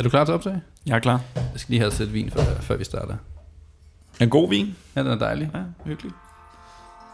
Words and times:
Er 0.00 0.02
du 0.02 0.10
klar 0.10 0.24
til 0.24 0.32
at 0.32 0.34
optage? 0.34 0.62
Jeg 0.86 0.96
er 0.96 0.98
klar. 0.98 1.20
Jeg 1.34 1.42
skal 1.56 1.72
lige 1.72 1.80
have 1.80 1.92
sæt 1.92 2.12
vin, 2.12 2.30
før, 2.30 2.42
før 2.60 2.76
vi 2.76 2.84
starter. 2.84 3.14
En 4.20 4.30
god 4.30 4.48
vin. 4.48 4.76
Ja, 4.96 5.00
den 5.00 5.10
er 5.10 5.18
dejlig. 5.18 5.50
Ja, 5.54 5.58
hyggeligt. 5.84 6.14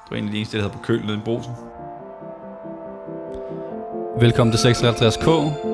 Det 0.04 0.10
var 0.10 0.16
en 0.16 0.24
af 0.24 0.30
de 0.30 0.36
eneste, 0.36 0.56
der 0.56 0.62
havde 0.62 0.72
på 0.72 0.82
køl 0.82 1.00
nede 1.06 1.16
i 1.16 1.20
brosen. 1.24 1.52
Velkommen 4.20 4.56
til 4.56 4.68
56K, 4.68 5.24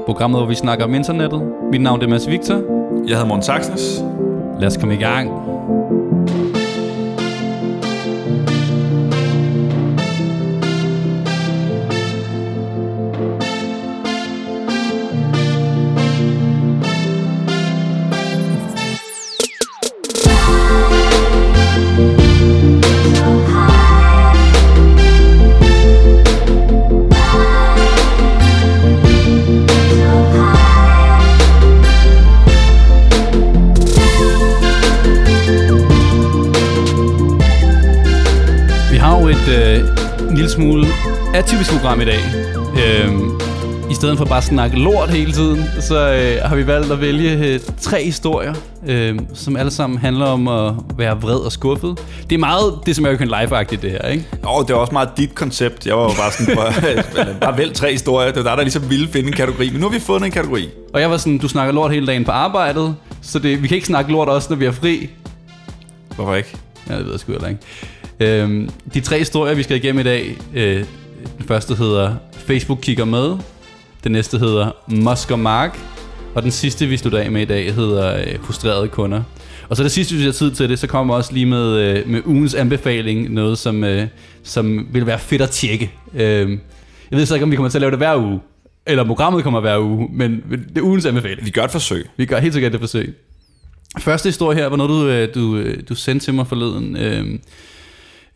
programmet, 0.04 0.40
hvor 0.40 0.48
vi 0.48 0.54
snakker 0.54 0.85
om 0.85 0.95
internettet. 0.95 1.53
Mit 1.71 1.80
navn 1.80 2.03
er 2.03 2.09
Mads 2.09 2.29
Victor. 2.29 2.54
Jeg 3.06 3.17
hedder 3.17 3.26
Morten 3.26 3.42
Saxnes. 3.42 4.03
Lad 4.60 4.67
os 4.67 4.76
komme 4.76 4.94
i 4.94 4.99
gang. 4.99 5.31
Atypisk 41.42 41.73
program 41.73 42.01
i 42.01 42.05
dag. 42.05 42.20
Øhm, 42.56 43.41
I 43.91 43.95
stedet 43.95 44.19
for 44.19 44.24
bare 44.24 44.38
at 44.38 44.45
snakke 44.45 44.78
lort 44.78 45.10
hele 45.10 45.32
tiden, 45.32 45.65
så 45.80 46.12
øh, 46.12 46.48
har 46.48 46.56
vi 46.56 46.66
valgt 46.66 46.92
at 46.92 47.01
vælge 47.01 47.46
øh, 47.46 47.60
tre 47.80 48.05
historier, 48.05 48.55
øh, 48.87 49.18
som 49.34 49.56
alle 49.56 49.70
sammen 49.70 49.98
handler 49.98 50.27
om 50.27 50.48
at 50.48 50.74
være 50.96 51.21
vred 51.21 51.37
og 51.37 51.52
skuffet. 51.52 51.99
Det 52.30 52.34
er 52.34 52.38
meget 52.38 52.79
det 52.87 52.96
som 52.96 53.04
American 53.04 53.29
Life-agtigt, 53.29 53.82
det 53.82 53.90
her, 53.90 54.09
ikke? 54.09 54.26
Jo, 54.45 54.62
det 54.62 54.74
var 54.74 54.80
også 54.80 54.93
meget 54.93 55.09
dit 55.16 55.34
koncept. 55.34 55.87
Jeg 55.87 55.96
var 55.96 56.02
jo 56.02 56.09
bare 56.09 56.32
sådan, 56.32 56.57
bare, 56.57 57.34
bare 57.40 57.59
vælg 57.59 57.74
tre 57.74 57.93
historier. 57.93 58.32
Det 58.32 58.45
var 58.45 58.51
der, 58.51 58.56
der 58.56 58.62
ligesom 58.62 58.90
ville 58.90 59.09
finde 59.09 59.29
en 59.29 59.34
kategori. 59.34 59.71
Men 59.71 59.80
nu 59.80 59.88
har 59.88 59.95
vi 59.95 60.01
fundet 60.01 60.27
en 60.27 60.32
kategori. 60.32 60.68
Og 60.95 61.01
jeg 61.01 61.10
var 61.10 61.16
sådan, 61.16 61.38
du 61.38 61.49
snakker 61.49 61.74
lort 61.74 61.93
hele 61.93 62.06
dagen 62.06 62.24
på 62.24 62.30
arbejdet, 62.30 62.96
så 63.23 63.38
det, 63.38 63.62
vi 63.62 63.68
kan 63.68 63.74
ikke 63.74 63.87
snakke 63.87 64.12
lort 64.12 64.28
også, 64.28 64.46
når 64.50 64.56
vi 64.56 64.64
er 64.64 64.72
fri. 64.72 65.10
Hvorfor 66.16 66.34
ikke? 66.34 66.56
Ja, 66.90 66.96
det 66.96 67.04
ved 67.04 67.12
jeg 67.12 67.20
sgu 67.20 67.32
heller 67.32 67.48
ikke. 67.48 67.60
Øhm, 68.20 68.70
de 68.94 69.00
tre 69.00 69.18
historier, 69.18 69.54
vi 69.54 69.62
skal 69.62 69.77
igennem 69.77 70.00
i 70.00 70.02
dag. 70.02 70.36
Øh, 70.54 70.84
den 71.38 71.46
første 71.46 71.74
hedder 71.74 72.14
Facebook 72.32 72.78
kigger 72.82 73.04
med. 73.04 73.36
Den 74.04 74.12
næste 74.12 74.38
hedder 74.38 74.70
Musk 74.88 75.30
og 75.30 75.38
Mark. 75.38 75.78
Og 76.34 76.42
den 76.42 76.50
sidste, 76.50 76.86
vi 76.86 76.96
slutter 76.96 77.18
af 77.18 77.30
med 77.30 77.42
i 77.42 77.44
dag, 77.44 77.74
hedder 77.74 78.16
øh, 78.16 78.38
Frustrerede 78.42 78.88
kunder. 78.88 79.22
Og 79.68 79.76
så 79.76 79.82
det 79.82 79.92
sidste, 79.92 80.14
hvis 80.14 80.20
vi 80.20 80.26
har 80.26 80.32
tid 80.32 80.50
til 80.50 80.68
det, 80.68 80.78
så 80.78 80.86
kommer 80.86 81.14
jeg 81.14 81.18
også 81.18 81.32
lige 81.32 81.46
med, 81.46 81.80
øh, 81.80 82.08
med 82.08 82.20
ugens 82.26 82.54
anbefaling. 82.54 83.32
Noget, 83.32 83.58
som, 83.58 83.84
øh, 83.84 84.06
som 84.42 84.88
vil 84.92 85.06
være 85.06 85.18
fedt 85.18 85.42
at 85.42 85.50
tjekke. 85.50 85.92
Øh, 86.14 86.50
jeg 87.10 87.18
ved 87.18 87.26
så 87.26 87.34
ikke, 87.34 87.44
om 87.44 87.50
vi 87.50 87.56
kommer 87.56 87.70
til 87.70 87.78
at 87.78 87.80
lave 87.80 87.90
det 87.90 87.98
hver 87.98 88.16
uge. 88.16 88.40
Eller 88.86 89.04
programmet 89.04 89.42
kommer 89.42 89.60
hver 89.60 89.78
uge. 89.78 90.08
Men 90.12 90.42
det 90.50 90.78
er 90.78 90.82
ugens 90.82 91.06
anbefaling. 91.06 91.44
Vi 91.44 91.50
gør 91.50 91.64
et 91.64 91.70
forsøg. 91.70 92.06
Vi 92.16 92.26
gør 92.26 92.38
helt 92.38 92.52
sikkert 92.54 92.72
det 92.72 92.80
forsøg. 92.80 93.14
Første 93.98 94.28
historie 94.28 94.58
her 94.58 94.66
var 94.66 94.76
noget, 94.76 94.90
du, 94.90 95.08
øh, 95.08 95.34
du, 95.34 95.56
øh, 95.56 95.82
du 95.88 95.94
sendte 95.94 96.26
til 96.26 96.34
mig 96.34 96.46
forleden. 96.46 96.96
Øh, 96.96 97.38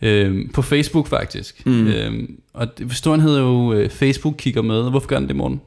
øh, 0.01 0.51
på 0.53 0.63
Facebook 0.63 1.09
faktisk. 1.09 1.67
Mm. 1.67 1.87
Øh, 1.87 2.29
og 2.53 2.69
historien 2.79 3.21
hedder 3.21 3.41
jo 3.41 3.73
øh, 3.73 3.91
Facebook 3.91 4.35
kigger 4.39 4.63
med. 4.63 4.91
Hvorfor 4.91 5.09
gør 5.09 5.19
den 5.19 5.29
det, 5.29 5.37
morgen? 5.37 5.61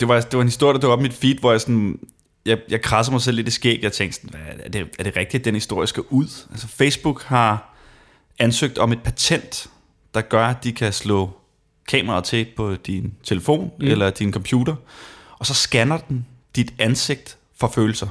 Det 0.00 0.08
var, 0.08 0.20
det 0.20 0.32
var 0.32 0.40
en 0.40 0.48
historie, 0.48 0.74
der 0.74 0.80
dukkede 0.80 0.92
op 0.92 1.00
i 1.00 1.02
mit 1.02 1.12
feed, 1.12 1.38
hvor 1.38 1.50
jeg 1.50 1.60
sådan... 1.60 1.98
Jeg, 2.46 2.58
jeg 2.70 2.82
krasser 2.82 3.12
mig 3.12 3.20
selv 3.20 3.36
lidt 3.36 3.48
i 3.48 3.50
skæg. 3.50 3.78
Jeg 3.82 3.92
tænkte 3.92 4.20
sådan, 4.20 4.30
hvad, 4.30 4.64
er, 4.64 4.68
det, 4.68 4.88
er 4.98 5.02
det 5.02 5.16
rigtigt, 5.16 5.40
at 5.40 5.44
den 5.44 5.54
historie 5.54 5.86
skal 5.86 6.02
ud? 6.10 6.46
Altså 6.50 6.68
Facebook 6.68 7.22
har 7.22 7.74
ansøgt 8.38 8.78
om 8.78 8.92
et 8.92 9.02
patent, 9.02 9.66
der 10.14 10.20
gør, 10.20 10.46
at 10.46 10.64
de 10.64 10.72
kan 10.72 10.92
slå 10.92 11.30
kameraet 11.88 12.24
til 12.24 12.46
på 12.56 12.74
din 12.74 13.14
telefon 13.24 13.70
mm. 13.78 13.86
eller 13.86 14.10
din 14.10 14.32
computer, 14.32 14.74
og 15.38 15.46
så 15.46 15.54
scanner 15.54 15.98
den 15.98 16.26
dit 16.56 16.74
ansigt 16.78 17.36
for 17.60 17.68
følelser. 17.74 18.08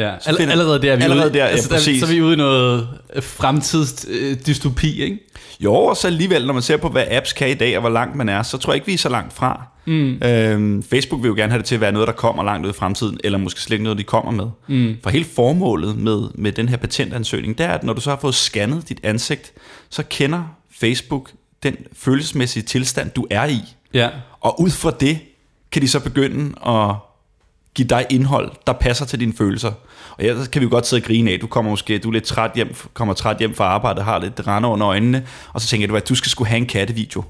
Ja, 0.00 0.12
Så 0.20 0.36
finder- 0.36 0.52
allerede 0.52 0.82
der 0.82 0.92
er 0.92 0.96
vi 0.96 1.02
allerede 1.02 1.26
ude, 1.26 1.34
der, 1.38 1.44
ja, 1.44 1.50
altså, 1.50 1.68
der, 1.68 1.74
præcis. 1.74 2.00
så 2.00 2.06
er 2.06 2.10
vi 2.10 2.22
ude 2.22 2.32
i 2.34 2.36
noget 2.36 2.88
øh, 3.14 3.22
fremtidsdystopi, 3.22 5.02
ikke? 5.02 5.18
Jo, 5.60 5.74
og 5.74 5.96
så 5.96 6.06
alligevel, 6.06 6.46
når 6.46 6.52
man 6.52 6.62
ser 6.62 6.76
på, 6.76 6.88
hvad 6.88 7.04
apps 7.10 7.32
kan 7.32 7.50
i 7.50 7.54
dag, 7.54 7.76
og 7.76 7.80
hvor 7.80 7.90
langt 7.90 8.16
man 8.16 8.28
er, 8.28 8.42
så 8.42 8.58
tror 8.58 8.72
jeg 8.72 8.76
ikke, 8.76 8.86
vi 8.86 8.94
er 8.94 8.98
så 8.98 9.08
langt 9.08 9.32
fra. 9.32 9.62
Mm. 9.86 10.22
Øhm, 10.24 10.82
Facebook 10.82 11.22
vil 11.22 11.28
jo 11.28 11.34
gerne 11.34 11.50
have 11.52 11.58
det 11.58 11.66
til 11.66 11.74
at 11.74 11.80
være 11.80 11.92
noget, 11.92 12.06
der 12.08 12.12
kommer 12.14 12.42
langt 12.44 12.66
ud 12.66 12.70
i 12.70 12.74
fremtiden, 12.74 13.18
eller 13.24 13.38
måske 13.38 13.60
slet 13.60 13.74
ikke 13.74 13.84
noget, 13.84 13.98
de 13.98 14.02
kommer 14.04 14.32
med. 14.32 14.46
Mm. 14.76 14.96
For 15.02 15.10
hele 15.10 15.24
formålet 15.24 15.96
med, 15.96 16.22
med 16.34 16.52
den 16.52 16.68
her 16.68 16.76
patentansøgning, 16.76 17.58
det 17.58 17.66
er, 17.66 17.70
at 17.70 17.84
når 17.84 17.92
du 17.92 18.00
så 18.00 18.10
har 18.10 18.18
fået 18.20 18.34
scannet 18.34 18.88
dit 18.88 19.00
ansigt, 19.02 19.52
så 19.90 20.02
kender 20.10 20.42
Facebook 20.80 21.30
den 21.62 21.76
følelsesmæssige 21.96 22.62
tilstand, 22.62 23.10
du 23.10 23.26
er 23.30 23.44
i. 23.46 23.58
Ja. 23.94 24.08
Og 24.40 24.60
ud 24.60 24.70
fra 24.70 24.90
det, 25.00 25.18
kan 25.72 25.82
de 25.82 25.88
så 25.88 26.00
begynde 26.00 26.54
at 26.66 26.94
give 27.74 27.88
dig 27.88 28.06
indhold, 28.10 28.52
der 28.66 28.72
passer 28.72 29.04
til 29.04 29.20
dine 29.20 29.32
følelser. 29.32 29.72
Og 30.18 30.24
ja, 30.24 30.44
så 30.44 30.50
kan 30.50 30.60
vi 30.60 30.64
jo 30.64 30.70
godt 30.70 30.86
sidde 30.86 31.00
og 31.00 31.06
grine 31.06 31.30
af, 31.30 31.40
du 31.40 31.46
kommer 31.46 31.70
måske, 31.70 31.98
du 31.98 32.08
er 32.08 32.12
lidt 32.12 32.24
træt 32.24 32.50
hjem, 32.54 32.74
kommer 32.94 33.14
træt 33.14 33.38
hjem 33.38 33.54
fra 33.54 33.64
arbejde, 33.64 34.02
har 34.02 34.18
lidt 34.18 34.46
rande 34.46 34.68
under 34.68 34.88
øjnene, 34.88 35.26
og 35.52 35.60
så 35.60 35.68
tænker 35.68 35.86
du, 35.86 35.96
at 35.96 36.08
du 36.08 36.14
skal 36.14 36.30
skulle 36.30 36.48
have 36.48 36.58
en 36.58 36.66
kattevideo. 36.66 37.24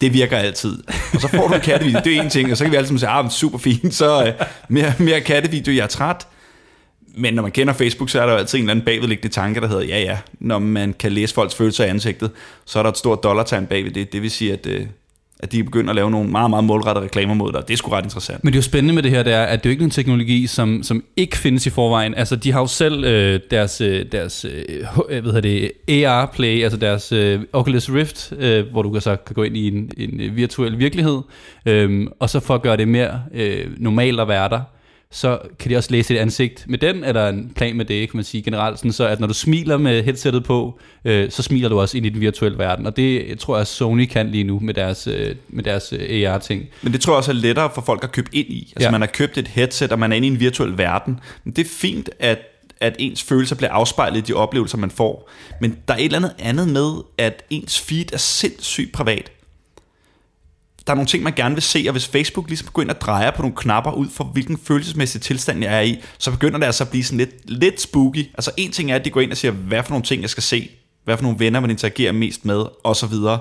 Det 0.00 0.12
virker 0.12 0.36
altid. 0.36 0.82
Og 1.14 1.20
så 1.20 1.28
får 1.28 1.48
du 1.48 1.54
en 1.54 1.60
kattevideo, 1.60 2.00
det 2.04 2.16
er 2.16 2.22
en 2.22 2.30
ting, 2.30 2.50
og 2.50 2.56
så 2.56 2.64
kan 2.64 2.72
vi 2.72 2.76
altid 2.76 2.98
sige, 2.98 3.08
ah, 3.08 3.30
super 3.30 3.58
fint, 3.58 3.94
så 3.94 4.26
øh, 4.26 4.32
mere, 4.68 4.92
mere 4.98 5.20
kattevideo, 5.20 5.74
jeg 5.74 5.82
er 5.82 5.86
træt. 5.86 6.26
Men 7.18 7.34
når 7.34 7.42
man 7.42 7.52
kender 7.52 7.72
Facebook, 7.72 8.10
så 8.10 8.20
er 8.20 8.26
der 8.26 8.32
jo 8.32 8.38
altid 8.38 8.58
en 8.58 8.64
eller 8.64 8.70
anden 8.70 8.84
bagvedliggende 8.84 9.34
tanke, 9.34 9.60
der 9.60 9.68
hedder, 9.68 9.82
ja 9.82 10.00
ja, 10.00 10.18
når 10.40 10.58
man 10.58 10.92
kan 10.92 11.12
læse 11.12 11.34
folks 11.34 11.54
følelser 11.54 11.84
i 11.84 11.88
ansigtet, 11.88 12.30
så 12.64 12.78
er 12.78 12.82
der 12.82 12.90
et 12.90 12.98
stort 12.98 13.22
dollartegn 13.22 13.66
bagved 13.66 13.90
det. 13.90 14.12
Det 14.12 14.22
vil 14.22 14.30
sige, 14.30 14.52
at, 14.52 14.66
øh, 14.66 14.86
at 15.40 15.52
de 15.52 15.64
begynder 15.64 15.90
at 15.90 15.96
lave 15.96 16.10
nogle 16.10 16.30
meget, 16.30 16.50
meget 16.50 16.64
målrettede 16.64 17.04
reklamer 17.04 17.34
mod 17.34 17.52
dig. 17.52 17.62
Det 17.68 17.72
er 17.72 17.76
sgu 17.76 17.90
ret 17.90 18.04
interessant. 18.04 18.44
Men 18.44 18.52
det 18.52 18.56
er 18.56 18.58
jo 18.58 18.62
spændende 18.62 18.94
med 18.94 19.02
det 19.02 19.10
her, 19.10 19.22
det 19.22 19.32
er, 19.32 19.42
at 19.42 19.64
det 19.64 19.68
er 19.68 19.70
jo 19.70 19.72
ikke 19.72 19.84
en 19.84 19.90
teknologi, 19.90 20.46
som, 20.46 20.82
som 20.82 21.04
ikke 21.16 21.38
findes 21.38 21.66
i 21.66 21.70
forvejen. 21.70 22.14
Altså, 22.14 22.36
de 22.36 22.52
har 22.52 22.60
jo 22.60 22.66
selv 22.66 23.04
øh, 23.04 23.40
deres, 23.50 23.80
øh, 23.80 24.06
deres 24.12 24.44
øh, 24.44 24.64
øh 25.08 25.22
hvad 25.22 25.32
hedder 25.32 25.40
det, 25.88 26.04
AR-play, 26.04 26.62
altså 26.62 26.78
deres 26.78 27.12
øh, 27.12 27.40
Oculus 27.52 27.90
Rift, 27.90 28.32
øh, 28.38 28.66
hvor 28.70 28.82
du 28.82 28.90
kan 28.90 29.00
så 29.00 29.16
kan 29.16 29.34
gå 29.34 29.42
ind 29.42 29.56
i 29.56 29.68
en, 29.68 29.90
en 29.96 30.36
virtuel 30.36 30.78
virkelighed, 30.78 31.20
øh, 31.66 32.06
og 32.20 32.30
så 32.30 32.40
for 32.40 32.54
at 32.54 32.62
gøre 32.62 32.76
det 32.76 32.88
mere 32.88 33.22
øh, 33.34 33.66
normalt 33.78 34.20
at 34.20 34.28
være 34.28 34.48
der, 34.48 34.60
så 35.10 35.38
kan 35.58 35.70
de 35.70 35.76
også 35.76 35.90
læse 35.90 36.14
dit 36.14 36.20
ansigt 36.20 36.64
med 36.68 36.78
den, 36.78 37.04
eller 37.04 37.28
en 37.28 37.52
plan 37.56 37.76
med 37.76 37.84
det, 37.84 38.10
kan 38.10 38.16
man 38.16 38.24
sige 38.24 38.42
generelt, 38.42 38.78
sådan 38.78 38.92
så 38.92 39.06
at 39.06 39.20
når 39.20 39.26
du 39.26 39.34
smiler 39.34 39.76
med 39.76 40.02
headsettet 40.02 40.44
på, 40.44 40.78
øh, 41.04 41.30
så 41.30 41.42
smiler 41.42 41.68
du 41.68 41.80
også 41.80 41.96
ind 41.96 42.06
i 42.06 42.08
den 42.08 42.20
virtuelle 42.20 42.58
verden, 42.58 42.86
og 42.86 42.96
det 42.96 43.38
tror 43.38 43.56
jeg, 43.56 43.66
Sony 43.66 44.04
kan 44.04 44.30
lige 44.30 44.44
nu 44.44 44.58
med 44.60 44.74
deres, 44.74 45.06
øh, 45.06 45.36
med 45.48 45.64
deres 45.64 45.92
øh, 45.92 46.30
AR-ting. 46.30 46.64
Men 46.82 46.92
det 46.92 47.00
tror 47.00 47.12
jeg 47.12 47.16
også 47.16 47.30
er 47.30 47.34
lettere 47.34 47.70
for 47.74 47.82
folk 47.82 48.04
at 48.04 48.12
købe 48.12 48.30
ind 48.32 48.48
i. 48.48 48.72
Altså 48.76 48.86
ja. 48.86 48.90
man 48.90 49.00
har 49.00 49.08
købt 49.08 49.38
et 49.38 49.48
headset, 49.48 49.92
og 49.92 49.98
man 49.98 50.12
er 50.12 50.16
inde 50.16 50.28
i 50.28 50.30
en 50.30 50.40
virtuel 50.40 50.78
verden. 50.78 51.20
Men 51.44 51.52
det 51.52 51.64
er 51.64 51.70
fint, 51.70 52.10
at, 52.18 52.38
at 52.80 52.96
ens 52.98 53.22
følelser 53.22 53.56
bliver 53.56 53.70
afspejlet 53.70 54.18
i 54.18 54.20
de 54.20 54.34
oplevelser, 54.34 54.78
man 54.78 54.90
får. 54.90 55.30
Men 55.60 55.76
der 55.88 55.94
er 55.94 55.98
et 55.98 56.04
eller 56.04 56.18
andet 56.18 56.34
andet 56.38 56.68
med, 56.68 56.92
at 57.18 57.42
ens 57.50 57.80
feed 57.80 58.12
er 58.12 58.18
sindssygt 58.18 58.92
privat. 58.92 59.30
Der 60.86 60.92
er 60.92 60.94
nogle 60.94 61.08
ting, 61.08 61.22
man 61.22 61.32
gerne 61.32 61.54
vil 61.54 61.62
se, 61.62 61.84
og 61.88 61.92
hvis 61.92 62.08
Facebook 62.08 62.48
ligesom 62.48 62.68
går 62.72 62.82
ind 62.82 62.90
og 62.90 63.00
drejer 63.00 63.30
på 63.30 63.42
nogle 63.42 63.56
knapper 63.56 63.92
ud 63.92 64.08
for, 64.08 64.24
hvilken 64.24 64.58
følelsesmæssig 64.58 65.20
tilstand 65.20 65.62
jeg 65.62 65.76
er 65.76 65.80
i, 65.80 66.02
så 66.18 66.30
begynder 66.30 66.58
det 66.58 66.66
altså 66.66 66.84
at 66.84 66.90
blive 66.90 67.04
sådan 67.04 67.18
lidt, 67.18 67.50
lidt 67.50 67.80
spooky. 67.80 68.26
Altså 68.34 68.50
en 68.56 68.72
ting 68.72 68.90
er, 68.90 68.94
at 68.94 69.04
de 69.04 69.10
går 69.10 69.20
ind 69.20 69.30
og 69.30 69.36
siger, 69.36 69.52
hvad 69.52 69.82
for 69.82 69.90
nogle 69.90 70.04
ting, 70.04 70.22
jeg 70.22 70.30
skal 70.30 70.42
se, 70.42 70.70
hvad 71.04 71.16
for 71.16 71.22
nogle 71.22 71.38
venner, 71.38 71.60
man 71.60 71.70
interagerer 71.70 72.12
mest 72.12 72.44
med, 72.44 72.64
og 72.84 72.96
så 72.96 73.06
videre. 73.06 73.38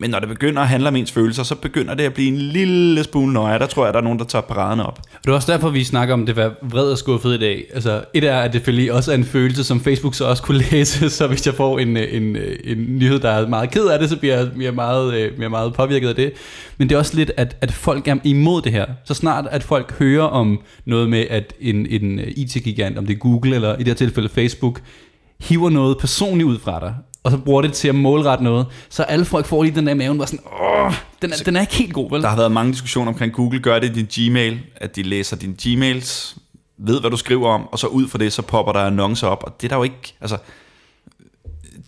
Men 0.00 0.10
når 0.10 0.18
det 0.18 0.28
begynder 0.28 0.62
at 0.62 0.68
handle 0.68 0.88
om 0.88 0.96
ens 0.96 1.12
følelser, 1.12 1.42
så 1.42 1.54
begynder 1.54 1.94
det 1.94 2.04
at 2.04 2.14
blive 2.14 2.28
en 2.28 2.38
lille 2.38 3.04
smule 3.04 3.32
nøje. 3.32 3.58
Der 3.58 3.66
tror 3.66 3.84
jeg, 3.84 3.94
der 3.94 4.00
er 4.00 4.04
nogen, 4.04 4.18
der 4.18 4.24
tager 4.24 4.42
paraderne 4.42 4.86
op. 4.86 4.98
Og 4.98 5.20
det 5.24 5.30
er 5.30 5.34
også 5.34 5.52
derfor, 5.52 5.70
vi 5.70 5.84
snakker 5.84 6.14
om 6.14 6.26
det 6.26 6.36
var 6.36 6.54
vred 6.62 6.90
og 6.90 6.98
skuffet 6.98 7.34
i 7.34 7.38
dag. 7.38 7.64
Altså, 7.74 8.04
et 8.14 8.24
er, 8.24 8.38
at 8.38 8.52
det 8.52 8.60
selvfølgelig 8.60 8.92
også 8.92 9.10
er 9.10 9.14
en 9.14 9.24
følelse, 9.24 9.64
som 9.64 9.80
Facebook 9.80 10.14
så 10.14 10.24
også 10.24 10.42
kunne 10.42 10.64
læse, 10.70 11.10
så 11.10 11.26
hvis 11.26 11.46
jeg 11.46 11.54
får 11.54 11.78
en, 11.78 11.96
øh, 11.96 12.14
en, 12.14 12.36
øh, 12.36 12.56
en 12.64 12.98
nyhed, 12.98 13.20
der 13.20 13.30
er 13.30 13.48
meget 13.48 13.70
ked 13.70 13.86
af 13.86 13.98
det, 13.98 14.08
så 14.08 14.16
bliver 14.16 14.36
jeg, 14.36 14.52
bliver 14.52 14.72
meget, 14.72 15.14
øh, 15.14 15.34
bliver 15.34 15.48
meget 15.48 15.74
påvirket 15.74 16.08
af 16.08 16.14
det. 16.14 16.32
Men 16.78 16.88
det 16.88 16.94
er 16.94 16.98
også 16.98 17.16
lidt, 17.16 17.30
at, 17.36 17.56
at 17.60 17.72
folk 17.72 18.08
er 18.08 18.16
imod 18.24 18.62
det 18.62 18.72
her. 18.72 18.86
Så 19.04 19.14
snart, 19.14 19.46
at 19.50 19.62
folk 19.62 19.98
hører 19.98 20.24
om 20.24 20.60
noget 20.84 21.10
med, 21.10 21.24
at 21.30 21.54
en, 21.60 21.86
en 21.86 22.20
IT-gigant, 22.36 22.98
om 22.98 23.06
det 23.06 23.14
er 23.14 23.18
Google 23.18 23.54
eller 23.54 23.74
i 23.74 23.78
det 23.78 23.88
her 23.88 23.94
tilfælde 23.94 24.28
Facebook, 24.28 24.80
hiver 25.40 25.70
noget 25.70 25.98
personligt 25.98 26.46
ud 26.46 26.58
fra 26.58 26.80
dig, 26.80 26.94
og 27.28 27.32
så 27.32 27.38
bruger 27.38 27.62
det 27.62 27.72
til 27.72 27.88
at 27.88 27.94
målrette 27.94 28.44
noget, 28.44 28.66
så 28.88 29.02
alle 29.02 29.24
folk 29.24 29.46
får 29.46 29.62
lige 29.62 29.74
den 29.74 29.86
der 29.86 29.94
maven, 29.94 30.18
var 30.18 30.26
sådan, 30.26 30.44
åh, 30.60 30.92
den 31.22 31.32
er, 31.32 31.36
den 31.44 31.56
er 31.56 31.60
ikke 31.60 31.74
helt 31.74 31.92
god, 31.92 32.10
vel? 32.10 32.22
Der 32.22 32.28
har 32.28 32.36
været 32.36 32.52
mange 32.52 32.72
diskussioner 32.72 33.12
omkring 33.12 33.32
Google. 33.32 33.60
Gør 33.60 33.78
det 33.78 33.96
i 33.96 34.02
din 34.02 34.30
Gmail, 34.30 34.60
at 34.76 34.96
de 34.96 35.02
læser 35.02 35.36
dine 35.36 35.54
Gmails, 35.62 36.36
ved 36.78 37.00
hvad 37.00 37.10
du 37.10 37.16
skriver 37.16 37.48
om, 37.48 37.68
og 37.72 37.78
så 37.78 37.86
ud 37.86 38.08
fra 38.08 38.18
det, 38.18 38.32
så 38.32 38.42
popper 38.42 38.72
der 38.72 38.80
annoncer 38.80 39.26
op. 39.26 39.42
Og 39.46 39.56
det 39.60 39.66
er 39.66 39.68
der 39.68 39.76
jo 39.76 39.82
ikke, 39.82 40.14
altså, 40.20 40.38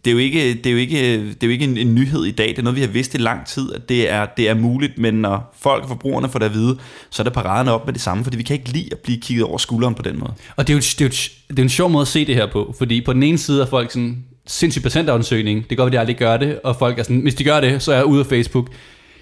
det 0.04 0.10
er 0.10 0.12
jo 0.12 0.18
ikke, 0.18 0.54
det 0.54 0.66
er 0.66 0.70
jo 0.70 0.76
ikke, 0.76 1.18
det 1.18 1.42
er 1.42 1.46
jo 1.46 1.50
ikke 1.50 1.64
en, 1.64 1.76
en 1.76 1.94
nyhed 1.94 2.24
i 2.24 2.30
dag. 2.30 2.48
Det 2.48 2.58
er 2.58 2.62
noget, 2.62 2.76
vi 2.76 2.80
har 2.80 2.88
vidst 2.88 3.14
i 3.14 3.18
lang 3.18 3.46
tid, 3.46 3.72
at 3.72 3.88
det 3.88 4.10
er, 4.10 4.26
det 4.36 4.48
er 4.48 4.54
muligt. 4.54 4.98
Men 4.98 5.14
når 5.14 5.54
folk 5.60 5.82
og 5.82 5.88
forbrugerne 5.88 6.28
får 6.28 6.38
det 6.38 6.46
at 6.46 6.54
vide, 6.54 6.78
så 7.10 7.22
er 7.22 7.24
det 7.24 7.32
paraderne 7.32 7.72
op 7.72 7.86
med 7.86 7.92
det 7.92 8.02
samme, 8.02 8.24
fordi 8.24 8.36
vi 8.36 8.42
kan 8.42 8.56
ikke 8.56 8.68
lide 8.68 8.88
at 8.92 8.98
blive 8.98 9.20
kigget 9.20 9.44
over 9.44 9.58
skulderen 9.58 9.94
på 9.94 10.02
den 10.02 10.18
måde. 10.18 10.32
Og 10.56 10.66
det 10.66 10.72
er, 10.72 10.76
jo, 10.76 10.80
det, 10.80 11.00
er 11.00 11.04
jo, 11.04 11.08
det 11.48 11.58
er 11.58 11.62
jo 11.62 11.62
en 11.62 11.68
sjov 11.68 11.90
måde 11.90 12.02
at 12.02 12.08
se 12.08 12.26
det 12.26 12.34
her 12.34 12.46
på, 12.52 12.74
fordi 12.78 13.00
på 13.00 13.12
den 13.12 13.22
ene 13.22 13.38
side 13.38 13.62
er 13.62 13.66
folk 13.66 13.90
sådan, 13.92 14.24
sindssyg 14.46 14.82
patentansøgning, 14.82 15.70
det 15.70 15.78
går, 15.78 15.86
at 15.86 15.92
de 15.92 16.00
aldrig 16.00 16.16
gør 16.16 16.36
det, 16.36 16.60
og 16.64 16.76
folk 16.76 16.98
er 16.98 17.02
sådan, 17.02 17.20
hvis 17.20 17.34
de 17.34 17.44
gør 17.44 17.60
det, 17.60 17.82
så 17.82 17.92
er 17.92 17.96
jeg 17.96 18.04
ude 18.04 18.20
af 18.20 18.26
Facebook. 18.26 18.68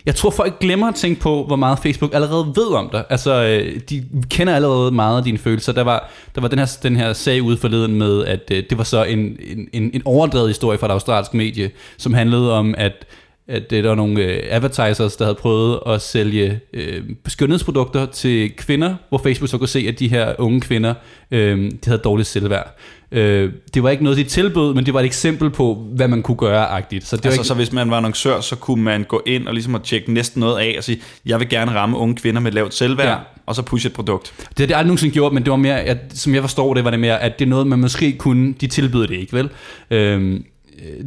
Jeg 0.06 0.14
tror, 0.14 0.30
folk 0.30 0.58
glemmer 0.60 0.88
at 0.88 0.94
tænke 0.94 1.20
på, 1.20 1.44
hvor 1.44 1.56
meget 1.56 1.78
Facebook 1.78 2.14
allerede 2.14 2.52
ved 2.56 2.66
om 2.66 2.88
dig. 2.92 3.04
Altså, 3.10 3.44
øh, 3.44 3.80
de 3.90 4.04
kender 4.30 4.54
allerede 4.54 4.90
meget 4.90 5.18
af 5.18 5.24
dine 5.24 5.38
følelser. 5.38 5.72
Der 5.72 5.82
var, 5.82 6.10
der 6.34 6.40
var 6.40 6.48
den, 6.48 6.58
her, 6.58 6.78
den 6.82 6.96
her 6.96 7.12
sag 7.12 7.42
ude 7.42 7.56
forleden 7.56 7.94
med, 7.94 8.24
at 8.24 8.50
øh, 8.50 8.62
det 8.70 8.78
var 8.78 8.84
så 8.84 9.04
en, 9.04 9.38
en, 9.72 9.90
en 9.94 10.02
overdrevet 10.04 10.48
historie 10.48 10.78
fra 10.78 10.86
et 10.86 10.90
australsk 10.90 11.34
medie, 11.34 11.70
som 11.98 12.14
handlede 12.14 12.52
om, 12.52 12.74
at 12.78 13.06
at 13.48 13.70
det 13.70 13.84
der 13.84 13.88
var 13.88 13.96
nogle 13.96 14.22
øh, 14.22 14.42
advertisers, 14.50 15.16
der 15.16 15.24
havde 15.24 15.34
prøvet 15.34 15.80
at 15.86 16.02
sælge 16.02 16.60
øh, 16.72 17.02
skønhedsprodukter 17.26 18.06
til 18.06 18.56
kvinder, 18.56 18.94
hvor 19.08 19.18
Facebook 19.18 19.50
så 19.50 19.58
kunne 19.58 19.68
se, 19.68 19.84
at 19.88 19.98
de 19.98 20.08
her 20.08 20.34
unge 20.38 20.60
kvinder, 20.60 20.94
øh, 21.30 21.70
de 21.70 21.78
havde 21.84 21.98
dårligt 21.98 22.28
selvværd. 22.28 22.76
Øh, 23.12 23.52
det 23.74 23.82
var 23.82 23.90
ikke 23.90 24.04
noget, 24.04 24.18
de 24.18 24.24
tilbød, 24.24 24.74
men 24.74 24.86
det 24.86 24.94
var 24.94 25.00
et 25.00 25.06
eksempel 25.06 25.50
på, 25.50 25.86
hvad 25.92 26.08
man 26.08 26.22
kunne 26.22 26.36
gøre-agtigt. 26.36 27.06
Så, 27.06 27.16
det 27.16 27.24
altså, 27.24 27.40
ikke... 27.40 27.48
så 27.48 27.54
hvis 27.54 27.72
man 27.72 27.90
var 27.90 27.96
annoncør, 27.96 28.40
så 28.40 28.56
kunne 28.56 28.84
man 28.84 29.04
gå 29.04 29.22
ind 29.26 29.48
og 29.48 29.54
ligesom 29.54 29.74
at 29.74 29.82
tjekke 29.82 30.12
næsten 30.12 30.40
noget 30.40 30.58
af 30.58 30.74
og 30.78 30.84
sige, 30.84 31.00
jeg 31.26 31.40
vil 31.40 31.48
gerne 31.48 31.74
ramme 31.74 31.96
unge 31.96 32.16
kvinder 32.16 32.40
med 32.40 32.52
lavt 32.52 32.74
selvværd, 32.74 33.08
ja. 33.08 33.16
og 33.46 33.54
så 33.54 33.62
pushe 33.62 33.86
et 33.86 33.92
produkt. 33.92 34.32
Det 34.38 34.58
har 34.58 34.66
det 34.66 34.74
aldrig 34.74 34.86
nogensinde 34.86 35.14
gjort, 35.14 35.32
men 35.32 35.42
det 35.42 35.50
var 35.50 35.56
mere, 35.56 35.80
at, 35.80 35.98
som 36.14 36.34
jeg 36.34 36.42
forstår 36.42 36.74
det, 36.74 36.84
var 36.84 36.90
det 36.90 37.00
mere, 37.00 37.22
at 37.22 37.38
det 37.38 37.44
er 37.44 37.48
noget, 37.48 37.66
man 37.66 37.78
måske 37.78 38.12
kunne, 38.18 38.54
de 38.60 38.66
tilbyder 38.66 39.06
det 39.06 39.16
ikke, 39.16 39.32
vel? 39.32 39.50
Øh, 39.90 40.40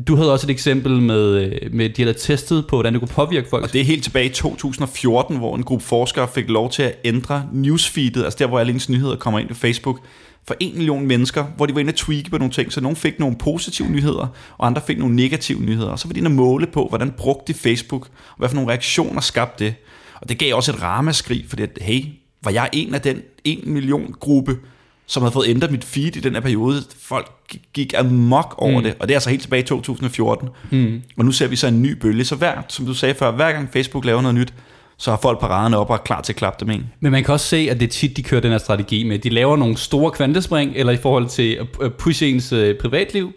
du 0.07 0.15
havde 0.15 0.31
også 0.33 0.47
et 0.47 0.51
eksempel 0.51 1.01
med, 1.01 1.35
øh, 1.35 1.73
med 1.73 1.89
de 1.89 2.01
havde 2.01 2.17
testet 2.17 2.67
på, 2.67 2.75
hvordan 2.75 2.93
det 2.93 3.01
kunne 3.01 3.15
påvirke 3.15 3.49
folk. 3.49 3.63
Og 3.63 3.73
det 3.73 3.81
er 3.81 3.85
helt 3.85 4.03
tilbage 4.03 4.25
i 4.25 4.29
2014, 4.29 5.37
hvor 5.37 5.55
en 5.55 5.63
gruppe 5.63 5.85
forskere 5.85 6.27
fik 6.27 6.49
lov 6.49 6.71
til 6.71 6.83
at 6.83 6.95
ændre 7.03 7.45
newsfeedet, 7.53 8.23
altså 8.23 8.37
der, 8.39 8.47
hvor 8.47 8.59
alle 8.59 8.73
ens 8.73 8.89
nyheder 8.89 9.15
kommer 9.15 9.39
ind 9.39 9.47
på 9.47 9.55
Facebook, 9.55 9.99
for 10.47 10.55
en 10.59 10.77
million 10.77 11.07
mennesker, 11.07 11.43
hvor 11.43 11.65
de 11.65 11.75
var 11.75 11.79
inde 11.79 11.91
og 11.91 11.95
tweake 11.95 12.29
på 12.29 12.37
nogle 12.37 12.51
ting, 12.51 12.73
så 12.73 12.81
nogle 12.81 12.95
fik 12.95 13.19
nogle 13.19 13.35
positive 13.35 13.89
nyheder, 13.89 14.27
og 14.57 14.67
andre 14.67 14.81
fik 14.87 14.97
nogle 14.97 15.15
negative 15.15 15.61
nyheder. 15.61 15.89
Og 15.89 15.99
så 15.99 16.07
var 16.07 16.13
de 16.13 16.19
inde 16.19 16.27
og 16.27 16.31
måle 16.31 16.67
på, 16.67 16.87
hvordan 16.89 17.11
brugte 17.11 17.53
de 17.53 17.57
Facebook, 17.57 18.01
og 18.29 18.37
hvad 18.37 18.49
for 18.49 18.55
nogle 18.55 18.69
reaktioner 18.69 19.21
skabte 19.21 19.65
det. 19.65 19.75
Og 20.21 20.29
det 20.29 20.37
gav 20.37 20.55
også 20.55 20.71
et 20.71 20.81
ramaskrig, 20.81 21.45
fordi 21.47 21.63
at, 21.63 21.77
hey, 21.81 22.05
var 22.43 22.51
jeg 22.51 22.69
en 22.73 22.95
af 22.95 23.01
den 23.01 23.21
en 23.43 23.59
million 23.65 24.15
gruppe, 24.19 24.57
som 25.05 25.23
havde 25.23 25.33
fået 25.33 25.47
ændret 25.47 25.71
mit 25.71 25.83
feed 25.83 26.15
i 26.15 26.19
den 26.19 26.33
her 26.33 26.41
periode. 26.41 26.83
Folk 26.99 27.31
gik 27.73 27.93
amok 27.97 28.55
over 28.57 28.77
mm. 28.77 28.83
det, 28.83 28.95
og 28.99 29.07
det 29.07 29.13
er 29.13 29.17
altså 29.17 29.29
helt 29.29 29.41
tilbage 29.41 29.63
i 29.63 29.65
2014. 29.65 30.49
Mm. 30.71 31.01
Og 31.17 31.25
nu 31.25 31.31
ser 31.31 31.47
vi 31.47 31.55
så 31.55 31.67
en 31.67 31.81
ny 31.81 31.91
bølge. 31.91 32.25
Så 32.25 32.35
hver, 32.35 32.61
som 32.67 32.85
du 32.85 32.93
sagde 32.93 33.15
før, 33.15 33.31
hver 33.31 33.51
gang 33.51 33.69
Facebook 33.73 34.05
laver 34.05 34.21
noget 34.21 34.35
nyt, 34.35 34.53
så 35.01 35.09
har 35.09 35.19
folk 35.21 35.39
paraderne 35.39 35.77
op 35.77 35.89
og 35.89 35.93
er 35.93 36.01
klar 36.01 36.21
til 36.21 36.33
at 36.33 36.37
klappe 36.37 36.65
dem 36.65 36.69
ind. 36.69 36.83
Men 36.99 37.11
man 37.11 37.23
kan 37.23 37.33
også 37.33 37.45
se, 37.45 37.67
at 37.71 37.79
det 37.79 37.85
er 37.85 37.91
tit, 37.91 38.17
de 38.17 38.23
kører 38.23 38.41
den 38.41 38.51
her 38.51 38.57
strategi 38.57 39.03
med. 39.03 39.19
De 39.19 39.29
laver 39.29 39.57
nogle 39.57 39.77
store 39.77 40.11
kvantespring, 40.11 40.71
eller 40.75 40.93
i 40.93 40.97
forhold 40.97 41.27
til 41.27 41.67
at 41.81 41.93
pushe 41.93 42.29
ens 42.29 42.53
øh, 42.53 42.77
privatliv, 42.77 43.31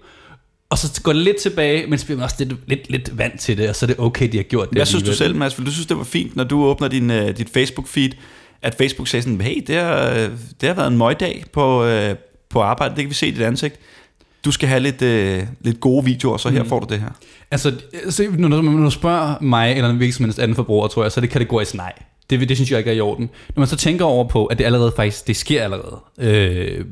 og 0.71 0.79
så 0.79 1.03
går 1.03 1.13
det 1.13 1.23
lidt 1.23 1.37
tilbage, 1.37 1.87
men 1.87 1.99
så 1.99 2.05
bliver 2.05 2.19
man 2.19 2.25
også 2.25 2.37
lidt, 2.39 2.69
lidt, 2.69 2.91
lidt 2.91 3.19
vant 3.19 3.41
til 3.41 3.59
det, 3.59 3.69
og 3.69 3.77
så 3.77 3.87
er 3.87 3.87
det 3.87 3.97
okay, 3.99 4.29
de 4.33 4.37
har 4.37 4.45
gjort 4.45 4.69
det. 4.71 4.79
Hvad 4.79 4.87
synes 4.87 5.03
du 5.03 5.13
selv, 5.13 5.37
Mads? 5.37 5.55
Du 5.55 5.71
synes, 5.71 5.87
det 5.87 5.97
var 5.97 6.05
fint, 6.05 6.37
når 6.37 6.45
du 6.45 6.65
åbner 6.65 6.89
din, 6.89 7.11
uh, 7.11 7.17
dit 7.17 7.57
Facebook-feed, 7.57 8.11
at 8.63 8.75
Facebook 8.75 9.09
sagde 9.09 9.23
sådan, 9.23 9.41
hey, 9.41 9.65
det 9.67 9.77
har, 9.77 10.31
det 10.61 10.69
har 10.69 10.75
været 10.75 10.91
en 10.91 10.99
møgdag 10.99 11.45
på, 11.53 11.85
uh, 11.85 12.17
på 12.51 12.61
arbejde, 12.61 12.95
det 12.97 13.03
kan 13.03 13.11
vi 13.11 13.15
se 13.15 13.27
i 13.27 13.31
dit 13.31 13.43
ansigt. 13.43 13.81
Du 14.45 14.51
skal 14.51 14.69
have 14.69 14.81
lidt, 14.81 15.03
uh, 15.03 15.49
lidt 15.61 15.81
gode 15.81 16.05
videoer, 16.05 16.37
så 16.37 16.49
her 16.49 16.63
mm. 16.63 16.69
får 16.69 16.81
du 16.81 16.87
det 16.95 17.01
her. 17.01 17.11
Altså, 17.51 17.73
så, 18.11 18.29
når, 18.39 18.49
du, 18.49 18.63
når 18.63 18.85
du 18.85 18.91
spørger 18.91 19.35
mig, 19.41 19.77
eller 19.77 19.91
en 19.91 20.01
virksomheds 20.01 20.39
anden 20.39 20.55
forbruger, 20.55 20.89
tror 20.89 21.03
jeg, 21.03 21.13
så 21.13 21.21
er 21.21 21.23
det 21.23 21.31
kategorisk 21.31 21.75
nej. 21.75 21.93
Det, 22.31 22.49
det 22.49 22.57
synes 22.57 22.71
jeg 22.71 22.79
ikke 22.79 22.91
er 22.91 22.95
i 22.95 23.01
orden. 23.01 23.31
Når 23.57 23.61
man 23.61 23.69
så 23.69 23.77
tænker 23.77 24.05
over 24.05 24.29
på, 24.29 24.47
at 24.47 24.59
det 24.59 24.65
allerede 24.65 24.93
faktisk, 24.97 25.27
det 25.27 25.37
sker 25.37 25.63
allerede. 25.63 25.99
Øh, 26.19 26.85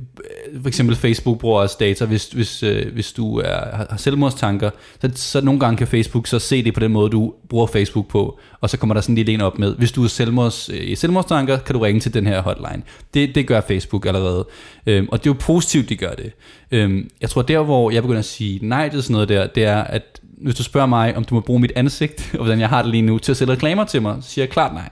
for 0.60 0.68
eksempel 0.68 0.96
Facebook 0.96 1.38
bruger 1.38 1.60
også 1.60 1.76
data, 1.80 2.04
hvis, 2.04 2.28
hvis, 2.28 2.62
øh, 2.62 2.92
hvis 2.92 3.12
du 3.12 3.38
er, 3.38 3.76
har 3.90 3.96
selvmordstanker, 3.96 4.70
så, 5.00 5.10
så 5.14 5.40
nogle 5.40 5.60
gange 5.60 5.76
kan 5.76 5.86
Facebook 5.86 6.26
så 6.26 6.38
se 6.38 6.64
det 6.64 6.74
på 6.74 6.80
den 6.80 6.92
måde, 6.92 7.10
du 7.10 7.34
bruger 7.48 7.66
Facebook 7.66 8.08
på, 8.08 8.38
og 8.60 8.70
så 8.70 8.76
kommer 8.76 8.94
der 8.94 9.00
sådan 9.00 9.12
en 9.12 9.16
lille 9.16 9.32
en 9.32 9.40
op 9.40 9.58
med, 9.58 9.74
hvis 9.74 9.92
du 9.92 10.04
er 10.04 10.08
selvmords, 10.08 10.68
øh, 10.68 10.90
i 10.90 10.94
selvmordstanker, 10.94 11.58
kan 11.58 11.74
du 11.74 11.80
ringe 11.80 12.00
til 12.00 12.14
den 12.14 12.26
her 12.26 12.42
hotline. 12.42 12.82
Det, 13.14 13.34
det 13.34 13.46
gør 13.46 13.60
Facebook 13.60 14.06
allerede. 14.06 14.46
Øh, 14.86 15.06
og 15.12 15.18
det 15.18 15.30
er 15.30 15.34
jo 15.34 15.36
positivt, 15.40 15.88
de 15.88 15.96
gør 15.96 16.12
det. 16.12 16.32
Øh, 16.70 17.04
jeg 17.20 17.30
tror, 17.30 17.42
der 17.42 17.62
hvor 17.62 17.90
jeg 17.90 18.02
begynder 18.02 18.18
at 18.18 18.24
sige 18.24 18.58
nej 18.62 18.88
til 18.88 19.02
sådan 19.02 19.12
noget 19.12 19.28
der, 19.28 19.46
det 19.46 19.64
er, 19.64 19.84
at 19.84 20.20
hvis 20.42 20.54
du 20.54 20.62
spørger 20.62 20.86
mig, 20.86 21.16
om 21.16 21.24
du 21.24 21.34
må 21.34 21.40
bruge 21.40 21.60
mit 21.60 21.72
ansigt, 21.76 22.28
og 22.32 22.38
hvordan 22.38 22.60
jeg 22.60 22.68
har 22.68 22.82
det 22.82 22.90
lige 22.90 23.02
nu, 23.02 23.18
til 23.18 23.32
at 23.32 23.36
sælge 23.36 23.52
reklamer 23.52 23.84
til 23.84 24.02
mig, 24.02 24.16
så 24.20 24.30
siger 24.30 24.42
jeg 24.42 24.50
klart 24.50 24.72
nej. 24.74 24.88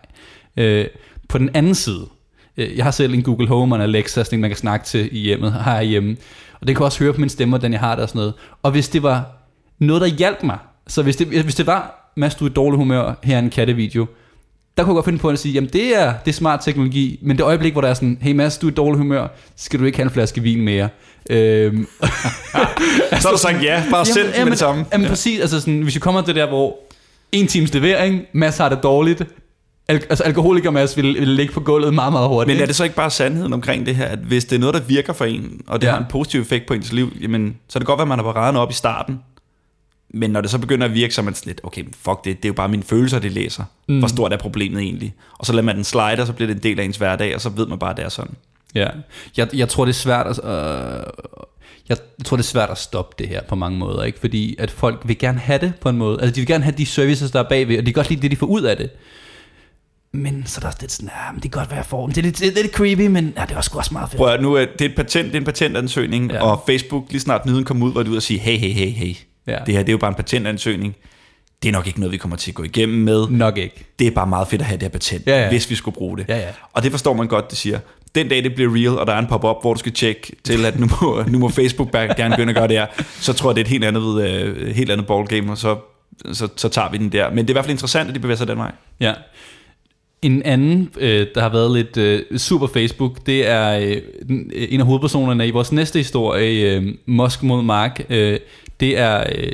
Øh, 0.56 0.87
på 1.29 1.38
den 1.38 1.50
anden 1.55 1.75
side, 1.75 2.06
øh, 2.56 2.76
jeg 2.76 2.85
har 2.85 2.91
selv 2.91 3.14
en 3.14 3.23
Google 3.23 3.49
Home 3.49 3.75
og 3.75 3.76
en 3.76 3.82
Alexa, 3.82 4.25
sådan 4.25 4.41
man 4.41 4.50
kan 4.50 4.56
snakke 4.56 4.87
til 4.87 5.08
i 5.12 5.19
hjemmet, 5.19 5.52
har 5.52 5.76
jeg 5.76 5.85
hjemme. 5.85 6.17
Og 6.61 6.67
det 6.67 6.76
kan 6.76 6.85
også 6.85 7.05
høre 7.05 7.12
på 7.12 7.20
min 7.20 7.29
stemme, 7.29 7.52
hvordan 7.52 7.73
jeg 7.73 7.81
har 7.81 7.94
det 7.94 8.02
og 8.02 8.08
sådan 8.08 8.19
noget. 8.19 8.35
Og 8.62 8.70
hvis 8.70 8.88
det 8.88 9.02
var 9.02 9.26
noget, 9.79 10.00
der 10.00 10.06
hjalp 10.06 10.43
mig, 10.43 10.58
så 10.87 11.02
hvis 11.02 11.17
det, 11.17 11.26
hvis 11.26 11.55
det 11.55 11.67
var, 11.67 12.12
Mads, 12.17 12.35
du 12.35 12.44
er 12.44 12.50
i 12.50 12.53
dårlig 12.53 12.79
humør, 12.79 13.14
her 13.23 13.35
er 13.35 13.38
en 13.38 13.50
kattevideo, 13.50 14.06
der 14.81 14.85
kunne 14.85 14.93
jeg 14.93 14.97
godt 14.97 15.05
finde 15.05 15.19
på 15.19 15.29
at 15.29 15.38
sige, 15.38 15.53
jamen 15.53 15.71
det 15.73 15.97
er, 15.97 16.15
det 16.25 16.31
er 16.31 16.35
smart 16.35 16.61
teknologi, 16.65 17.19
men 17.23 17.37
det 17.37 17.44
øjeblik, 17.44 17.73
hvor 17.73 17.81
der 17.81 17.88
er 17.88 17.94
sådan, 17.94 18.19
hey 18.21 18.32
Mads, 18.32 18.59
du 18.59 18.67
er 18.67 18.71
i 18.71 18.75
dårlig 18.75 18.99
humør, 18.99 19.27
skal 19.56 19.81
du 19.81 19.85
ikke 19.85 19.99
have 19.99 20.05
en 20.05 20.11
flaske 20.11 20.43
vin 20.43 20.61
mere. 20.61 20.88
Øhm, 21.31 21.87
så 23.21 23.29
har 23.29 23.31
du 23.32 23.38
sagt 23.38 23.65
ja, 23.65 23.82
bare 23.91 24.06
selv 24.06 24.27
med 24.27 24.35
jamen, 24.35 24.50
det 24.50 24.59
samme. 24.59 24.85
Jamen 24.93 25.09
præcis, 25.09 25.41
altså 25.41 25.61
sådan, 25.61 25.81
hvis 25.81 25.94
vi 25.94 26.00
kommer 26.00 26.21
til 26.21 26.35
det 26.35 26.37
der, 26.37 26.49
hvor 26.49 26.79
en 27.32 27.47
times 27.47 27.75
levering, 27.75 28.23
Mads 28.32 28.59
har 28.59 28.69
det 28.69 28.82
dårligt, 28.82 29.23
al- 29.88 30.06
altså 30.11 30.25
alkoholiker 30.25 30.71
Mads 30.71 30.97
vil, 30.97 31.15
vil 31.15 31.29
ligge 31.29 31.53
på 31.53 31.61
gulvet 31.61 31.94
meget, 31.94 32.12
meget 32.12 32.29
hurtigt. 32.29 32.56
Men 32.56 32.62
er 32.62 32.67
det 32.67 32.77
så 32.77 32.85
ikke 32.85 32.97
bare 32.97 33.11
sandheden 33.11 33.53
omkring 33.53 33.87
det 33.87 33.97
her, 33.97 34.06
at 34.06 34.19
hvis 34.19 34.44
det 34.44 34.56
er 34.56 34.61
noget, 34.61 34.75
der 34.75 34.81
virker 34.81 35.12
for 35.12 35.25
en, 35.25 35.61
og 35.67 35.81
det 35.81 35.87
ja. 35.87 35.93
har 35.93 35.99
en 35.99 36.06
positiv 36.11 36.41
effekt 36.41 36.67
på 36.67 36.75
ens 36.75 36.93
liv, 36.93 37.12
jamen, 37.21 37.56
så 37.69 37.79
er 37.79 37.81
det 37.81 37.87
godt 37.87 37.99
være, 37.99 38.05
at 38.05 38.09
man 38.09 38.19
har 38.19 38.32
paraderne 38.32 38.61
op 38.61 38.71
i 38.71 38.75
starten, 38.75 39.19
men 40.14 40.30
når 40.30 40.40
det 40.40 40.50
så 40.50 40.58
begynder 40.58 40.86
at 40.86 40.94
virke, 40.94 41.14
så 41.14 41.20
er 41.20 41.24
man 41.24 41.34
lidt, 41.44 41.60
okay, 41.64 41.84
fuck 41.84 42.24
det, 42.24 42.36
det 42.36 42.44
er 42.44 42.48
jo 42.48 42.52
bare 42.52 42.68
mine 42.68 42.82
følelser, 42.82 43.18
det 43.18 43.32
læser. 43.32 43.64
Mm. 43.88 43.98
Hvor 43.98 44.08
stort 44.08 44.32
er 44.32 44.36
problemet 44.36 44.82
egentlig? 44.82 45.14
Og 45.38 45.46
så 45.46 45.52
lader 45.52 45.64
man 45.64 45.76
den 45.76 45.84
slide, 45.84 46.20
og 46.20 46.26
så 46.26 46.32
bliver 46.32 46.46
det 46.46 46.54
en 46.54 46.62
del 46.62 46.80
af 46.80 46.84
ens 46.84 46.96
hverdag, 46.96 47.34
og 47.34 47.40
så 47.40 47.48
ved 47.48 47.66
man 47.66 47.78
bare, 47.78 47.90
at 47.90 47.96
det 47.96 48.04
er 48.04 48.08
sådan. 48.08 48.34
Ja, 48.74 48.88
jeg, 49.36 49.48
jeg 49.54 49.68
tror, 49.68 49.84
det 49.84 49.92
er 49.92 49.96
svært 49.96 50.26
at, 50.26 50.38
øh, 50.44 51.02
jeg 51.88 51.96
tror, 52.24 52.36
det 52.36 52.42
er 52.42 52.46
svært 52.46 52.70
at 52.70 52.78
stoppe 52.78 53.14
det 53.18 53.28
her 53.28 53.42
på 53.42 53.54
mange 53.54 53.78
måder, 53.78 54.02
ikke? 54.02 54.18
fordi 54.18 54.56
at 54.58 54.70
folk 54.70 55.00
vil 55.04 55.18
gerne 55.18 55.38
have 55.38 55.58
det 55.58 55.72
på 55.80 55.88
en 55.88 55.96
måde. 55.96 56.20
Altså, 56.20 56.34
de 56.34 56.40
vil 56.40 56.46
gerne 56.46 56.64
have 56.64 56.74
de 56.78 56.86
services, 56.86 57.30
der 57.30 57.38
er 57.38 57.48
bagved, 57.48 57.78
og 57.78 57.86
de 57.86 57.92
kan 57.92 57.94
godt 57.94 58.10
lide 58.10 58.22
det, 58.22 58.30
de 58.30 58.36
får 58.36 58.46
ud 58.46 58.62
af 58.62 58.76
det. 58.76 58.90
Men 60.12 60.42
så 60.46 60.58
er 60.58 60.60
der 60.60 60.66
også 60.66 60.78
lidt 60.80 60.92
sådan, 60.92 61.10
ja, 61.26 61.32
men 61.32 61.42
det 61.42 61.52
kan 61.52 61.60
godt 61.60 61.70
være 61.70 61.84
for 61.84 62.06
Det 62.06 62.18
er 62.18 62.22
lidt, 62.22 62.38
det 62.38 62.58
er 62.58 62.62
lidt 62.62 62.74
creepy, 62.74 63.06
men 63.06 63.32
ja, 63.36 63.42
det 63.42 63.52
er 63.52 63.56
også, 63.56 63.70
også 63.74 63.94
meget 63.94 64.10
fedt. 64.10 64.18
Prøv 64.18 64.28
at, 64.28 64.42
nu 64.42 64.54
er 64.54 64.66
det, 64.79 64.81
er 64.81 64.88
et 64.88 64.96
patent, 64.96 65.26
det 65.26 65.34
er 65.34 65.38
en 65.38 65.44
patentansøgning, 65.44 66.32
ja. 66.32 66.43
og 66.43 66.62
Facebook, 66.67 67.05
lige 67.10 67.20
snart 67.20 67.46
nyheden 67.46 67.64
kom 67.64 67.82
ud, 67.82 67.93
var 67.93 68.02
du 68.02 68.10
ud 68.10 68.17
og 68.17 68.22
sige, 68.22 68.40
hey, 68.40 68.56
hey, 68.58 68.72
hey, 68.72 68.90
hey. 68.90 69.14
Ja. 69.47 69.59
Det 69.67 69.75
her, 69.75 69.81
det 69.81 69.89
er 69.89 69.93
jo 69.93 69.99
bare 69.99 70.09
en 70.09 70.15
patentansøgning. 70.15 70.97
Det 71.63 71.69
er 71.69 71.73
nok 71.73 71.87
ikke 71.87 72.01
noget, 72.01 72.13
vi 72.13 72.17
kommer 72.17 72.37
til 72.37 72.51
at 72.51 72.55
gå 72.55 72.63
igennem 72.63 72.99
med. 72.99 73.29
Nok 73.29 73.59
ikke. 73.59 73.85
Det 73.99 74.06
er 74.06 74.11
bare 74.11 74.27
meget 74.27 74.49
fedt 74.49 74.61
at 74.61 74.67
have 74.67 74.77
det 74.77 74.82
her 74.82 74.91
patent, 74.91 75.27
ja, 75.27 75.43
ja. 75.43 75.49
hvis 75.49 75.70
vi 75.70 75.75
skulle 75.75 75.94
bruge 75.94 76.19
det. 76.19 76.29
Ja, 76.29 76.39
ja. 76.39 76.49
Og 76.73 76.82
det 76.82 76.91
forstår 76.91 77.15
man 77.15 77.27
godt, 77.27 77.51
det 77.51 77.59
siger. 77.59 77.79
Den 78.15 78.29
dag 78.29 78.44
det 78.44 78.55
bliver 78.55 78.75
real, 78.75 78.99
og 78.99 79.06
der 79.06 79.13
er 79.13 79.19
en 79.19 79.27
pop-up, 79.27 79.56
hvor 79.61 79.75
du 79.75 79.79
skal 79.79 79.93
tjekke 79.93 80.32
til, 80.44 80.65
at 80.65 80.81
nu 80.81 80.89
må, 81.01 81.23
nu 81.29 81.39
må 81.39 81.49
Facebook 81.49 81.93
gerne 81.93 82.31
begynde 82.31 82.51
at 82.51 82.56
gøre 82.56 82.69
det 82.69 82.79
her, 82.79 82.87
så 83.20 83.32
tror 83.32 83.51
jeg, 83.51 83.56
det 83.56 83.61
er 83.61 83.65
et 83.65 83.70
helt 83.70 83.85
andet, 83.85 84.03
uh, 84.03 84.67
helt 84.67 84.91
andet 84.91 85.06
ballgame, 85.06 85.53
og 85.53 85.59
så, 85.59 85.77
så, 86.32 86.49
så 86.56 86.69
tager 86.69 86.91
vi 86.91 86.99
den 86.99 87.13
der. 87.13 87.31
Men 87.31 87.39
det 87.39 87.44
er 87.44 87.53
i 87.53 87.55
hvert 87.55 87.65
fald 87.65 87.75
interessant, 87.75 88.09
at 88.09 88.15
de 88.15 88.20
bevæger 88.20 88.37
sig 88.37 88.49
den 88.49 88.59
vej. 88.59 88.73
Ja. 89.01 89.13
En 90.23 90.43
anden, 90.43 90.91
øh, 90.99 91.27
der 91.35 91.41
har 91.41 91.49
været 91.49 91.73
lidt 91.73 91.97
øh, 91.97 92.39
super 92.39 92.67
Facebook, 92.67 93.27
det 93.27 93.49
er 93.49 93.79
øh, 93.79 93.97
en 94.69 94.81
af 94.81 94.87
hovedpersonerne 94.87 95.47
i 95.47 95.51
vores 95.51 95.73
næste 95.73 95.99
historie, 95.99 96.77
øh, 96.77 96.94
Mosk 97.06 97.43
mod 97.43 97.63
Mark. 97.63 98.05
Øh, 98.11 98.39
det 98.81 98.99
er 98.99 99.25
øh, 99.34 99.53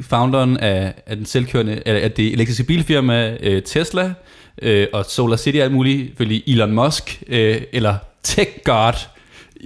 founderen 0.00 0.56
af, 0.56 0.94
af 1.06 1.16
den 1.16 1.26
selvkørende, 1.26 1.82
af 1.86 2.12
det 2.12 2.32
elektriske 2.32 2.64
bilfirma 2.64 3.36
øh, 3.40 3.62
Tesla, 3.62 4.14
øh, 4.62 4.86
og 4.92 5.04
Solar 5.04 5.36
City 5.36 5.58
alt 5.58 5.72
muligt, 5.72 6.06
selvfølgelig 6.06 6.42
Elon 6.46 6.72
Musk, 6.72 7.22
øh, 7.28 7.60
eller 7.72 7.96
Tech 8.22 8.50
God, 8.64 8.92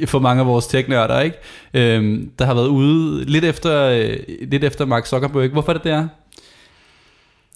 for 0.06 0.18
mange 0.18 0.40
af 0.40 0.46
vores 0.46 0.66
tech-nørder, 0.66 1.20
ikke? 1.20 1.36
Øh, 1.74 2.20
der 2.38 2.44
har 2.44 2.54
været 2.54 2.68
ude 2.68 3.24
lidt 3.24 3.44
efter, 3.44 3.84
øh, 3.84 4.16
lidt 4.40 4.64
efter 4.64 4.84
Mark 4.84 5.06
Zuckerberg. 5.06 5.48
Hvorfor 5.48 5.72
er 5.72 5.76
det 5.76 5.84
der? 5.84 6.08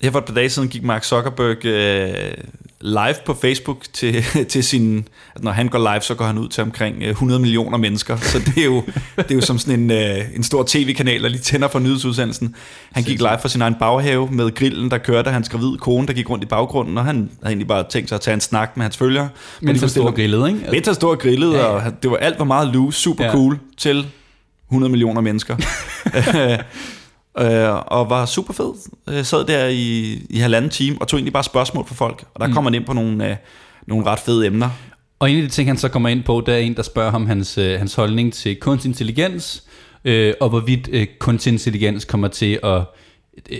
Her 0.03 0.11
for 0.11 0.19
et 0.19 0.25
par 0.25 0.35
dage 0.35 0.51
siden 0.51 0.69
gik 0.69 0.83
Mark 0.83 1.05
Zuckerberg 1.05 1.67
øh, 1.67 2.35
live 2.81 3.15
på 3.27 3.35
Facebook 3.35 3.85
til, 3.93 4.25
til 4.53 4.65
sin... 4.65 5.09
Når 5.41 5.51
han 5.51 5.69
går 5.69 5.79
live, 5.79 6.01
så 6.01 6.15
går 6.15 6.25
han 6.25 6.39
ud 6.39 6.49
til 6.49 6.63
omkring 6.63 7.05
100 7.05 7.39
øh, 7.39 7.43
millioner 7.43 7.79
mennesker. 7.79 8.17
Så 8.17 8.39
det 8.39 8.59
er 8.59 8.65
jo, 8.65 8.83
det 9.17 9.31
er 9.31 9.35
jo 9.35 9.41
som 9.41 9.59
sådan 9.59 9.81
en, 9.81 9.91
øh, 9.91 10.37
en 10.37 10.43
stor 10.43 10.65
tv-kanal, 10.67 11.23
der 11.23 11.29
lige 11.29 11.41
tænder 11.41 11.69
for 11.69 11.79
nyhedsudsendelsen. 11.79 12.55
Han 12.93 13.05
gik 13.05 13.19
live 13.19 13.39
fra 13.41 13.49
sin 13.49 13.63
egen 13.63 13.75
baghave 13.75 14.29
med 14.31 14.55
grillen, 14.55 14.91
der 14.91 14.99
kørte 14.99 15.31
hans 15.31 15.49
gravide 15.49 15.79
kone, 15.79 16.07
der 16.07 16.13
gik 16.13 16.31
rundt 16.31 16.45
i 16.45 16.47
baggrunden, 16.47 16.99
og 16.99 17.05
han 17.05 17.17
havde 17.17 17.31
egentlig 17.53 17.69
bare 17.69 17.85
tænkt 17.91 18.09
sig 18.09 18.17
at 18.17 18.21
tage 18.21 18.35
en 18.35 18.41
snak 18.41 18.77
med 18.77 18.85
hans 18.85 18.97
følgere. 18.97 19.29
Men 19.61 19.77
han 19.77 19.89
stod 19.89 20.05
og 20.05 20.15
grillede, 20.15 20.49
ikke? 20.49 20.61
Mens 20.71 20.87
han 20.87 20.95
stod 20.95 21.11
og 21.11 21.19
grillede, 21.19 21.57
ja, 21.57 21.77
ja. 21.77 21.87
og 21.87 22.03
det 22.03 22.11
var 22.11 22.17
alt 22.17 22.39
var 22.39 22.45
meget 22.45 22.69
loose, 22.69 23.01
super 23.01 23.25
ja. 23.25 23.33
cool 23.33 23.59
til 23.77 24.07
100 24.69 24.91
millioner 24.91 25.21
mennesker. 25.21 25.57
øh, 27.39 27.75
og 27.87 28.11
var 28.11 28.27
super 28.27 28.53
fed. 28.53 28.73
Jeg 29.07 29.27
sad 29.27 29.45
der 29.45 29.67
i, 29.67 30.19
i 30.31 30.39
halvanden 30.39 30.71
time 30.71 30.97
og 31.01 31.09
tog 31.09 31.19
egentlig 31.19 31.33
bare 31.33 31.45
spørgsmål 31.45 31.87
fra 31.87 31.95
folk, 31.95 32.25
og 32.35 32.41
der 32.41 32.47
mm. 32.47 32.53
kom 32.53 32.65
man 32.65 32.75
ind 32.75 32.85
på 32.85 32.93
nogle, 32.93 33.31
øh, 33.31 33.37
nogle 33.87 34.07
ret 34.07 34.19
fede 34.19 34.47
emner. 34.47 34.71
Og 35.19 35.31
en 35.31 35.37
af 35.37 35.43
de 35.43 35.49
ting, 35.49 35.69
han 35.69 35.77
så 35.77 35.89
kommer 35.89 36.09
ind 36.09 36.23
på, 36.23 36.43
der 36.47 36.53
er 36.53 36.59
en, 36.59 36.77
der 36.77 36.83
spørger 36.83 37.11
ham 37.11 37.27
hans, 37.27 37.59
øh, 37.59 37.79
hans 37.79 37.95
holdning 37.95 38.33
til 38.33 38.57
kunstig 38.57 38.89
intelligens, 38.89 39.65
øh, 40.05 40.35
og 40.41 40.49
hvorvidt 40.49 40.89
øh, 40.93 41.07
kunstig 41.19 41.53
intelligens 41.53 42.05
kommer 42.05 42.29
til 42.29 42.59
at 42.63 42.83
øh, 43.51 43.59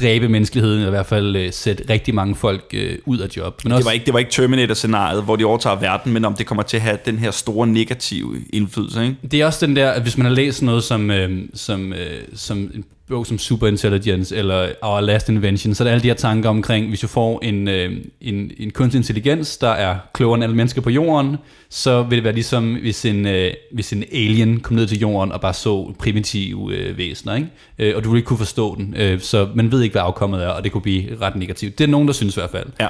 dræbe 0.00 0.28
menneskeheden, 0.28 0.76
eller 0.76 0.88
i 0.88 0.90
hvert 0.90 1.06
fald 1.06 1.36
øh, 1.36 1.52
sætte 1.52 1.84
rigtig 1.90 2.14
mange 2.14 2.34
folk 2.34 2.64
øh, 2.74 2.98
ud 3.06 3.18
af 3.18 3.28
job. 3.36 3.60
Men 3.64 3.72
også, 3.72 3.78
det, 3.78 3.86
var 3.86 3.92
ikke, 3.92 4.06
det 4.06 4.12
var 4.12 4.18
ikke 4.18 4.30
Terminator-scenariet, 4.30 5.24
hvor 5.24 5.36
de 5.36 5.44
overtager 5.44 5.76
verden, 5.76 6.12
men 6.12 6.24
om 6.24 6.34
det 6.34 6.46
kommer 6.46 6.62
til 6.62 6.76
at 6.76 6.82
have 6.82 6.98
den 7.04 7.18
her 7.18 7.30
store 7.30 7.66
negative 7.66 8.36
indflydelse. 8.52 9.02
Ikke? 9.02 9.16
Det 9.30 9.40
er 9.40 9.46
også 9.46 9.66
den 9.66 9.76
der, 9.76 9.90
at 9.90 10.02
hvis 10.02 10.18
man 10.18 10.26
har 10.26 10.32
læst 10.32 10.62
noget 10.62 10.84
som, 10.84 11.10
øh, 11.10 11.30
som, 11.54 11.92
øh, 11.92 11.98
som 12.34 12.58
en 12.58 12.84
bog 13.08 13.26
som 13.26 13.38
Superintelligence 13.38 14.36
eller 14.36 14.68
Our 14.82 15.00
Last 15.00 15.28
Invention, 15.28 15.74
så 15.74 15.82
er 15.82 15.84
der 15.84 15.92
alle 15.92 16.02
de 16.02 16.08
her 16.08 16.14
tanker 16.14 16.48
omkring, 16.48 16.88
hvis 16.88 17.00
du 17.00 17.06
får 17.06 17.40
en, 17.42 17.68
øh, 17.68 17.92
en, 18.20 18.50
en 18.58 18.70
kunstig 18.70 18.98
intelligens, 18.98 19.56
der 19.56 19.68
er 19.68 19.96
klogere 20.14 20.34
end 20.34 20.44
alle 20.44 20.56
mennesker 20.56 20.80
på 20.80 20.90
jorden, 20.90 21.36
så 21.70 22.02
vil 22.02 22.16
det 22.16 22.24
være 22.24 22.34
ligesom, 22.34 22.74
hvis 22.74 23.04
en, 23.04 23.26
øh, 23.26 23.50
hvis 23.72 23.92
en 23.92 24.04
alien 24.12 24.60
kom 24.60 24.76
ned 24.76 24.86
til 24.86 24.98
jorden 24.98 25.32
og 25.32 25.40
bare 25.40 25.54
så 25.54 25.92
primitive 25.98 26.74
øh, 26.74 26.98
væsener, 26.98 27.34
ikke? 27.34 27.48
Øh, 27.78 27.96
og 27.96 28.04
du 28.04 28.10
ville 28.10 28.18
ikke 28.18 28.26
kunne 28.26 28.38
forstå 28.38 28.76
den, 28.76 28.94
øh, 28.98 29.20
så 29.20 29.48
man 29.54 29.72
ved 29.72 29.82
ikke, 29.82 29.87
hvad 29.92 30.02
afkommet 30.02 30.44
er, 30.44 30.48
og 30.48 30.64
det 30.64 30.72
kunne 30.72 30.82
blive 30.82 31.16
ret 31.20 31.36
negativt. 31.36 31.78
Det 31.78 31.84
er 31.84 31.88
nogen, 31.88 32.08
der 32.08 32.14
synes 32.14 32.36
i 32.36 32.40
hvert 32.40 32.50
fald. 32.50 32.66
Ja. 32.80 32.86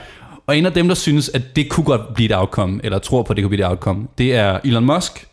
Og 0.47 0.59
en 0.59 0.67
af 0.67 0.73
dem, 0.73 0.89
der 0.89 0.95
synes, 0.95 1.29
at 1.29 1.57
det 1.57 1.69
kunne 1.69 1.85
godt 1.85 2.15
blive 2.15 2.31
et 2.31 2.37
outcome, 2.37 2.81
eller 2.85 2.99
tror 2.99 3.23
på, 3.23 3.33
at 3.33 3.37
det 3.37 3.43
kunne 3.43 3.49
blive 3.49 3.65
et 3.65 3.71
outcome, 3.71 4.07
det 4.19 4.35
er 4.35 4.59
Elon 4.65 4.85
Musk. 4.85 5.27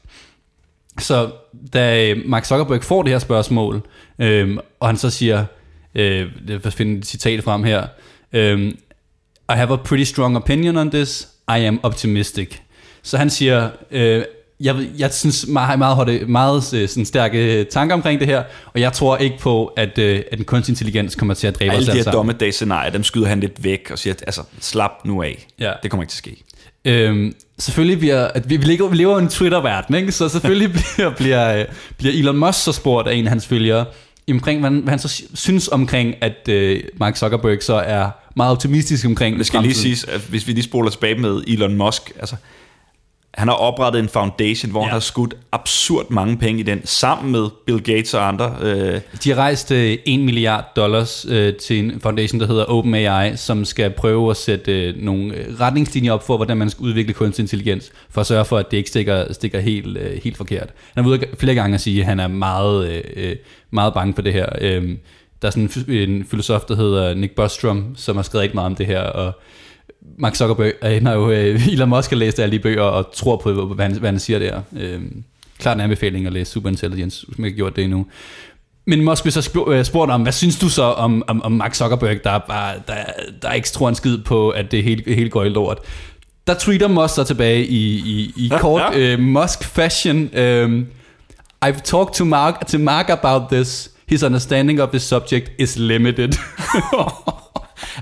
Så 1.00 1.30
da 1.74 2.16
Mark 2.26 2.46
Zuckerberg 2.46 2.84
får 2.84 3.04
det 3.04 3.12
her 3.12 3.20
spørgsmål, 3.20 3.82
øhm, 4.20 4.60
og 4.80 4.88
han 4.88 4.98
så 4.98 5.10
siger, 5.10 5.46
øh, 5.96 6.28
jeg 6.48 6.64
vil 6.64 6.72
finde 6.72 6.98
et 6.98 7.06
citat 7.06 7.44
frem 7.44 7.64
her, 7.64 7.88
øhm, 8.34 8.78
I 9.50 9.54
have 9.54 9.74
a 9.74 9.76
pretty 9.76 10.04
strong 10.04 10.38
opinion 10.38 10.78
on 10.78 10.92
this, 10.92 11.28
I 11.50 11.60
am 11.60 11.80
optimistic. 11.84 12.58
Så 13.04 13.18
han 13.18 13.30
siger, 13.30 13.70
øh, 13.92 14.24
jeg, 14.60 14.76
jeg 14.98 15.14
synes 15.14 15.48
meget, 15.48 15.80
meget, 15.80 16.08
meget, 16.08 16.30
meget 16.30 16.74
øh, 16.74 16.90
sådan 16.90 17.06
stærke 17.06 17.64
tanker 17.64 17.96
omkring 17.96 18.20
det 18.20 18.28
her, 18.28 18.44
og 18.74 18.80
jeg 18.80 18.94
tror 18.94 19.18
ikke 19.18 19.38
på, 19.40 19.66
at, 19.66 19.98
øh, 19.98 20.22
at 20.32 20.38
den 20.38 20.46
kunstig 20.46 20.72
intelligens 20.72 21.16
kommer 21.16 21.34
til 21.34 21.48
at 21.48 21.60
dræbe 21.60 21.74
Alle 21.74 21.92
os 21.92 21.98
de 21.98 22.04
her 22.04 22.12
dommedagsscenarier, 22.12 22.92
dem 22.92 23.04
skyder 23.04 23.28
han 23.28 23.40
lidt 23.40 23.64
væk 23.64 23.90
og 23.92 24.00
siger, 24.00 24.14
at, 24.14 24.24
altså, 24.28 24.42
slap 24.60 24.92
nu 25.06 25.24
af. 25.24 25.48
Ja. 25.60 25.72
Det 25.84 25.92
kommer 25.92 26.04
ikke 26.04 26.12
til 26.12 26.30
at 26.30 26.36
ske. 26.36 26.44
Øhm, 26.86 27.36
selvfølgelig 27.60 28.00
bliver, 28.00 28.28
at 28.28 28.50
vi, 28.50 28.58
vi, 28.58 28.66
lever, 28.66 28.90
vi 28.90 28.96
lever 28.96 29.20
i 29.20 29.22
en 29.22 29.30
Twitter-verden, 29.30 29.96
ikke? 29.96 30.12
så 30.12 30.30
selvfølgelig 30.30 30.72
bliver, 30.96 31.10
bliver, 31.10 31.60
øh, 31.60 31.66
bliver 31.98 32.14
Elon 32.14 32.38
Musk 32.38 32.64
så 32.64 32.72
spurgt 32.72 33.08
af 33.08 33.16
en 33.16 33.26
af 33.26 33.30
hans 33.30 33.48
følgere, 33.48 33.86
omkring, 34.32 34.60
hvad, 34.60 34.72
hvad 34.72 34.90
han 34.90 35.00
så 35.00 35.24
synes 35.34 35.68
omkring, 35.68 36.16
at 36.22 36.50
øh, 36.50 36.84
Mark 36.98 37.18
Zuckerberg 37.18 37.64
så 37.64 37.74
er 37.74 38.10
meget 38.36 38.52
optimistisk 38.52 39.06
omkring 39.06 39.38
Det 39.38 39.46
skal 39.46 39.62
lige 39.62 39.74
siges, 39.74 40.04
at 40.04 40.22
hvis 40.22 40.48
vi 40.48 40.52
lige 40.52 40.64
spoler 40.64 40.90
tilbage 40.90 41.16
med 41.16 41.44
Elon 41.48 41.78
Musk, 41.78 42.12
altså 42.20 42.36
han 43.38 43.48
har 43.48 43.56
oprettet 43.56 44.00
en 44.00 44.10
foundation, 44.10 44.72
hvor 44.72 44.82
ja. 44.82 44.86
han 44.86 44.94
har 44.94 45.00
skudt 45.00 45.34
absurd 45.52 46.06
mange 46.10 46.38
penge 46.38 46.60
i 46.60 46.64
den, 46.64 46.82
sammen 46.84 47.32
med 47.32 47.48
Bill 47.66 47.84
Gates 47.84 48.14
og 48.14 48.28
andre. 48.28 48.56
Øh. 48.62 49.02
De 49.24 49.30
har 49.30 49.36
rejst 49.36 49.72
øh, 49.72 49.98
1 50.06 50.20
milliard 50.20 50.72
dollars 50.76 51.26
øh, 51.30 51.54
til 51.56 51.80
en 51.80 52.02
foundation, 52.02 52.40
der 52.40 52.48
hedder 52.48 52.66
OpenAI, 52.66 53.38
som 53.38 53.66
skal 53.66 53.90
prøve 53.92 54.32
at 54.32 54.38
sætte 54.38 54.82
øh, 54.82 55.04
nogle 55.04 55.36
retningslinjer 55.60 56.12
op 56.12 56.26
for, 56.26 56.36
hvordan 56.38 56.58
man 56.58 56.70
skal 56.70 56.84
udvikle 56.84 57.14
kunstig 57.14 57.44
intelligens, 57.44 57.92
for 58.10 58.22
at 58.22 58.28
sørge 58.28 58.46
for, 58.46 58.58
at 58.58 58.72
det 58.72 58.78
ikke 58.78 58.90
stikker, 58.90 59.34
stikker 59.34 59.60
helt, 59.60 59.98
øh, 59.98 60.20
helt 60.24 60.38
forkert. 60.38 60.70
Han 60.94 61.04
har 61.04 61.12
været 61.12 61.26
flere 61.40 61.56
gange 61.56 61.76
at 61.76 61.82
sige, 61.82 62.00
at 62.00 62.06
han 62.06 62.20
er 62.20 62.28
meget, 62.28 62.90
øh, 62.90 63.02
øh, 63.16 63.36
meget 63.72 63.94
bange 63.94 64.14
for 64.14 64.22
det 64.22 64.34
her. 64.34 64.50
Øh, 64.62 64.90
der 65.42 65.48
er 65.48 65.52
sådan 65.52 65.70
en, 65.88 66.10
en 66.10 66.26
filosof, 66.26 66.62
der 66.62 66.76
hedder 66.76 67.14
Nick 67.14 67.36
Bostrom, 67.36 67.96
som 67.96 68.16
har 68.16 68.24
skrevet 68.24 68.42
rigtig 68.42 68.56
meget 68.56 68.66
om 68.66 68.76
det 68.76 68.86
her, 68.86 69.02
og 69.02 69.34
Mark 70.18 70.36
Zuckerberg 70.36 70.74
han 70.82 71.06
har 71.06 71.14
jo 71.14 71.32
øh, 71.32 71.68
Elon 71.74 71.90
Musk 71.90 72.10
har 72.10 72.18
læst 72.18 72.40
alle 72.40 72.52
de 72.52 72.60
bøger 72.60 72.82
og 72.82 73.14
tror 73.14 73.38
på, 73.38 73.66
hvad 73.66 73.86
han, 73.86 73.98
hvad 73.98 74.10
han 74.10 74.20
siger 74.20 74.40
der. 74.40 74.62
Øh, 74.78 75.02
klart 75.58 75.78
en 75.78 75.82
anbefaling 75.82 76.28
at 76.28 76.34
læse 76.34 76.52
Superintelligence, 76.52 77.26
hvis 77.28 77.38
man 77.38 77.46
ikke 77.46 77.56
gjort 77.56 77.76
det 77.76 77.84
endnu. 77.84 78.06
Men 78.88 79.04
Musk 79.04 79.24
blev 79.24 79.32
så 79.32 79.66
øh, 79.68 79.86
spurgt 79.86 80.12
om, 80.12 80.22
hvad 80.22 80.32
synes 80.32 80.60
du 80.60 80.70
så 80.70 80.84
om, 80.84 81.24
om, 81.28 81.42
om 81.42 81.52
Mark 81.52 81.76
Zuckerberg, 81.76 82.24
der, 82.24 82.38
bare, 82.38 82.76
der, 82.88 82.96
der 83.42 83.52
ikke 83.52 83.68
tror 83.68 83.90
en 83.90 83.96
skid 83.96 84.18
på, 84.18 84.50
at 84.50 84.72
det 84.72 84.84
hele, 84.84 85.16
hele 85.16 85.30
går 85.30 85.44
i 85.44 85.50
lort. 85.50 85.78
Der 86.48 86.54
tweeter 86.54 86.88
Musk 86.88 87.16
så 87.16 87.24
tilbage 87.24 87.66
i, 87.66 87.96
i, 87.96 88.34
i 88.38 88.52
kort 88.60 88.82
ja, 88.82 89.00
ja. 89.00 89.14
Uh, 89.14 89.20
Musk 89.20 89.64
fashion. 89.64 90.30
Um, 90.38 90.88
I've 91.66 91.82
talked 91.84 92.14
to 92.14 92.26
Mark, 92.26 92.68
to 92.68 92.78
Mark 92.78 93.10
about 93.10 93.42
this. 93.52 93.92
His 94.10 94.24
understanding 94.24 94.82
of 94.82 94.90
the 94.90 95.00
subject 95.00 95.52
is 95.60 95.78
limited. 95.78 96.34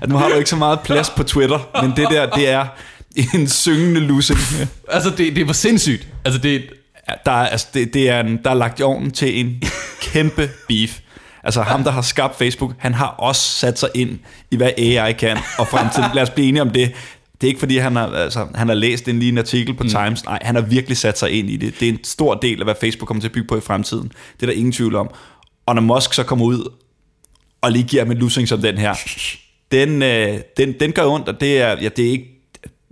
at 0.02 0.08
nu 0.08 0.16
har 0.16 0.28
du 0.28 0.34
ikke 0.34 0.50
så 0.50 0.56
meget 0.56 0.80
plads 0.80 1.10
på 1.10 1.22
Twitter, 1.22 1.82
men 1.82 1.90
det 1.96 2.08
der, 2.10 2.30
det 2.30 2.48
er 2.48 2.66
en 3.34 3.48
syngende 3.48 4.00
lussing. 4.00 4.38
altså, 4.88 5.10
det, 5.10 5.36
det 5.36 5.46
var 5.46 5.52
sindssygt. 5.52 6.08
Altså, 6.24 6.40
det, 6.40 6.62
der, 7.26 7.32
er, 7.32 7.46
altså, 7.46 7.66
det, 7.74 7.94
det 7.94 8.08
er 8.08 8.20
en, 8.20 8.40
der 8.44 8.50
er 8.50 8.54
lagt 8.54 8.80
i 8.80 8.82
ovnen 8.82 9.10
til 9.10 9.40
en 9.40 9.62
kæmpe 10.12 10.50
beef. 10.68 10.98
Altså 11.44 11.62
ham, 11.62 11.84
der 11.84 11.90
har 11.90 12.02
skabt 12.02 12.38
Facebook, 12.38 12.72
han 12.78 12.94
har 12.94 13.06
også 13.06 13.42
sat 13.42 13.78
sig 13.78 13.88
ind 13.94 14.18
i, 14.50 14.56
hvad 14.56 14.70
AI 14.78 15.12
kan, 15.12 15.38
og 15.58 15.68
fremtiden. 15.68 16.10
Lad 16.14 16.22
os 16.22 16.30
blive 16.30 16.48
enige 16.48 16.62
om 16.62 16.70
det. 16.70 16.92
Det 17.40 17.46
er 17.46 17.48
ikke 17.48 17.60
fordi, 17.60 17.78
han 17.78 17.96
har, 17.96 18.06
altså, 18.06 18.46
han 18.54 18.68
har 18.68 18.74
læst 18.74 19.08
en 19.08 19.18
lige 19.18 19.28
en 19.28 19.38
artikel 19.38 19.74
på 19.74 19.82
mm. 19.82 19.88
Times. 19.88 20.24
Nej, 20.24 20.38
han 20.42 20.54
har 20.54 20.62
virkelig 20.62 20.96
sat 20.96 21.18
sig 21.18 21.30
ind 21.30 21.50
i 21.50 21.56
det. 21.56 21.80
Det 21.80 21.88
er 21.88 21.92
en 21.92 22.04
stor 22.04 22.34
del 22.34 22.60
af, 22.60 22.66
hvad 22.66 22.74
Facebook 22.80 23.06
kommer 23.06 23.20
til 23.20 23.28
at 23.28 23.32
bygge 23.32 23.48
på 23.48 23.56
i 23.56 23.60
fremtiden. 23.60 24.12
Det 24.36 24.42
er 24.42 24.46
der 24.46 24.52
ingen 24.52 24.72
tvivl 24.72 24.94
om. 24.94 25.10
Og 25.66 25.74
når 25.74 25.82
Musk 25.82 26.14
så 26.14 26.22
kommer 26.22 26.44
ud 26.44 26.72
og 27.60 27.72
lige 27.72 27.82
giver 27.82 28.04
ham 28.04 28.10
en 28.10 28.18
lussing 28.18 28.48
som 28.48 28.60
den 28.60 28.78
her, 28.78 28.94
den, 29.74 30.02
øh, 30.02 30.38
den, 30.56 30.74
den 30.80 30.92
gør 30.92 31.06
ondt, 31.06 31.28
og 31.28 31.40
det 31.40 31.60
er, 31.60 31.76
ja, 31.82 31.88
det 31.96 32.06
er 32.06 32.10
ikke, 32.10 32.30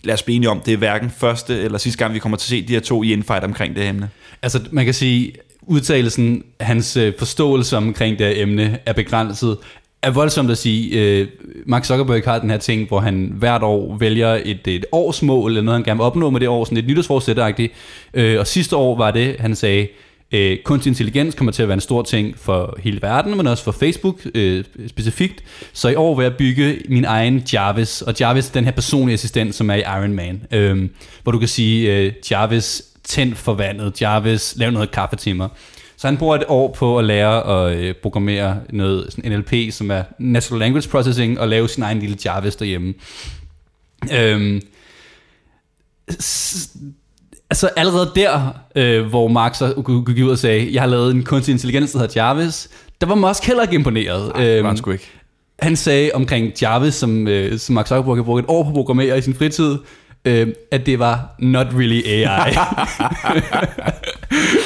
lad 0.05 0.15
os 0.15 0.23
blive 0.23 0.49
om, 0.49 0.61
det 0.61 0.73
er 0.73 0.77
hverken 0.77 1.11
første 1.11 1.63
eller 1.63 1.79
sidste 1.79 1.99
gang, 1.99 2.15
vi 2.15 2.19
kommer 2.19 2.39
til 2.39 2.47
at 2.47 2.49
se 2.49 2.69
de 2.69 2.73
her 2.73 2.81
to 2.81 3.03
i 3.03 3.13
infight 3.13 3.45
omkring 3.45 3.77
det 3.77 3.89
emne. 3.89 4.11
Altså, 4.43 4.61
man 4.71 4.85
kan 4.85 4.95
sige, 4.95 5.33
udtalelsen, 5.63 6.45
hans 6.61 6.97
øh, 6.97 7.13
forståelse 7.19 7.77
omkring 7.77 8.19
det 8.19 8.27
her 8.27 8.43
emne 8.43 8.79
er 8.87 8.93
begrænset, 8.93 9.59
er 10.03 10.11
voldsomt 10.11 10.51
at 10.51 10.59
sige. 10.59 11.01
Øh, 11.01 11.29
Mark 11.67 11.85
Zuckerberg 11.85 12.23
har 12.25 12.39
den 12.39 12.51
her 12.51 12.57
ting, 12.57 12.89
hvor 12.89 13.01
han 13.01 13.33
hvert 13.35 13.63
år 13.63 13.97
vælger 13.97 14.41
et, 14.45 14.69
et 14.69 14.85
årsmål, 14.93 15.51
eller 15.51 15.63
noget, 15.63 15.79
han 15.79 15.85
gerne 15.85 15.99
vil 15.99 16.05
opnå 16.05 16.31
med 16.31 16.41
det 16.41 16.49
år, 16.49 16.65
sådan 16.65 16.79
et 16.79 16.87
nytårsforsætteragtigt. 16.87 17.73
øh, 18.15 18.41
Og 18.41 18.47
sidste 18.47 18.77
år 18.77 18.97
var 18.97 19.11
det, 19.11 19.37
han 19.39 19.55
sagde, 19.55 19.89
Øh, 20.33 20.59
kunstig 20.65 20.91
intelligens 20.91 21.35
kommer 21.35 21.53
til 21.53 21.63
at 21.63 21.69
være 21.69 21.75
en 21.75 21.81
stor 21.81 22.03
ting 22.03 22.39
for 22.39 22.77
hele 22.83 23.03
verden, 23.03 23.37
men 23.37 23.47
også 23.47 23.65
for 23.65 23.73
Facebook 23.73 24.21
øh, 24.35 24.65
specifikt. 24.87 25.45
Så 25.73 25.89
i 25.89 25.95
år 25.95 26.17
vil 26.17 26.23
jeg 26.23 26.37
bygge 26.37 26.83
min 26.89 27.05
egen 27.05 27.43
Jarvis, 27.53 28.03
og 28.03 28.15
Jarvis 28.21 28.49
er 28.49 28.53
den 28.53 28.65
her 28.65 28.73
personlige 28.73 29.15
assistent, 29.15 29.55
som 29.55 29.71
er 29.71 29.75
i 29.75 29.81
Iron 29.81 30.13
Man, 30.13 30.47
øh, 30.51 30.89
hvor 31.23 31.33
du 31.33 31.39
kan 31.39 31.49
sige, 31.49 31.97
øh, 31.97 32.13
Jarvis 32.31 32.83
tænd 33.05 33.35
for 33.35 33.55
vandet, 33.55 34.03
Jarvis 34.03 34.55
lav 34.57 34.71
noget 34.71 34.91
kaffe 34.91 35.17
til 35.17 35.37
mig. 35.37 35.49
Så 35.97 36.07
han 36.07 36.17
bruger 36.17 36.37
et 36.37 36.45
år 36.49 36.73
på 36.73 36.99
at 36.99 37.05
lære 37.05 37.67
at 37.67 37.79
øh, 37.79 37.95
programmere 37.95 38.61
noget 38.71 39.07
sådan 39.13 39.33
NLP, 39.33 39.73
som 39.73 39.91
er 39.91 40.03
Natural 40.19 40.61
Language 40.61 40.89
Processing, 40.89 41.41
og 41.41 41.49
lave 41.49 41.69
sin 41.69 41.83
egen 41.83 41.99
lille 41.99 42.17
Jarvis 42.25 42.57
derhjemme. 42.57 42.95
Øhm, 44.13 44.63
Altså 47.53 47.71
allerede 47.77 48.13
der, 48.17 48.55
øh, 48.77 49.07
hvor 49.07 49.29
Mark 49.29 49.55
så 49.55 50.03
gik 50.07 50.25
ud 50.25 50.31
og 50.31 50.39
sagde, 50.39 50.75
jeg 50.75 50.83
har 50.83 50.89
lavet 50.89 51.15
en 51.15 51.23
kunstig 51.23 51.53
intelligens, 51.53 51.93
der 51.93 51.99
hedder 51.99 52.23
Jarvis, 52.23 52.69
der 53.01 53.07
var 53.07 53.15
Musk 53.15 53.45
heller 53.45 53.63
ikke 53.63 53.75
imponeret. 53.75 54.33
Nej, 54.35 54.63
han 54.63 54.77
sgu 54.77 54.91
ikke. 54.91 55.11
Han 55.59 55.77
sagde 55.77 56.11
omkring 56.15 56.53
Jarvis, 56.63 56.95
som, 56.95 57.29
øh, 57.29 57.59
som 57.59 57.75
Mark 57.75 57.87
Zuckerberg 57.87 58.17
har 58.17 58.23
brugt 58.23 58.45
et 58.45 58.45
år 58.49 58.63
på 58.63 58.69
at 58.69 58.75
programmere 58.75 59.19
i 59.19 59.21
sin 59.21 59.35
fritid, 59.35 59.79
øh, 60.25 60.49
at 60.71 60.87
det 60.87 60.99
var 60.99 61.35
not 61.39 61.67
really 61.75 62.03
AI. 62.07 62.53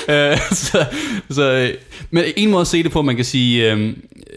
øh, 0.33 0.39
så, 0.51 0.85
så, 1.31 1.53
øh, 1.53 1.75
men 2.11 2.25
en 2.37 2.51
måde 2.51 2.61
at 2.61 2.67
se 2.67 2.83
det 2.83 2.93
på, 2.93 3.03
man 3.03 3.17
kan 3.17 3.25
sige, 3.25 3.73
øh, 3.73 3.97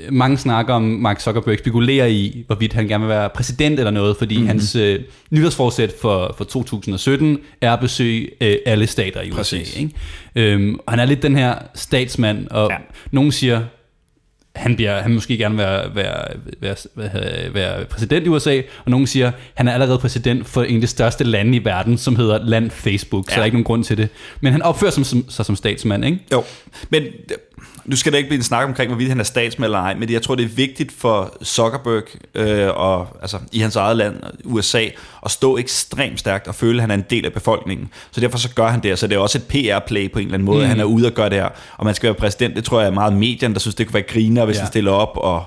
mange 0.09 0.37
snakker 0.37 0.73
om 0.73 0.81
Mark 0.81 1.19
Zuckerberg 1.19 1.59
spekulerer 1.59 2.05
i, 2.05 2.43
hvorvidt 2.47 2.73
han 2.73 2.87
gerne 2.87 3.03
vil 3.03 3.09
være 3.09 3.29
præsident 3.29 3.79
eller 3.79 3.91
noget, 3.91 4.17
fordi 4.17 4.35
mm-hmm. 4.35 4.47
hans 4.47 4.75
øh, 4.75 4.99
nytårsforsæt 5.29 5.93
for, 6.01 6.35
for 6.37 6.43
2017 6.43 7.39
er 7.61 7.73
at 7.73 7.79
besøge 7.79 8.29
øh, 8.41 8.55
alle 8.65 8.87
stater 8.87 9.21
i 9.21 9.31
USA. 9.31 9.57
Ikke? 9.57 9.91
Øhm, 10.35 10.79
og 10.85 10.93
han 10.93 10.99
er 10.99 11.05
lidt 11.05 11.23
den 11.23 11.35
her 11.35 11.55
statsmand, 11.75 12.47
og 12.47 12.69
ja. 12.71 12.77
nogen 13.11 13.31
siger, 13.31 13.61
han, 14.55 14.75
bliver, 14.75 15.01
han 15.01 15.13
måske 15.13 15.37
gerne 15.37 15.57
være, 15.57 15.95
være, 15.95 16.27
være, 16.59 16.75
være, 16.95 17.53
være 17.53 17.85
præsident 17.85 18.25
i 18.25 18.29
USA, 18.29 18.61
og 18.85 18.91
nogen 18.91 19.07
siger, 19.07 19.31
han 19.53 19.67
er 19.67 19.73
allerede 19.73 19.97
præsident 19.97 20.47
for 20.47 20.63
en 20.63 20.75
af 20.75 20.81
de 20.81 20.87
største 20.87 21.23
lande 21.23 21.57
i 21.57 21.65
verden, 21.65 21.97
som 21.97 22.15
hedder 22.15 22.43
land 22.43 22.69
Facebook, 22.71 23.27
ja. 23.27 23.33
så 23.33 23.35
der 23.35 23.41
er 23.41 23.45
ikke 23.45 23.55
nogen 23.55 23.63
grund 23.63 23.83
til 23.83 23.97
det. 23.97 24.09
Men 24.41 24.51
han 24.51 24.61
opfører 24.61 24.91
sig 24.91 25.05
som, 25.05 25.29
sig 25.29 25.45
som 25.45 25.55
statsmand, 25.55 26.05
ikke? 26.05 26.19
Jo, 26.31 26.43
men 26.89 27.03
nu 27.85 27.95
skal 27.95 28.11
der 28.11 28.17
ikke 28.17 28.27
blive 28.27 28.37
en 28.37 28.43
snak 28.43 28.67
omkring, 28.67 28.89
hvorvidt 28.89 29.09
han 29.09 29.19
er 29.19 29.23
statsmand 29.23 29.65
eller 29.65 29.79
ej, 29.79 29.95
men 29.95 30.11
jeg 30.11 30.21
tror, 30.21 30.35
det 30.35 30.45
er 30.45 30.49
vigtigt 30.49 30.91
for 30.91 31.37
Zuckerberg 31.43 32.03
øh, 32.35 32.69
og, 32.75 33.07
altså, 33.21 33.37
i 33.51 33.59
hans 33.59 33.75
eget 33.75 33.97
land, 33.97 34.15
USA, 34.43 34.85
at 35.25 35.31
stå 35.31 35.57
ekstremt 35.57 36.19
stærkt 36.19 36.47
og 36.47 36.55
føle, 36.55 36.77
at 36.77 36.81
han 36.81 36.91
er 36.91 36.95
en 36.95 37.05
del 37.09 37.25
af 37.25 37.33
befolkningen. 37.33 37.89
Så 38.11 38.21
derfor 38.21 38.37
så 38.37 38.49
gør 38.55 38.67
han 38.67 38.83
det, 38.83 38.99
så 38.99 39.07
det 39.07 39.15
er 39.15 39.19
også 39.19 39.37
et 39.37 39.43
PR-play 39.43 40.11
på 40.11 40.19
en 40.19 40.25
eller 40.25 40.33
anden 40.33 40.45
måde, 40.45 40.57
mm. 40.57 40.63
at 40.63 40.69
han 40.69 40.79
er 40.79 40.83
ude 40.83 41.07
og 41.07 41.13
gøre 41.13 41.29
det 41.29 41.37
her. 41.37 41.49
Og 41.77 41.85
man 41.85 41.95
skal 41.95 42.07
være 42.07 42.15
præsident, 42.15 42.55
det 42.55 42.63
tror 42.63 42.79
jeg 42.79 42.87
er 42.87 42.93
meget 42.93 43.13
medierne, 43.13 43.53
der 43.53 43.59
synes, 43.59 43.75
det 43.75 43.87
kunne 43.87 43.93
være 43.93 44.03
griner, 44.03 44.45
hvis 44.45 44.55
ja. 44.55 44.61
han 44.61 44.67
stiller 44.67 44.91
op, 44.91 45.11
og 45.15 45.45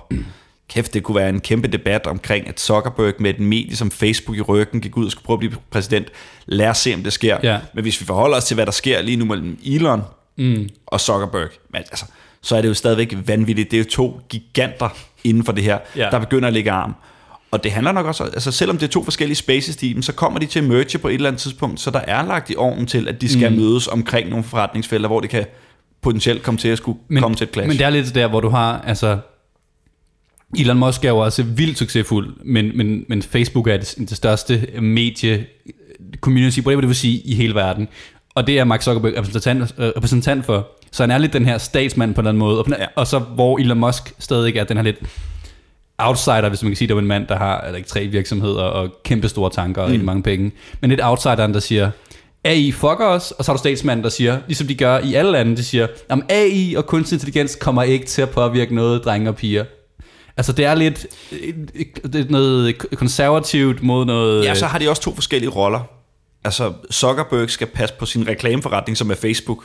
kæft, 0.69 0.95
det 0.95 1.03
kunne 1.03 1.17
være 1.17 1.29
en 1.29 1.41
kæmpe 1.41 1.69
debat 1.69 2.07
omkring, 2.07 2.49
at 2.49 2.61
Zuckerberg 2.61 3.15
med 3.19 3.31
et 3.31 3.41
medie 3.41 3.77
som 3.77 3.91
Facebook 3.91 4.37
i 4.37 4.41
ryggen 4.41 4.81
gik 4.81 4.97
ud 4.97 5.07
og 5.07 5.13
skulle 5.13 5.25
prøve 5.25 5.35
at 5.35 5.39
blive 5.39 5.53
præsident. 5.71 6.07
Lad 6.47 6.69
os 6.69 6.79
se, 6.79 6.95
om 6.95 7.03
det 7.03 7.13
sker. 7.13 7.39
Ja. 7.43 7.59
Men 7.75 7.83
hvis 7.83 8.01
vi 8.01 8.07
forholder 8.07 8.37
os 8.37 8.45
til, 8.45 8.55
hvad 8.55 8.67
der 8.67 8.73
sker 8.73 9.03
lige 9.03 9.17
nu 9.17 9.25
mellem 9.25 9.59
Elon 9.65 10.03
mm. 10.43 10.69
og 10.87 11.01
Zuckerberg, 11.01 11.49
men 11.73 11.79
altså, 11.79 12.05
så 12.43 12.57
er 12.57 12.63
det 12.63 12.69
jo 12.69 12.75
stadigvæk 12.75 13.17
vanvittigt. 13.27 13.71
Det 13.71 13.77
er 13.77 13.85
jo 13.85 13.91
to 13.91 14.21
giganter 14.29 14.89
inden 15.25 15.45
for 15.45 15.53
det 15.53 15.65
her, 15.65 15.79
ja. 15.97 16.09
der 16.11 16.19
begynder 16.19 16.47
at 16.47 16.53
lægge 16.53 16.71
arm. 16.71 16.95
Og 17.51 17.65
det 17.65 17.73
handler 17.73 17.93
nok 17.93 18.07
også, 18.07 18.25
altså 18.25 18.53
selvom 18.53 18.79
det 18.79 18.87
er 18.87 18.91
to 18.91 19.05
forskellige 19.05 19.37
spaces, 19.37 19.77
de, 19.77 20.03
så 20.03 20.13
kommer 20.13 20.39
de 20.39 20.47
til 20.47 20.59
at 20.59 20.65
merge 20.65 20.99
på 20.99 21.09
et 21.09 21.15
eller 21.15 21.29
andet 21.29 21.43
tidspunkt, 21.43 21.81
så 21.81 21.91
der 21.91 21.99
er 21.99 22.27
lagt 22.27 22.51
i 22.51 22.57
ovnen 22.57 22.87
til, 22.87 23.09
at 23.09 23.21
de 23.21 23.29
skal 23.29 23.51
mm. 23.51 23.59
mødes 23.59 23.89
omkring 23.89 24.29
nogle 24.29 24.45
forretningsfælder, 24.45 25.09
hvor 25.09 25.21
det 25.21 25.31
kan 25.31 25.47
potentielt 26.03 26.43
komme 26.43 26.59
til 26.59 26.69
at 26.69 26.79
skulle 26.79 26.99
men, 27.09 27.23
komme 27.23 27.37
til 27.37 27.45
et 27.45 27.53
clash. 27.53 27.69
Men 27.69 27.79
det 27.79 27.87
er 27.87 27.91
lidt 27.91 28.15
der, 28.15 28.29
hvor 28.29 28.41
du 28.41 28.49
har, 28.49 28.81
altså, 28.87 29.19
Elon 30.59 30.79
Musk 30.79 31.05
er 31.05 31.09
jo 31.09 31.19
også 31.19 31.43
vildt 31.43 31.79
succesfuld, 31.79 32.37
men, 32.45 32.77
men, 32.77 33.05
men 33.09 33.23
Facebook 33.23 33.67
er 33.67 33.77
det, 33.77 33.95
det 33.99 34.17
største 34.17 34.69
medie 34.81 35.47
community, 36.21 36.59
det 36.59 36.89
vil 36.89 36.95
sige, 36.95 37.19
i 37.19 37.35
hele 37.35 37.55
verden. 37.55 37.89
Og 38.35 38.47
det 38.47 38.59
er 38.59 38.65
Mark 38.65 38.83
Zuckerberg 38.83 39.13
repræsentant, 39.19 39.75
repræsentant 39.79 40.47
for. 40.47 40.69
Så 40.93 41.03
han 41.03 41.11
er 41.11 41.19
lidt 41.19 41.33
den 41.33 41.47
her 41.47 41.59
statsmand 41.59 42.15
på 42.15 42.21
en 42.21 42.27
eller 42.27 42.31
anden 42.31 42.39
måde. 42.39 42.59
Og, 42.59 42.67
ja. 42.69 42.87
og 42.97 43.07
så 43.07 43.19
hvor 43.19 43.59
Elon 43.59 43.79
Musk 43.79 44.15
stadig 44.19 44.57
er 44.57 44.65
den 44.65 44.77
her 44.77 44.85
lidt 44.85 44.99
outsider, 45.99 46.49
hvis 46.49 46.63
man 46.63 46.71
kan 46.71 46.77
sige, 46.77 46.89
det 46.89 46.95
er 46.95 46.99
en 46.99 47.07
mand, 47.07 47.27
der 47.27 47.37
har 47.37 47.61
eller 47.61 47.77
ikke, 47.77 47.89
tre 47.89 48.07
virksomheder 48.07 48.63
og 48.63 48.91
kæmpe 49.05 49.29
store 49.29 49.51
tanker 49.51 49.83
og 49.83 49.89
mm. 49.89 49.93
rigtig 49.93 50.07
mange 50.07 50.23
penge. 50.23 50.53
Men 50.81 50.91
lidt 50.91 51.01
outsideren, 51.03 51.55
der 51.55 51.61
siger, 51.61 51.91
AI 52.45 52.73
fucker 52.73 53.07
os, 53.07 53.31
og 53.31 53.45
så 53.45 53.53
har 53.53 53.57
du 53.57 53.59
statsmanden, 53.59 54.05
der 54.05 54.11
siger, 54.11 54.39
ligesom 54.47 54.67
de 54.67 54.75
gør 54.75 54.99
i 54.99 55.15
alle 55.15 55.33
lande, 55.33 55.57
de 55.57 55.65
siger, 55.65 55.87
at 56.09 56.19
AI 56.29 56.75
og 56.75 56.87
kunstig 56.87 57.17
intelligens 57.17 57.57
kommer 57.61 57.83
ikke 57.83 58.07
til 58.07 58.23
at 58.23 58.31
påvirke 58.31 58.75
noget, 58.75 59.05
drenge 59.05 59.29
og 59.29 59.37
piger. 59.37 59.65
Altså 60.37 60.53
det 60.53 60.65
er 60.65 60.75
lidt 60.75 61.07
det 62.13 62.15
er 62.15 62.25
noget 62.31 62.79
konservativt 62.95 63.83
mod 63.83 64.05
noget... 64.05 64.45
Ja, 64.45 64.55
så 64.55 64.67
har 64.67 64.79
de 64.79 64.89
også 64.89 65.03
to 65.03 65.15
forskellige 65.15 65.51
roller. 65.51 65.81
Altså 66.45 66.73
Zuckerberg 66.91 67.51
skal 67.51 67.67
passe 67.67 67.95
på 67.99 68.07
sin 68.07 68.29
reklameforretning, 68.29 68.97
som 68.97 69.11
er 69.11 69.15
Facebook. 69.15 69.65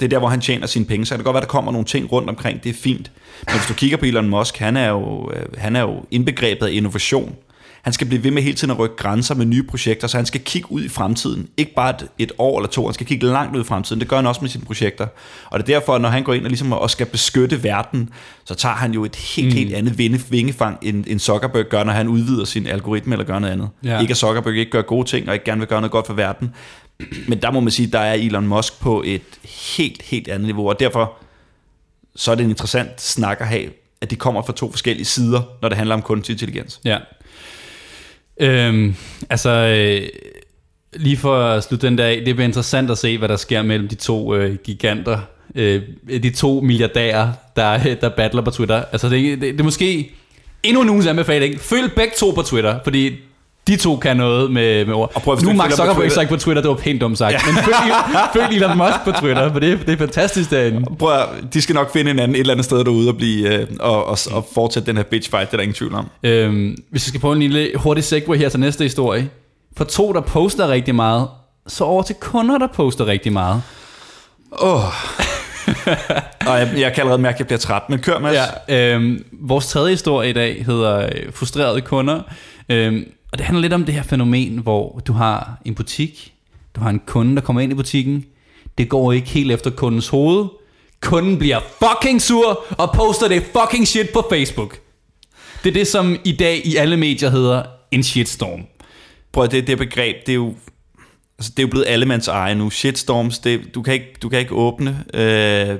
Det 0.00 0.04
er 0.04 0.08
der, 0.08 0.18
hvor 0.18 0.28
han 0.28 0.40
tjener 0.40 0.66
sine 0.66 0.84
penge. 0.84 1.06
Så 1.06 1.14
kan 1.14 1.18
det 1.18 1.24
godt 1.24 1.34
være, 1.34 1.40
der 1.40 1.48
kommer 1.48 1.72
nogle 1.72 1.86
ting 1.86 2.12
rundt 2.12 2.30
omkring. 2.30 2.64
Det 2.64 2.70
er 2.70 2.74
fint. 2.74 3.10
Men 3.46 3.54
hvis 3.54 3.66
du 3.68 3.74
kigger 3.74 3.96
på 3.96 4.04
Elon 4.04 4.28
Musk, 4.28 4.58
han 4.58 4.76
er 4.76 4.88
jo, 4.88 5.30
øh, 5.30 5.46
han 5.58 5.76
er 5.76 5.80
jo 5.80 6.04
indbegrebet 6.10 6.66
af 6.66 6.72
innovation. 6.72 7.36
Han 7.82 7.92
skal 7.92 8.06
blive 8.06 8.24
ved 8.24 8.30
med 8.30 8.42
hele 8.42 8.54
tiden 8.54 8.70
at 8.70 8.78
rykke 8.78 8.96
grænser 8.96 9.34
med 9.34 9.46
nye 9.46 9.62
projekter, 9.62 10.06
så 10.06 10.16
han 10.16 10.26
skal 10.26 10.40
kigge 10.40 10.72
ud 10.72 10.84
i 10.84 10.88
fremtiden. 10.88 11.48
Ikke 11.56 11.74
bare 11.74 11.90
et, 11.90 12.08
et 12.18 12.32
år 12.38 12.58
eller 12.58 12.68
to, 12.68 12.84
han 12.84 12.94
skal 12.94 13.06
kigge 13.06 13.26
langt 13.26 13.56
ud 13.56 13.60
i 13.60 13.64
fremtiden. 13.64 14.00
Det 14.00 14.08
gør 14.08 14.16
han 14.16 14.26
også 14.26 14.40
med 14.40 14.50
sine 14.50 14.64
projekter. 14.64 15.06
Og 15.50 15.58
det 15.58 15.74
er 15.74 15.78
derfor, 15.78 15.98
når 15.98 16.08
han 16.08 16.22
går 16.22 16.34
ind 16.34 16.44
og, 16.44 16.48
ligesom 16.48 16.72
og 16.72 16.90
skal 16.90 17.06
beskytte 17.06 17.62
verden, 17.62 18.10
så 18.44 18.54
tager 18.54 18.74
han 18.74 18.92
jo 18.92 19.04
et 19.04 19.16
helt, 19.16 19.48
mm. 19.48 19.54
helt 19.54 19.74
andet 19.74 19.98
vinde, 19.98 20.20
vingefang, 20.30 20.78
end, 20.82 21.04
end 21.06 21.20
Zuckerberg 21.20 21.66
gør, 21.66 21.84
når 21.84 21.92
han 21.92 22.08
udvider 22.08 22.44
sin 22.44 22.66
algoritme 22.66 23.14
eller 23.14 23.26
gør 23.26 23.38
noget 23.38 23.52
andet. 23.52 23.68
Ja. 23.84 24.00
Ikke 24.00 24.10
at 24.10 24.16
Zuckerberg 24.16 24.54
ikke 24.54 24.72
gør 24.72 24.82
gode 24.82 25.08
ting, 25.08 25.28
og 25.28 25.34
ikke 25.34 25.44
gerne 25.44 25.58
vil 25.58 25.68
gøre 25.68 25.80
noget 25.80 25.92
godt 25.92 26.06
for 26.06 26.14
verden. 26.14 26.54
Men 27.28 27.42
der 27.42 27.50
må 27.50 27.60
man 27.60 27.70
sige, 27.70 27.86
der 27.86 27.98
er 27.98 28.14
Elon 28.14 28.46
Musk 28.46 28.80
på 28.80 29.02
et 29.06 29.22
helt, 29.76 30.02
helt 30.02 30.28
andet 30.28 30.46
niveau, 30.46 30.68
og 30.68 30.80
derfor 30.80 31.12
så 32.16 32.30
er 32.30 32.34
det 32.34 32.44
en 32.44 32.50
interessant 32.50 33.00
snak 33.00 33.40
at 33.40 33.48
have, 33.48 33.70
at 34.00 34.10
de 34.10 34.16
kommer 34.16 34.42
fra 34.42 34.52
to 34.52 34.70
forskellige 34.70 35.04
sider, 35.04 35.42
når 35.62 35.68
det 35.68 35.78
handler 35.78 35.94
om 35.94 36.02
kunstig 36.02 36.32
intelligens. 36.32 36.80
Ja. 36.84 36.98
Øhm, 38.40 38.94
altså, 39.30 39.50
øh, 39.50 40.08
lige 40.96 41.16
for 41.16 41.36
at 41.36 41.64
slutte 41.64 41.86
den 41.86 41.98
der 41.98 42.06
af, 42.06 42.22
det 42.26 42.34
bliver 42.34 42.48
interessant 42.48 42.90
at 42.90 42.98
se, 42.98 43.18
hvad 43.18 43.28
der 43.28 43.36
sker 43.36 43.62
mellem 43.62 43.88
de 43.88 43.94
to 43.94 44.34
øh, 44.34 44.56
giganter, 44.56 45.18
øh, 45.54 45.82
de 46.08 46.30
to 46.30 46.60
milliardærer, 46.60 47.32
der, 47.56 47.74
øh, 47.74 48.00
der 48.00 48.08
battler 48.08 48.42
på 48.42 48.50
Twitter. 48.50 48.82
Altså, 48.92 49.08
det, 49.08 49.40
det, 49.40 49.52
det 49.52 49.60
er 49.60 49.64
måske 49.64 50.10
endnu 50.62 50.82
en 50.82 50.88
ugens 50.88 51.06
anbefaling. 51.06 51.60
Følg 51.60 51.92
begge 51.96 52.14
to 52.16 52.30
på 52.30 52.42
Twitter, 52.42 52.78
fordi 52.84 53.12
de 53.68 53.76
to 53.76 53.96
kan 53.96 54.16
noget 54.16 54.50
med, 54.50 54.84
med 54.84 54.94
ord. 54.94 55.12
Og 55.14 55.22
prøv, 55.22 55.38
nu 55.42 55.48
er 55.48 55.54
Mark 55.54 55.72
Zuckerberg 55.72 56.04
ikke 56.04 56.14
sagt 56.14 56.28
på 56.28 56.36
Twitter, 56.36 56.62
det 56.62 56.68
var 56.68 56.76
pænt 56.76 57.00
dumt 57.00 57.18
sagt. 57.18 57.32
Ja. 57.32 57.38
Men 57.46 57.54
følg, 57.54 57.76
følg 58.34 58.56
Elon 58.56 58.78
Musk 58.78 59.04
på 59.04 59.12
Twitter, 59.12 59.52
for 59.52 59.58
det, 59.58 59.86
det 59.86 59.92
er 59.92 59.96
fantastisk 59.96 60.50
derinde. 60.50 60.96
Prøv 60.98 61.12
de 61.52 61.62
skal 61.62 61.74
nok 61.74 61.92
finde 61.92 62.10
en 62.10 62.18
anden, 62.18 62.34
et 62.34 62.40
eller 62.40 62.52
andet 62.54 62.64
sted 62.64 62.84
derude 62.84 63.08
og, 63.08 63.16
blive, 63.16 63.54
øh, 63.54 63.66
og, 63.80 64.06
og, 64.06 64.18
og 64.30 64.46
fortsætte 64.54 64.86
den 64.86 64.96
her 64.96 65.04
bitch 65.04 65.30
fight, 65.30 65.50
det 65.50 65.54
er 65.54 65.56
der 65.56 65.62
ingen 65.62 65.74
tvivl 65.74 65.94
om. 65.94 66.08
Øhm, 66.22 66.76
hvis 66.90 67.06
vi 67.06 67.08
skal 67.08 67.20
prøve 67.20 67.32
en 67.32 67.40
lille 67.40 67.70
hurtig 67.74 68.04
segue 68.04 68.36
her 68.36 68.48
til 68.48 68.60
næste 68.60 68.84
historie. 68.84 69.28
For 69.76 69.84
to, 69.84 70.12
der 70.12 70.20
poster 70.20 70.68
rigtig 70.68 70.94
meget, 70.94 71.28
så 71.66 71.84
over 71.84 72.02
til 72.02 72.14
kunder, 72.20 72.58
der 72.58 72.66
poster 72.66 73.06
rigtig 73.06 73.32
meget. 73.32 73.62
Åh... 74.52 74.74
Oh. 74.74 74.84
og 76.46 76.58
jeg, 76.58 76.72
jeg 76.76 76.92
kan 76.92 77.00
allerede 77.00 77.22
mærke, 77.22 77.34
at 77.34 77.38
jeg 77.38 77.46
bliver 77.46 77.58
træt, 77.58 77.82
men 77.88 77.98
kør, 77.98 78.18
Mads. 78.18 78.36
Ja, 78.68 78.94
øhm, 78.94 79.24
vores 79.32 79.66
tredje 79.66 79.90
historie 79.90 80.30
i 80.30 80.32
dag 80.32 80.64
hedder 80.66 80.98
øh, 80.98 81.32
Frustrerede 81.32 81.80
kunder. 81.80 82.20
Øhm, 82.68 83.04
og 83.32 83.38
det 83.38 83.46
handler 83.46 83.62
lidt 83.62 83.72
om 83.72 83.84
det 83.84 83.94
her 83.94 84.02
fænomen, 84.02 84.58
hvor 84.58 85.00
du 85.06 85.12
har 85.12 85.60
en 85.64 85.74
butik, 85.74 86.34
du 86.76 86.80
har 86.80 86.90
en 86.90 87.00
kunde, 87.06 87.36
der 87.36 87.40
kommer 87.40 87.62
ind 87.62 87.72
i 87.72 87.74
butikken, 87.74 88.24
det 88.78 88.88
går 88.88 89.12
ikke 89.12 89.28
helt 89.28 89.52
efter 89.52 89.70
kundens 89.70 90.08
hoved, 90.08 90.46
kunden 91.00 91.38
bliver 91.38 91.60
fucking 91.78 92.22
sur 92.22 92.64
og 92.78 92.92
poster 92.94 93.28
det 93.28 93.42
fucking 93.42 93.88
shit 93.88 94.10
på 94.10 94.26
Facebook. 94.30 94.78
Det 95.64 95.70
er 95.70 95.74
det, 95.74 95.86
som 95.86 96.16
i 96.24 96.32
dag 96.32 96.66
i 96.66 96.76
alle 96.76 96.96
medier 96.96 97.30
hedder 97.30 97.62
en 97.90 98.02
shitstorm. 98.02 98.60
Prøv 99.32 99.44
at 99.44 99.50
det, 99.50 99.66
det 99.66 99.78
begreb, 99.78 100.16
det 100.26 100.32
er 100.32 100.36
jo 100.36 100.54
altså 101.38 101.52
det 101.56 101.58
er 101.58 101.62
jo 101.62 101.70
blevet 101.70 101.86
allemands 101.88 102.28
eje 102.28 102.54
nu. 102.54 102.70
Shitstorms, 102.70 103.38
det, 103.38 103.74
du, 103.74 103.82
kan 103.82 103.94
ikke, 103.94 104.14
du 104.22 104.28
kan 104.28 104.38
ikke 104.38 104.54
åbne 104.54 105.04
øh, 105.14 105.76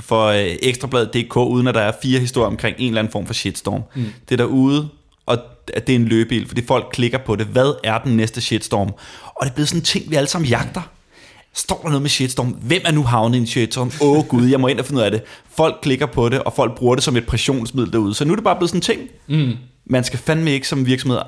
for 0.00 0.26
øh, 0.26 0.56
ekstrabladet.dk, 0.62 1.36
uden 1.36 1.66
at 1.66 1.74
der 1.74 1.80
er 1.80 1.92
fire 2.02 2.20
historier 2.20 2.46
omkring 2.46 2.76
en 2.78 2.88
eller 2.88 3.00
anden 3.00 3.12
form 3.12 3.26
for 3.26 3.34
shitstorm. 3.34 3.82
Mm. 3.94 4.04
Det 4.28 4.40
er 4.40 4.46
derude, 4.46 4.88
og 5.26 5.38
at 5.74 5.86
det 5.86 5.92
er 5.92 5.96
en 5.96 6.04
løbebil, 6.04 6.48
fordi 6.48 6.66
folk 6.66 6.86
klikker 6.92 7.18
på 7.18 7.36
det. 7.36 7.46
Hvad 7.46 7.74
er 7.84 7.98
den 7.98 8.16
næste 8.16 8.40
shitstorm? 8.40 8.88
Og 9.24 9.40
det 9.40 9.50
er 9.50 9.54
blevet 9.54 9.68
sådan 9.68 9.80
en 9.80 9.84
ting, 9.84 10.10
vi 10.10 10.16
alle 10.16 10.28
sammen 10.28 10.48
jagter. 10.48 10.82
Står 11.54 11.80
der 11.82 11.88
noget 11.88 12.02
med 12.02 12.10
shitstorm? 12.10 12.48
Hvem 12.48 12.82
er 12.84 12.92
nu 12.92 13.02
havnet 13.02 13.36
i 13.36 13.40
en 13.40 13.46
shitstorm? 13.46 13.92
Åh 14.00 14.18
oh, 14.18 14.26
gud, 14.26 14.46
jeg 14.46 14.60
må 14.60 14.68
ind 14.68 14.78
og 14.78 14.86
finde 14.86 15.00
ud 15.00 15.04
af 15.04 15.10
det. 15.10 15.22
Folk 15.56 15.78
klikker 15.82 16.06
på 16.06 16.28
det, 16.28 16.42
og 16.42 16.52
folk 16.52 16.76
bruger 16.76 16.94
det 16.94 17.04
som 17.04 17.16
et 17.16 17.26
pressionsmiddel 17.26 17.92
derude. 17.92 18.14
Så 18.14 18.24
nu 18.24 18.32
er 18.32 18.36
det 18.36 18.44
bare 18.44 18.56
blevet 18.56 18.70
sådan 18.70 18.78
en 18.78 18.82
ting. 18.82 19.00
Mm. 19.28 19.56
Man 19.86 20.04
skal 20.04 20.18
fandme 20.18 20.50
ikke 20.50 20.68
som 20.68 20.86
virksomhed 20.86 21.18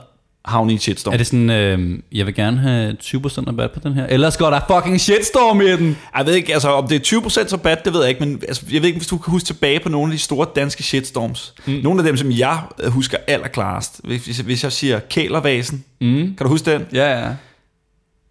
havne 0.45 0.73
i 0.73 0.75
en 0.75 0.79
shitstorm. 0.79 1.13
Er 1.13 1.17
det 1.17 1.27
sådan, 1.27 1.51
øh, 1.51 1.99
jeg 2.13 2.27
vil 2.27 2.35
gerne 2.35 2.59
have 2.59 2.97
20% 3.03 3.49
rabat 3.49 3.71
på 3.71 3.81
den 3.83 3.93
her? 3.93 4.07
Ellers 4.07 4.37
går 4.37 4.51
der 4.51 4.61
fucking 4.71 5.01
shitstorm 5.01 5.61
i 5.61 5.73
den. 5.73 5.97
Jeg 6.17 6.27
ved 6.27 6.35
ikke, 6.35 6.53
altså 6.53 6.69
om 6.69 6.89
det 6.89 7.13
er 7.13 7.19
20% 7.21 7.53
rabat, 7.53 7.85
det 7.85 7.93
ved 7.93 8.01
jeg 8.01 8.09
ikke, 8.09 8.25
men 8.25 8.43
altså, 8.49 8.63
jeg 8.73 8.83
ved 8.83 8.89
ikke, 8.89 8.99
hvis 8.99 9.09
du 9.09 9.19
kan 9.19 9.31
huske 9.31 9.47
tilbage 9.47 9.81
på 9.81 9.89
nogle 9.89 10.13
af 10.13 10.19
de 10.19 10.23
store 10.23 10.47
danske 10.57 10.83
shitstorms. 10.83 11.55
Mm. 11.67 11.73
Nogle 11.73 12.01
af 12.01 12.07
dem, 12.07 12.17
som 12.17 12.31
jeg 12.31 12.61
husker 12.87 13.19
allerklarest. 13.27 14.01
Hvis, 14.05 14.39
hvis 14.39 14.65
jeg 14.65 14.73
siger 14.73 14.99
Kælervasen, 14.99 15.85
mm. 16.01 16.17
kan 16.17 16.37
du 16.41 16.49
huske 16.49 16.71
den? 16.71 16.87
Ja, 16.93 17.21
ja. 17.21 17.29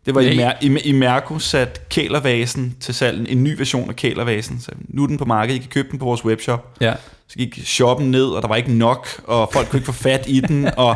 Det 0.06 0.15
var 0.15 0.21
i, 0.21 0.36
Mer- 0.36 0.54
i, 0.62 0.78
i 0.89 0.91
Mærko 0.91 1.39
sat 1.39 1.89
Kælervasen 1.89 2.76
til 2.80 2.93
salg, 2.93 3.32
en 3.32 3.43
ny 3.43 3.58
version 3.58 3.89
af 3.89 3.95
Kælervasen. 3.95 4.60
Så 4.62 4.71
nu 4.88 5.04
er 5.04 5.08
den 5.08 5.17
på 5.17 5.26
markedet, 5.26 5.56
I 5.56 5.60
kan 5.60 5.69
købe 5.69 5.88
den 5.91 5.99
på 5.99 6.06
vores 6.06 6.26
webshop. 6.26 6.78
Ja. 6.82 6.93
Så 7.28 7.36
gik 7.38 7.60
shoppen 7.65 8.12
ned, 8.12 8.26
og 8.26 8.41
der 8.41 8.47
var 8.47 8.56
ikke 8.56 8.73
nok, 8.73 9.08
og 9.28 9.49
folk 9.54 9.69
kunne 9.69 9.78
ikke 9.78 9.86
få 9.86 9.91
fat 9.91 10.23
i 10.28 10.39
den, 10.39 10.69
og 10.78 10.95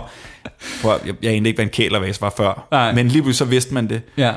prøv, 0.81 0.99
jeg, 1.05 1.15
jeg 1.21 1.31
egentlig 1.31 1.49
ikke, 1.49 1.57
hvad 1.57 1.65
en 1.65 1.71
kælervase 1.71 2.21
var 2.21 2.33
før, 2.37 2.67
Nej. 2.71 2.93
men 2.93 3.07
lige 3.07 3.21
pludselig 3.21 3.37
så 3.37 3.45
vidste 3.45 3.73
man 3.73 3.89
det. 3.89 4.01
Ja. 4.17 4.33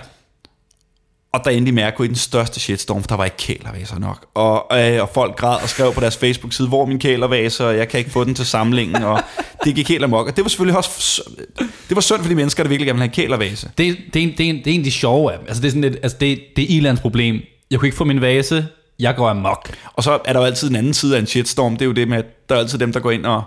Og 1.32 1.40
der 1.44 1.50
endelig 1.50 1.74
mærke 1.74 2.04
i 2.04 2.08
den 2.08 2.16
største 2.16 2.60
shitstorm, 2.60 3.02
for 3.02 3.08
der 3.08 3.16
var 3.16 3.24
ikke 3.24 3.36
kælervaser 3.36 3.98
nok. 3.98 4.26
Og, 4.34 4.66
øh, 4.72 5.02
og 5.02 5.10
folk 5.14 5.36
græd 5.36 5.62
og 5.62 5.68
skrev 5.68 5.92
på 5.92 6.00
deres 6.00 6.16
Facebook-side, 6.16 6.68
hvor 6.68 6.86
min 6.86 6.98
kælervase, 6.98 7.66
og 7.66 7.76
jeg 7.76 7.88
kan 7.88 7.98
ikke 7.98 8.10
få 8.10 8.24
den 8.24 8.34
til 8.34 8.46
samlingen, 8.46 9.02
og 9.02 9.20
det 9.64 9.74
gik 9.74 9.88
helt 9.88 10.04
amok. 10.04 10.26
Og 10.26 10.36
det 10.36 10.44
var 10.44 10.48
selvfølgelig 10.48 10.76
også, 10.76 11.22
det 11.58 11.94
var 11.94 12.00
synd 12.00 12.22
for 12.22 12.28
de 12.28 12.34
mennesker, 12.34 12.62
der 12.62 12.68
virkelig 12.68 12.86
gerne 12.86 13.00
ville 13.00 13.10
have 13.10 13.24
en 13.24 13.28
kælervase. 13.28 13.70
Det, 13.78 13.96
det, 14.14 14.22
er, 14.22 14.26
det, 14.36 14.48
er, 14.48 14.52
det 14.52 14.66
er 14.66 14.74
en 14.74 14.80
af 14.80 14.84
de 14.84 14.90
sjove 14.90 15.32
af 15.32 15.38
Altså 15.48 15.62
det 15.62 15.68
er, 15.68 15.70
sådan 15.70 15.84
et, 15.84 15.98
altså 16.02 16.18
det, 16.20 16.40
det 16.56 16.64
er 16.64 16.76
Ilands 16.76 17.00
problem. 17.00 17.40
Jeg 17.70 17.78
kunne 17.78 17.86
ikke 17.86 17.96
få 17.96 18.04
min 18.04 18.20
vase, 18.20 18.66
jeg 18.98 19.16
går 19.16 19.28
amok. 19.28 19.76
Og 19.92 20.02
så 20.02 20.18
er 20.24 20.32
der 20.32 20.40
jo 20.40 20.46
altid 20.46 20.70
en 20.70 20.76
anden 20.76 20.94
side 20.94 21.16
af 21.16 21.20
en 21.20 21.26
shitstorm, 21.26 21.72
det 21.76 21.82
er 21.82 21.86
jo 21.86 21.92
det 21.92 22.08
med, 22.08 22.18
at 22.18 22.48
der 22.48 22.54
er 22.54 22.58
altid 22.58 22.78
dem, 22.78 22.92
der 22.92 23.00
går 23.00 23.10
ind 23.10 23.26
og, 23.26 23.42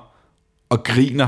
og 0.69 0.83
griner 0.83 1.27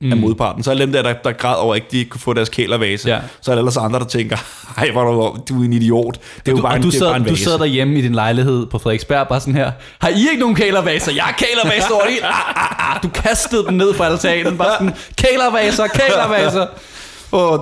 mm. 0.00 0.12
af 0.12 0.18
modparten. 0.18 0.62
Så 0.62 0.70
er 0.70 0.74
dem 0.74 0.92
der, 0.92 1.02
der, 1.02 1.12
der 1.12 1.32
græd 1.32 1.56
over, 1.56 1.74
at 1.74 1.82
de 1.90 1.98
ikke 1.98 2.10
kunne 2.10 2.20
få 2.20 2.32
deres 2.32 2.48
kælervase. 2.48 3.08
Ja. 3.08 3.18
Så 3.40 3.50
er 3.50 3.54
der 3.54 3.60
ellers 3.60 3.76
andre, 3.76 3.98
der 3.98 4.04
tænker, 4.04 4.36
hej, 4.76 4.90
hvor 4.90 5.04
du, 5.04 5.38
du 5.48 5.60
er 5.60 5.64
en 5.64 5.72
idiot. 5.72 6.14
Det 6.14 6.20
er 6.20 6.52
du, 6.52 6.56
jo 6.56 6.62
bare, 6.62 6.76
en, 6.76 6.82
du, 6.82 6.90
sad, 6.90 7.00
bare 7.00 7.16
en 7.16 7.24
du 7.24 7.36
sad 7.36 7.58
derhjemme 7.58 7.98
i 7.98 8.02
din 8.02 8.14
lejlighed 8.14 8.66
på 8.66 8.78
Frederiksberg, 8.78 9.28
bare 9.28 9.40
sådan 9.40 9.54
her, 9.54 9.72
har 9.98 10.08
I 10.08 10.18
ikke 10.18 10.40
nogen 10.40 10.56
kælervaser? 10.56 11.12
Jeg 11.12 11.24
har 11.24 11.32
kælervaser 11.32 11.94
over 11.94 12.04
det. 12.04 12.18
Ah, 12.22 12.30
ah, 12.30 12.94
ah. 12.94 13.02
Du 13.02 13.08
kastede 13.08 13.64
dem 13.66 13.74
ned 13.74 13.94
fra 13.94 14.06
altanen, 14.06 14.58
bare 14.58 14.72
sådan, 14.78 14.94
kælervaser, 15.16 15.86
kælervaser. 15.86 16.66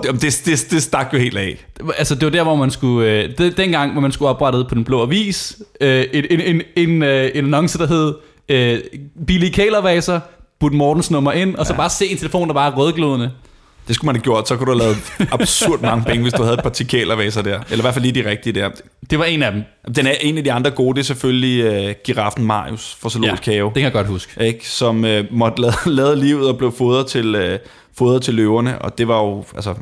Det, 0.02 0.22
det, 0.22 0.42
det, 0.46 0.66
det 0.70 0.82
stak 0.82 1.08
jo 1.12 1.18
helt 1.18 1.38
af. 1.38 1.64
Altså, 1.98 2.14
det 2.14 2.24
var 2.24 2.30
der, 2.30 2.42
hvor 2.42 2.56
man 2.56 2.70
skulle... 2.70 3.10
Øh, 3.10 3.30
det, 3.38 3.56
dengang, 3.56 3.92
hvor 3.92 4.00
man 4.00 4.12
skulle 4.12 4.28
oprette 4.28 4.64
på 4.68 4.74
Den 4.74 4.84
Blå 4.84 5.02
Avis, 5.02 5.56
øh, 5.80 6.04
en, 6.12 6.24
en, 6.30 6.40
en, 6.40 6.62
en, 6.76 7.02
øh, 7.02 7.30
en 7.34 7.44
annonce, 7.44 7.78
der 7.78 7.86
hed 7.86 8.14
øh, 8.48 8.80
billige 9.26 9.52
kælervaser, 9.52 10.20
put 10.64 10.72
Mortens 10.72 11.10
nummer 11.10 11.32
ind, 11.32 11.56
og 11.56 11.66
så 11.66 11.74
bare 11.74 11.90
se 11.90 12.06
en 12.06 12.16
telefon, 12.16 12.48
der 12.48 12.54
bare 12.54 12.72
er 12.72 12.76
rødglødende. 12.76 13.30
Det 13.88 13.94
skulle 13.94 14.06
man 14.06 14.14
have 14.14 14.22
gjort, 14.22 14.48
så 14.48 14.56
kunne 14.56 14.66
du 14.66 14.78
have 14.78 14.78
lavet 14.78 15.32
absurd 15.32 15.80
mange 15.80 16.04
penge, 16.04 16.22
hvis 16.22 16.32
du 16.32 16.42
havde 16.42 16.54
et 16.54 16.62
par 16.62 16.70
tikalervaser 16.70 17.42
der. 17.42 17.60
Eller 17.70 17.78
i 17.78 17.80
hvert 17.80 17.94
fald 17.94 18.04
lige 18.04 18.22
de 18.22 18.30
rigtige 18.30 18.52
der. 18.52 18.70
Det 19.10 19.18
var 19.18 19.24
en 19.24 19.42
af 19.42 19.52
dem. 19.52 19.62
Den 19.94 20.06
er 20.06 20.12
en 20.20 20.38
af 20.38 20.44
de 20.44 20.52
andre 20.52 20.70
gode, 20.70 20.94
det 20.94 21.00
er 21.00 21.04
selvfølgelig 21.04 21.86
uh, 21.88 21.94
giraffen 22.04 22.44
Marius 22.44 22.96
fra 23.00 23.10
Zoologisk 23.10 23.46
Have. 23.46 23.66
det 23.66 23.74
kan 23.74 23.82
jeg 23.82 23.92
godt 23.92 24.06
huske. 24.06 24.46
Ikke? 24.46 24.68
Som 24.68 25.04
uh, 25.04 25.10
måtte 25.30 25.60
lade, 25.60 25.74
lade 26.00 26.16
livet 26.16 26.48
og 26.48 26.58
blev 26.58 26.72
fodret 26.72 27.06
til, 27.06 27.34
uh, 27.34 27.58
fodret 27.98 28.22
til 28.22 28.34
løverne. 28.34 28.82
Og 28.82 28.98
det 28.98 29.08
var 29.08 29.20
jo, 29.22 29.44
altså, 29.54 29.74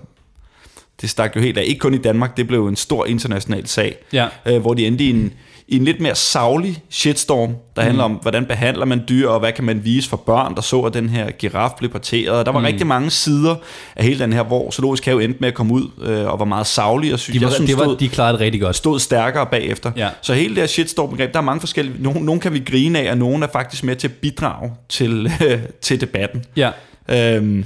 det 1.01 1.11
stak 1.11 1.37
jo 1.37 1.41
helt 1.41 1.59
af. 1.59 1.65
Ikke 1.67 1.79
kun 1.79 1.95
i 1.95 1.99
Danmark, 1.99 2.37
det 2.37 2.47
blev 2.47 2.67
en 2.67 2.77
stor 2.77 3.07
international 3.07 3.67
sag. 3.67 3.97
Ja. 4.13 4.29
Uh, 4.51 4.61
hvor 4.61 4.75
de 4.75 4.87
endte 4.87 5.05
i 5.05 5.11
en, 5.11 5.33
i 5.73 5.77
en 5.77 5.85
lidt 5.85 6.01
mere 6.01 6.15
savlig 6.15 6.83
shitstorm, 6.91 7.55
der 7.77 7.83
handler 7.83 8.05
om, 8.05 8.13
hvordan 8.13 8.47
behandler 8.47 8.85
man 8.85 9.05
dyr, 9.09 9.29
og 9.29 9.41
hvad 9.41 9.53
kan 9.53 9.65
man 9.65 9.85
vise 9.85 10.09
for 10.09 10.17
børn, 10.17 10.55
der 10.55 10.61
så, 10.61 10.81
at 10.81 10.95
den 10.95 11.09
her 11.09 11.31
giraf 11.31 11.71
blev 11.79 11.91
parteret. 11.91 12.47
Der 12.47 12.53
var 12.53 12.61
mm. 12.61 12.67
rigtig 12.67 12.87
mange 12.87 13.11
sider 13.11 13.55
af 13.97 14.05
hele 14.05 14.19
den 14.19 14.33
her, 14.33 14.43
hvor 14.43 14.71
Zoologisk 14.71 15.05
Have 15.05 15.25
endte 15.25 15.41
med 15.41 15.49
at 15.49 15.55
komme 15.55 15.75
ud, 15.75 15.91
øh, 16.03 16.27
og 16.27 16.39
var 16.39 16.45
meget 16.45 16.67
savlig, 16.67 17.13
og 17.13 17.19
synes, 17.19 17.39
De, 17.39 17.45
var, 17.45 17.49
jeg 17.49 17.55
synes, 17.55 17.71
det 17.71 17.79
var, 17.79 17.85
stod, 17.85 17.97
de 17.97 18.09
klarede 18.09 18.33
det 18.33 18.41
rigtig 18.41 18.61
godt. 18.61 18.77
stod 18.77 18.99
stærkere 18.99 19.47
bagefter. 19.47 19.93
Ja. 19.97 20.09
Så 20.23 20.35
hele 20.35 20.55
det 20.55 20.63
her 20.63 20.67
shitstorm-begreb, 20.67 21.33
der 21.33 21.39
er 21.39 21.45
mange 21.45 21.61
forskellige, 21.61 22.03
nogle, 22.03 22.25
nogle 22.25 22.41
kan 22.41 22.53
vi 22.53 22.59
grine 22.59 22.99
af, 22.99 23.11
og 23.11 23.19
nogle 23.19 23.45
er 23.45 23.51
faktisk 23.53 23.85
med 23.85 23.97
til 23.97 24.09
at 24.09 24.15
bidrage 24.15 24.73
til, 24.89 25.31
øh, 25.47 25.59
til 25.83 26.01
debatten. 26.01 26.45
Ja. 26.57 26.71
Øhm, 27.09 27.65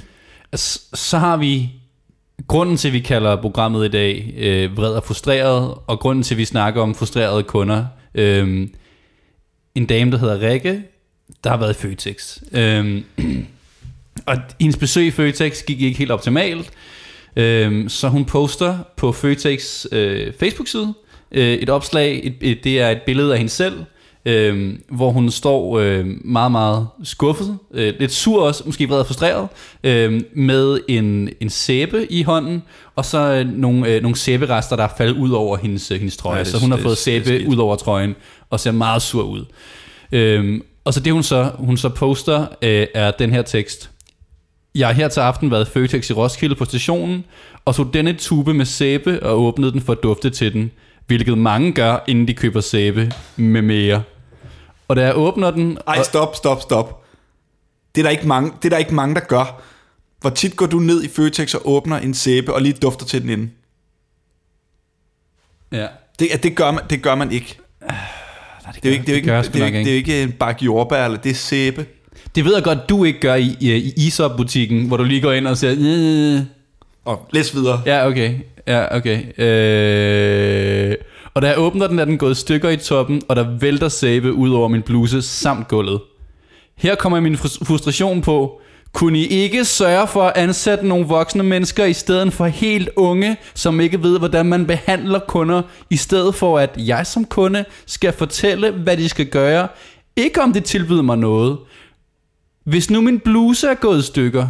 så 0.93 1.17
har 1.17 1.37
vi 1.37 1.71
grunden 2.47 2.77
til, 2.77 2.87
at 2.87 2.93
vi 2.93 2.99
kalder 2.99 3.41
programmet 3.41 3.85
i 3.85 3.89
dag 3.89 4.33
øh, 4.37 4.77
Vred 4.77 4.93
og 4.93 5.03
Frustreret, 5.03 5.73
og 5.87 5.99
grunden 5.99 6.23
til, 6.23 6.33
at 6.33 6.37
vi 6.37 6.45
snakker 6.45 6.81
om 6.81 6.95
frustrerede 6.95 7.43
kunder. 7.43 7.85
Øhm, 8.17 8.73
en 9.75 9.85
dame, 9.85 10.11
der 10.11 10.17
hedder 10.17 10.49
Rikke, 10.49 10.83
der 11.43 11.49
har 11.49 11.57
været 11.57 11.75
i 11.75 11.79
Føtex. 11.79 12.37
Øhm, 12.51 13.03
og 14.25 14.37
hendes 14.59 14.77
besøg 14.77 15.05
i 15.05 15.11
Føtex 15.11 15.63
gik 15.63 15.81
ikke 15.81 15.97
helt 15.97 16.11
optimalt, 16.11 16.71
øhm, 17.35 17.89
så 17.89 18.07
hun 18.07 18.25
poster 18.25 18.77
på 18.97 19.11
Føtex 19.11 19.85
øh, 19.91 20.33
Facebook-side 20.39 20.93
øh, 21.31 21.53
et 21.53 21.69
opslag, 21.69 22.21
et, 22.23 22.35
et, 22.41 22.63
det 22.63 22.79
er 22.81 22.89
et 22.89 23.01
billede 23.01 23.31
af 23.31 23.37
hende 23.37 23.51
selv, 23.51 23.85
øh, 24.27 24.73
hvor 24.91 25.11
hun 25.11 25.31
står 25.31 25.79
øh, 25.79 26.05
meget, 26.25 26.51
meget 26.51 26.87
skuffet, 27.03 27.57
øh, 27.73 27.93
lidt 27.99 28.11
sur 28.13 28.43
også, 28.47 28.63
måske 28.65 28.87
vred 28.89 28.99
og 28.99 29.05
frustreret, 29.05 29.47
øh, 29.83 30.21
med 30.35 30.79
en, 30.87 31.29
en 31.41 31.49
sæbe 31.49 32.11
i 32.11 32.23
hånden, 32.23 32.63
og 32.95 33.05
så 33.05 33.17
øh, 33.19 33.47
nogle, 33.53 33.87
øh, 33.95 34.01
nogle 34.01 34.17
sæberester, 34.17 34.75
der 34.75 34.83
er 34.83 34.93
faldet 34.97 35.15
ud 35.17 35.29
over 35.31 35.57
hendes, 35.57 35.91
øh, 35.91 35.97
hendes 35.97 36.17
trøje. 36.17 36.37
Ja, 36.37 36.43
det- 36.43 36.51
så 36.51 36.59
hun 36.59 36.69
har 36.71 36.77
det- 36.77 36.83
fået 36.83 36.91
det 37.05 37.25
sæbe 37.25 37.49
ud 37.49 37.57
over 37.57 37.75
trøjen, 37.75 38.15
og 38.49 38.59
ser 38.59 38.71
meget 38.71 39.01
sur 39.01 39.23
ud. 39.23 39.45
Øh, 40.11 40.61
og 40.85 40.93
så 40.93 40.99
det 40.99 41.13
hun 41.13 41.23
så, 41.23 41.51
hun 41.57 41.77
så 41.77 41.89
poster, 41.89 42.45
øh, 42.61 42.87
er 42.93 43.11
den 43.11 43.31
her 43.33 43.41
tekst. 43.41 43.89
Jeg 44.75 44.87
har 44.87 44.93
her 44.93 45.07
til 45.07 45.19
aften 45.19 45.51
været 45.51 45.67
i 45.67 45.71
Føtex 45.71 46.09
i 46.09 46.13
Roskilde 46.13 46.55
på 46.55 46.65
stationen, 46.65 47.23
og 47.65 47.75
tog 47.75 47.93
denne 47.93 48.13
tube 48.13 48.53
med 48.53 48.65
sæbe 48.65 49.23
og 49.23 49.41
åbnede 49.41 49.71
den 49.71 49.81
for 49.81 49.93
at 49.93 50.03
dufte 50.03 50.29
til 50.29 50.53
den, 50.53 50.71
hvilket 51.07 51.37
mange 51.37 51.71
gør, 51.71 52.03
inden 52.07 52.27
de 52.27 52.33
køber 52.33 52.61
sæbe 52.61 53.11
med 53.35 53.61
mere. 53.61 54.01
Og 54.87 54.95
da 54.95 55.01
jeg 55.05 55.17
åbner 55.17 55.51
den... 55.51 55.77
ej, 55.87 55.95
og, 55.99 56.05
stop, 56.05 56.35
stop, 56.35 56.61
stop. 56.61 57.03
Det 57.95 58.01
er, 58.01 58.03
der 58.03 58.09
ikke 58.09 58.27
mange, 58.27 58.51
det 58.57 58.65
er 58.65 58.69
der 58.69 58.77
ikke 58.77 58.95
mange, 58.95 59.15
der 59.15 59.21
gør. 59.21 59.61
Hvor 60.21 60.29
tit 60.29 60.55
går 60.55 60.65
du 60.65 60.79
ned 60.79 61.03
i 61.03 61.07
Føtex 61.07 61.53
og 61.53 61.61
åbner 61.65 61.97
en 61.97 62.13
sæbe 62.13 62.53
og 62.53 62.61
lige 62.61 62.73
dufter 62.73 63.05
til 63.05 63.21
den 63.21 63.29
inden? 63.29 63.51
ja, 65.71 65.87
Det, 66.19 66.43
det, 66.43 66.55
gør, 66.55 66.71
man, 66.71 66.83
det 66.89 67.01
gør 67.01 67.15
man 67.15 67.31
ikke. 67.31 67.57
det, 67.79 68.83
Det 68.83 68.89
er 68.89 68.93
ikke, 68.93 69.05
det 69.05 69.11
er 69.11 69.15
ikke, 69.15 69.27
gør 69.27 69.41
det 69.41 69.61
er 69.61 69.65
ikke, 69.65 69.79
det 69.79 69.87
er 69.91 69.95
ikke 69.95 70.23
en 70.23 70.31
bakke 70.31 70.65
jordbær, 70.65 71.05
eller 71.05 71.17
det 71.17 71.29
er 71.29 71.35
sæbe. 71.35 71.85
Det 72.35 72.45
ved 72.45 72.53
jeg 72.53 72.63
godt, 72.63 72.89
du 72.89 73.03
ikke 73.03 73.19
gør 73.19 73.35
i, 73.35 73.57
i, 73.59 73.73
i 73.75 73.93
Isop-butikken, 74.07 74.87
hvor 74.87 74.97
du 74.97 75.03
lige 75.03 75.21
går 75.21 75.31
ind 75.31 75.47
og 75.47 75.57
siger... 75.57 75.75
"Øh." 75.77 76.41
Og 77.05 77.27
læs 77.33 77.55
videre. 77.55 77.81
Ja, 77.85 78.07
okay. 78.07 78.35
Ja, 78.67 78.95
okay. 78.97 79.23
Øh... 79.41 80.95
Og 81.37 81.41
da 81.41 81.47
jeg 81.47 81.59
åbner 81.59 81.87
den, 81.87 81.99
er 81.99 82.05
den 82.05 82.17
gået 82.17 82.31
i 82.31 82.39
stykker 82.39 82.69
i 82.69 82.77
toppen, 82.77 83.21
og 83.27 83.35
der 83.35 83.57
vælter 83.59 83.89
sæbe 83.89 84.33
ud 84.33 84.51
over 84.51 84.67
min 84.67 84.81
bluse 84.81 85.21
samt 85.21 85.67
gulvet. 85.67 86.01
Her 86.75 86.95
kommer 86.95 87.19
min 87.19 87.37
frustration 87.37 88.21
på. 88.21 88.61
Kunne 88.93 89.19
I 89.19 89.25
ikke 89.25 89.65
sørge 89.65 90.07
for 90.07 90.23
at 90.23 90.37
ansætte 90.37 90.87
nogle 90.87 91.07
voksne 91.07 91.43
mennesker 91.43 91.85
i 91.85 91.93
stedet 91.93 92.33
for 92.33 92.45
helt 92.45 92.89
unge, 92.95 93.37
som 93.53 93.79
ikke 93.79 94.03
ved, 94.03 94.19
hvordan 94.19 94.45
man 94.45 94.67
behandler 94.67 95.19
kunder, 95.19 95.61
i 95.89 95.97
stedet 95.97 96.35
for 96.35 96.59
at 96.59 96.75
jeg 96.77 97.07
som 97.07 97.25
kunde 97.25 97.65
skal 97.85 98.13
fortælle, 98.13 98.71
hvad 98.71 98.97
de 98.97 99.09
skal 99.09 99.25
gøre, 99.25 99.67
ikke 100.15 100.41
om 100.41 100.53
det 100.53 100.63
tilbyder 100.63 101.01
mig 101.01 101.17
noget. 101.17 101.57
Hvis 102.63 102.89
nu 102.89 103.01
min 103.01 103.19
bluse 103.19 103.67
er 103.67 103.75
gået 103.75 103.99
i 103.99 104.05
stykker, 104.05 104.47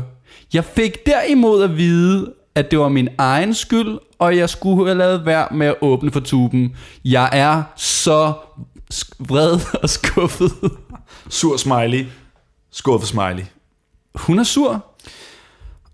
jeg 0.53 0.65
fik 0.65 1.05
derimod 1.05 1.63
at 1.63 1.77
vide, 1.77 2.33
at 2.57 2.71
det 2.71 2.79
var 2.79 2.89
min 2.89 3.09
egen 3.17 3.53
skyld, 3.53 3.99
og 4.19 4.37
jeg 4.37 4.49
skulle 4.49 4.85
have 4.85 4.97
lavet 4.97 5.25
være 5.25 5.47
med 5.51 5.67
at 5.67 5.75
åbne 5.81 6.11
for 6.11 6.19
tuben. 6.19 6.75
Jeg 7.05 7.29
er 7.33 7.63
så 7.75 8.33
vred 9.19 9.59
og 9.83 9.89
skuffet. 9.89 10.51
Sur 11.29 11.57
smiley. 11.57 12.05
Skuffet 12.71 13.09
smiley. 13.09 13.45
Hun 14.15 14.39
er 14.39 14.43
sur. 14.43 14.85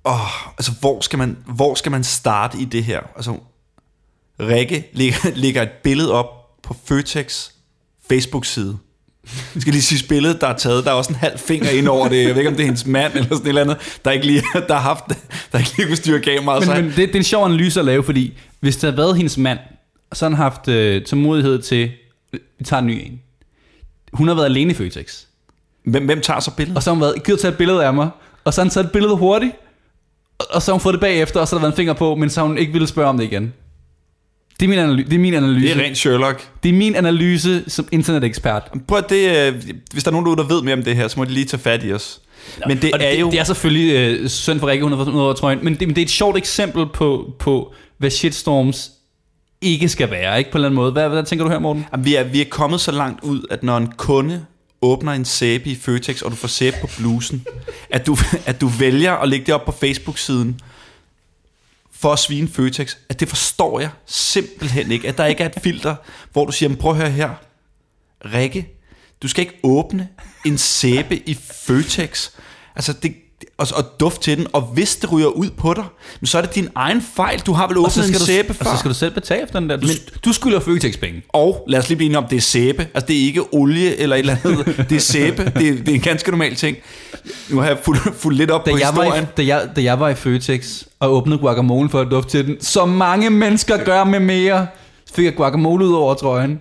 Åh, 0.05 0.47
altså 0.51 0.71
hvor 0.79 1.01
skal, 1.01 1.19
man, 1.19 1.37
hvor 1.45 1.75
skal 1.75 1.91
man 1.91 2.03
starte 2.03 2.57
i 2.57 2.65
det 2.65 2.83
her? 2.83 3.01
Altså, 3.15 3.35
Rikke 4.39 4.89
lægger, 4.93 5.35
lægger 5.35 5.61
et 5.61 5.71
billede 5.83 6.11
op 6.11 6.61
på 6.63 6.75
Føtex 6.85 7.49
Facebook-side. 8.09 8.77
Jeg 9.55 9.61
skal 9.61 9.73
lige 9.73 9.81
sige 9.81 10.07
billedet, 10.07 10.41
der 10.41 10.47
er 10.47 10.57
taget. 10.57 10.85
Der 10.85 10.91
er 10.91 10.95
også 10.95 11.09
en 11.09 11.15
halv 11.15 11.37
finger 11.37 11.69
ind 11.69 11.87
over 11.87 12.07
det. 12.07 12.23
Jeg 12.23 12.29
ved 12.29 12.37
ikke, 12.37 12.49
om 12.49 12.55
det 12.55 12.63
er 12.63 12.65
hendes 12.65 12.85
mand 12.85 13.13
eller 13.13 13.29
sådan 13.29 13.41
et 13.41 13.47
eller 13.47 13.61
andet, 13.61 13.99
der 14.05 14.11
ikke 14.11 14.25
lige, 14.25 14.43
der 14.67 14.73
har 14.73 14.81
haft, 14.81 15.03
der 15.51 15.59
ikke 15.59 15.73
lige 15.77 15.87
kunne 15.87 15.97
styre 15.97 16.19
kameraet. 16.19 16.67
Men, 16.67 16.75
men 16.75 16.85
det, 16.85 16.97
det 16.97 17.09
er 17.09 17.15
en 17.15 17.23
sjov 17.23 17.45
analyse 17.45 17.79
at 17.79 17.85
lave, 17.85 18.03
fordi 18.03 18.33
hvis 18.59 18.75
det 18.75 18.83
havde 18.83 18.97
været 18.97 19.17
hendes 19.17 19.37
mand, 19.37 19.59
så 20.13 20.25
har 20.25 20.29
han 20.29 20.37
haft 20.37 20.67
øh, 20.67 21.05
tålmodighed 21.05 21.61
til, 21.61 21.91
vi 22.31 22.63
tager 22.63 22.79
en 22.79 22.87
ny 22.87 23.01
en. 23.05 23.19
Hun 24.13 24.27
har 24.27 24.35
været 24.35 24.45
alene 24.45 24.71
i 24.71 24.73
Føtex. 24.73 25.23
Hvem, 25.85 26.05
hvem 26.05 26.21
tager 26.21 26.39
så 26.39 26.51
billedet? 26.51 26.77
Og 26.77 26.83
så 26.83 26.89
har 26.89 26.95
hun 26.95 27.01
været, 27.01 27.23
givet 27.23 27.39
tage 27.39 27.51
et 27.51 27.57
billede 27.57 27.85
af 27.85 27.93
mig. 27.93 28.09
Og 28.43 28.53
så 28.53 28.61
har 28.61 28.65
han 28.65 28.71
taget 28.71 28.85
et 28.85 28.91
billede 28.91 29.15
hurtigt. 29.15 29.51
Og, 30.39 30.45
og 30.51 30.61
så 30.61 30.71
har 30.71 30.73
hun 30.73 30.81
fået 30.81 30.93
det 30.93 31.01
bagefter, 31.01 31.39
og 31.39 31.47
så 31.47 31.55
har 31.55 31.59
der 31.59 31.63
været 31.63 31.73
en 31.73 31.77
finger 31.77 31.93
på, 31.93 32.15
men 32.15 32.29
så 32.29 32.39
har 32.39 32.47
hun 32.47 32.57
ikke 32.57 32.73
ville 32.73 32.87
spørge 32.87 33.09
om 33.09 33.17
det 33.17 33.23
igen. 33.23 33.53
Det 34.63 34.69
er 34.69 34.85
min, 34.85 34.99
analy- 34.99 35.09
det 35.09 35.13
er 35.13 35.19
min 35.19 35.33
analyse. 35.33 35.67
Det 35.67 35.77
er 35.77 35.83
rent 35.83 35.97
Sherlock. 35.97 36.47
det 36.63 36.69
er 36.69 36.73
min 36.73 36.95
analyse 36.95 37.63
som 37.67 37.87
internetekspert. 37.91 38.71
Prøv 38.87 38.97
at 38.97 39.09
det, 39.09 39.47
øh, 39.47 39.63
hvis 39.93 40.03
der 40.03 40.11
er 40.11 40.21
nogen 40.21 40.37
der 40.37 40.43
ved 40.43 40.61
mere 40.61 40.75
om 40.75 40.83
det 40.83 40.95
her, 40.95 41.07
så 41.07 41.19
må 41.19 41.25
de 41.25 41.29
lige 41.31 41.45
tage 41.45 41.61
fat 41.61 41.83
i 41.83 41.93
os. 41.93 42.21
Men 42.67 42.81
det 42.81 42.91
er 42.93 42.97
det, 42.97 43.21
jo... 43.21 43.31
Det 43.31 43.39
er 43.39 43.43
selvfølgelig 43.43 43.95
øh, 43.95 44.29
synd 44.29 44.59
for 44.59 44.67
Rikke, 44.67 44.83
hun 44.83 44.93
har 44.93 45.05
fået 45.05 45.37
trøjen, 45.37 45.59
men 45.61 45.73
det, 45.73 45.87
men 45.87 45.95
det 45.95 46.01
er 46.01 46.05
et 46.05 46.11
sjovt 46.11 46.37
eksempel 46.37 46.85
på, 46.93 47.33
på 47.39 47.73
hvad 47.97 48.09
shitstorms 48.09 48.91
ikke 49.61 49.89
skal 49.89 50.11
være, 50.11 50.37
ikke 50.37 50.51
på 50.51 50.57
en 50.57 50.59
eller 50.59 50.67
anden 50.67 50.75
måde. 50.75 50.91
Hvad, 50.91 51.09
hvad 51.09 51.23
tænker 51.23 51.45
du 51.45 51.51
her, 51.51 51.59
Morten? 51.59 51.85
Jamen, 51.91 52.05
vi, 52.05 52.15
er, 52.15 52.23
vi 52.23 52.41
er 52.41 52.45
kommet 52.49 52.81
så 52.81 52.91
langt 52.91 53.23
ud, 53.23 53.41
at 53.51 53.63
når 53.63 53.77
en 53.77 53.87
kunde 53.97 54.45
åbner 54.81 55.11
en 55.11 55.25
sæbe 55.25 55.69
i 55.69 55.75
Føtex, 55.75 56.21
og 56.21 56.31
du 56.31 56.35
får 56.35 56.47
sæbe 56.47 56.77
på 56.81 56.87
blusen, 56.97 57.45
at 57.89 58.07
du, 58.07 58.17
at 58.45 58.61
du 58.61 58.67
vælger 58.67 59.13
at 59.13 59.29
lægge 59.29 59.45
det 59.45 59.53
op 59.53 59.65
på 59.65 59.71
Facebook-siden, 59.71 60.59
for 62.03 62.13
at 62.13 62.19
svine 62.19 62.47
Føtex, 62.47 62.95
at 63.09 63.19
det 63.19 63.29
forstår 63.29 63.79
jeg 63.79 63.89
simpelthen 64.05 64.91
ikke. 64.91 65.07
At 65.07 65.17
der 65.17 65.25
ikke 65.25 65.43
er 65.43 65.49
et 65.49 65.63
filter, 65.63 65.95
hvor 66.31 66.45
du 66.45 66.51
siger, 66.51 66.69
"Men 66.69 66.77
prøv 66.77 66.91
at 66.91 66.97
høre 66.97 67.09
her, 67.09 67.29
Rikke, 68.25 68.67
du 69.21 69.27
skal 69.27 69.41
ikke 69.41 69.59
åbne 69.63 70.07
en 70.45 70.57
sæbe 70.57 71.29
i 71.29 71.33
Føtex. 71.33 72.29
Altså, 72.75 72.93
det, 72.93 73.15
og, 73.71 73.77
og 73.77 73.99
duft 73.99 74.21
til 74.21 74.37
den, 74.37 74.47
og 74.53 74.61
hvis 74.61 74.95
det 74.95 75.11
ryger 75.11 75.27
ud 75.27 75.49
på 75.57 75.73
dig, 75.73 75.83
men 76.19 76.27
så 76.27 76.37
er 76.37 76.41
det 76.41 76.55
din 76.55 76.69
egen 76.75 77.01
fejl. 77.15 77.39
Du 77.39 77.53
har 77.53 77.67
vel 77.67 77.75
så, 77.75 77.81
åbnet 77.81 78.09
en 78.09 78.15
sæbe 78.19 78.47
du, 78.47 78.53
før. 78.53 78.65
og 78.65 78.71
så 78.75 78.79
skal 78.79 78.89
du 78.89 78.95
selv 78.95 79.13
betale 79.13 79.43
efter 79.43 79.59
den 79.59 79.69
der. 79.69 79.77
Du, 79.77 79.87
du 80.25 80.33
skylder 80.33 80.59
Føtex 80.59 80.97
penge. 80.99 81.21
Og 81.29 81.63
lad 81.67 81.79
os 81.79 81.89
lige 81.89 81.97
blive 81.97 82.05
enige 82.05 82.17
om, 82.17 82.25
det 82.29 82.37
er 82.37 82.41
sæbe. 82.41 82.87
Altså, 82.93 83.07
det 83.07 83.15
er 83.21 83.25
ikke 83.25 83.53
olie 83.53 83.95
eller 83.99 84.15
et 84.15 84.19
eller 84.19 84.35
andet. 84.45 84.85
Det 84.89 84.95
er 84.95 84.99
sæbe. 84.99 85.51
Det 85.57 85.67
er, 85.69 85.73
det 85.75 85.89
er 85.89 85.93
en 85.93 86.01
ganske 86.01 86.31
normal 86.31 86.55
ting. 86.55 86.77
Nu 87.49 87.59
har 87.59 87.67
jeg 87.67 87.77
fulgt, 87.83 88.01
fulgt 88.15 88.37
lidt 88.37 88.51
op 88.51 88.65
Da 88.65 88.71
på 88.71 88.77
jeg, 88.77 88.87
var 88.95 89.03
historien. 89.03 89.23
i, 89.23 89.27
da, 89.37 89.45
jeg, 89.45 89.69
da 89.75 89.83
jeg 89.83 89.99
var 89.99 90.09
i 90.09 90.15
Føtex 90.15 90.83
og 90.99 91.13
åbnede 91.13 91.37
guacamole 91.39 91.89
for 91.89 92.01
at 92.01 92.07
dufte 92.11 92.31
til 92.31 92.47
den, 92.47 92.61
som 92.61 92.89
mange 92.89 93.29
mennesker 93.29 93.77
gør 93.77 94.03
med 94.03 94.19
mere, 94.19 94.67
så 95.05 95.13
fik 95.13 95.25
jeg 95.25 95.35
guacamole 95.35 95.85
ud 95.85 95.93
over 95.93 96.13
trøjen. 96.13 96.59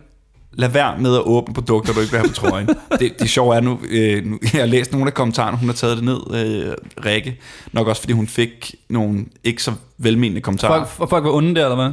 Lad 0.54 0.68
være 0.68 0.98
med 0.98 1.16
at 1.16 1.22
åbne 1.22 1.54
produkter, 1.54 1.92
du 1.92 2.00
ikke 2.00 2.12
vil 2.12 2.20
have 2.20 2.28
på 2.28 2.34
trøjen. 2.34 2.68
det, 3.00 3.18
det 3.18 3.30
sjove 3.30 3.56
er 3.56 3.60
nu, 3.60 3.78
øh, 3.88 4.26
nu, 4.26 4.38
jeg 4.42 4.60
har 4.60 4.66
læst 4.66 4.92
nogle 4.92 5.06
af 5.06 5.14
kommentarerne, 5.14 5.56
hun 5.56 5.68
har 5.68 5.74
taget 5.74 5.96
det 5.96 6.04
ned, 6.04 6.20
øh, 6.34 6.74
Rikke. 7.04 7.40
Nok 7.72 7.86
også, 7.86 8.02
fordi 8.02 8.12
hun 8.12 8.26
fik 8.26 8.74
nogle 8.88 9.24
ikke 9.44 9.62
så 9.62 9.72
velmenende 9.98 10.40
kommentarer. 10.40 10.84
Folk, 10.84 11.10
folk 11.10 11.24
var 11.24 11.30
onde 11.30 11.54
der, 11.54 11.64
eller 11.64 11.76
hvad? 11.76 11.92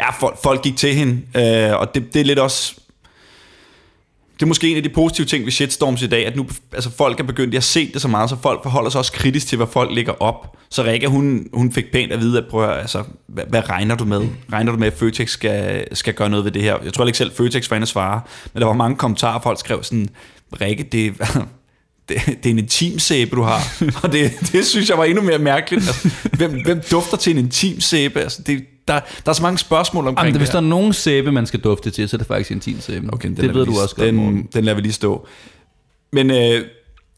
Ja, 0.00 0.10
folk, 0.10 0.42
folk 0.42 0.62
gik 0.62 0.76
til 0.76 0.94
hende, 0.94 1.12
øh, 1.70 1.80
og 1.80 1.94
det, 1.94 2.14
det 2.14 2.20
er 2.20 2.24
lidt 2.24 2.38
også 2.38 2.74
det 4.34 4.42
er 4.42 4.46
måske 4.46 4.70
en 4.70 4.76
af 4.76 4.82
de 4.82 4.88
positive 4.88 5.26
ting 5.26 5.44
ved 5.44 5.52
shitstorms 5.52 6.02
i 6.02 6.06
dag, 6.06 6.26
at 6.26 6.36
nu 6.36 6.46
altså 6.72 6.90
folk 6.90 7.20
er 7.20 7.24
begyndt, 7.24 7.54
jeg 7.54 7.58
har 7.58 7.62
set 7.62 7.94
det 7.94 8.02
så 8.02 8.08
meget, 8.08 8.30
så 8.30 8.36
folk 8.42 8.62
forholder 8.62 8.90
sig 8.90 8.98
også 8.98 9.12
kritisk 9.12 9.46
til, 9.46 9.56
hvad 9.56 9.66
folk 9.66 9.90
lægger 9.94 10.22
op. 10.22 10.56
Så 10.70 10.84
Rikke, 10.84 11.08
hun, 11.08 11.48
hun 11.52 11.72
fik 11.72 11.92
pænt 11.92 12.12
at 12.12 12.20
vide, 12.20 12.38
at 12.38 12.44
prøv 12.50 12.70
at, 12.70 12.78
altså, 12.78 13.02
hvad, 13.26 13.44
hvad, 13.48 13.70
regner 13.70 13.94
du 13.94 14.04
med? 14.04 14.28
Regner 14.52 14.72
du 14.72 14.78
med, 14.78 14.86
at 14.86 14.92
Føtex 14.92 15.30
skal, 15.30 15.84
skal 15.96 16.14
gøre 16.14 16.30
noget 16.30 16.44
ved 16.44 16.52
det 16.52 16.62
her? 16.62 16.76
Jeg 16.84 16.92
tror 16.92 17.06
ikke 17.06 17.18
selv, 17.18 17.32
Føtex 17.32 17.70
var 17.70 17.76
inde 17.76 17.84
at 17.84 17.88
svare, 17.88 18.20
men 18.52 18.60
der 18.60 18.66
var 18.66 18.74
mange 18.74 18.96
kommentarer, 18.96 19.40
folk 19.40 19.58
skrev 19.58 19.82
sådan, 19.82 20.08
Rikke, 20.60 20.82
det, 20.82 21.14
det, 22.08 22.16
det 22.26 22.46
er 22.46 22.50
en 22.50 22.58
intimsæbe, 22.58 23.36
du 23.36 23.42
har. 23.42 23.60
Og 24.02 24.12
det, 24.12 24.32
det 24.52 24.66
synes 24.66 24.90
jeg 24.90 24.98
var 24.98 25.04
endnu 25.04 25.22
mere 25.22 25.38
mærkeligt. 25.38 25.86
Altså, 25.86 26.10
hvem, 26.32 26.62
hvem 26.64 26.80
dufter 26.90 27.16
til 27.16 27.30
en 27.30 27.38
intimsæbe? 27.38 28.20
Altså, 28.20 28.42
det, 28.42 28.64
der, 28.88 29.00
der 29.24 29.30
er 29.30 29.32
så 29.32 29.42
mange 29.42 29.58
spørgsmål 29.58 30.06
omkring 30.08 30.26
Jamen, 30.26 30.34
det 30.34 30.40
hvis 30.40 30.50
der 30.50 30.56
er 30.56 30.60
nogen 30.60 30.92
sæbe, 30.92 31.32
man 31.32 31.46
skal 31.46 31.60
dufte 31.60 31.90
til, 31.90 32.08
så 32.08 32.16
er 32.16 32.18
det 32.18 32.26
faktisk 32.26 32.52
sæbe. 32.80 33.08
Okay, 33.12 33.28
den 33.28 33.36
det 33.36 33.54
ved 33.54 33.66
du 33.66 33.72
også 33.82 33.96
godt, 33.96 34.06
den, 34.06 34.14
Morten. 34.14 34.48
den 34.54 34.64
lader 34.64 34.74
vi 34.74 34.82
lige 34.82 34.92
stå. 34.92 35.26
Men, 36.12 36.30
øh, 36.30 36.64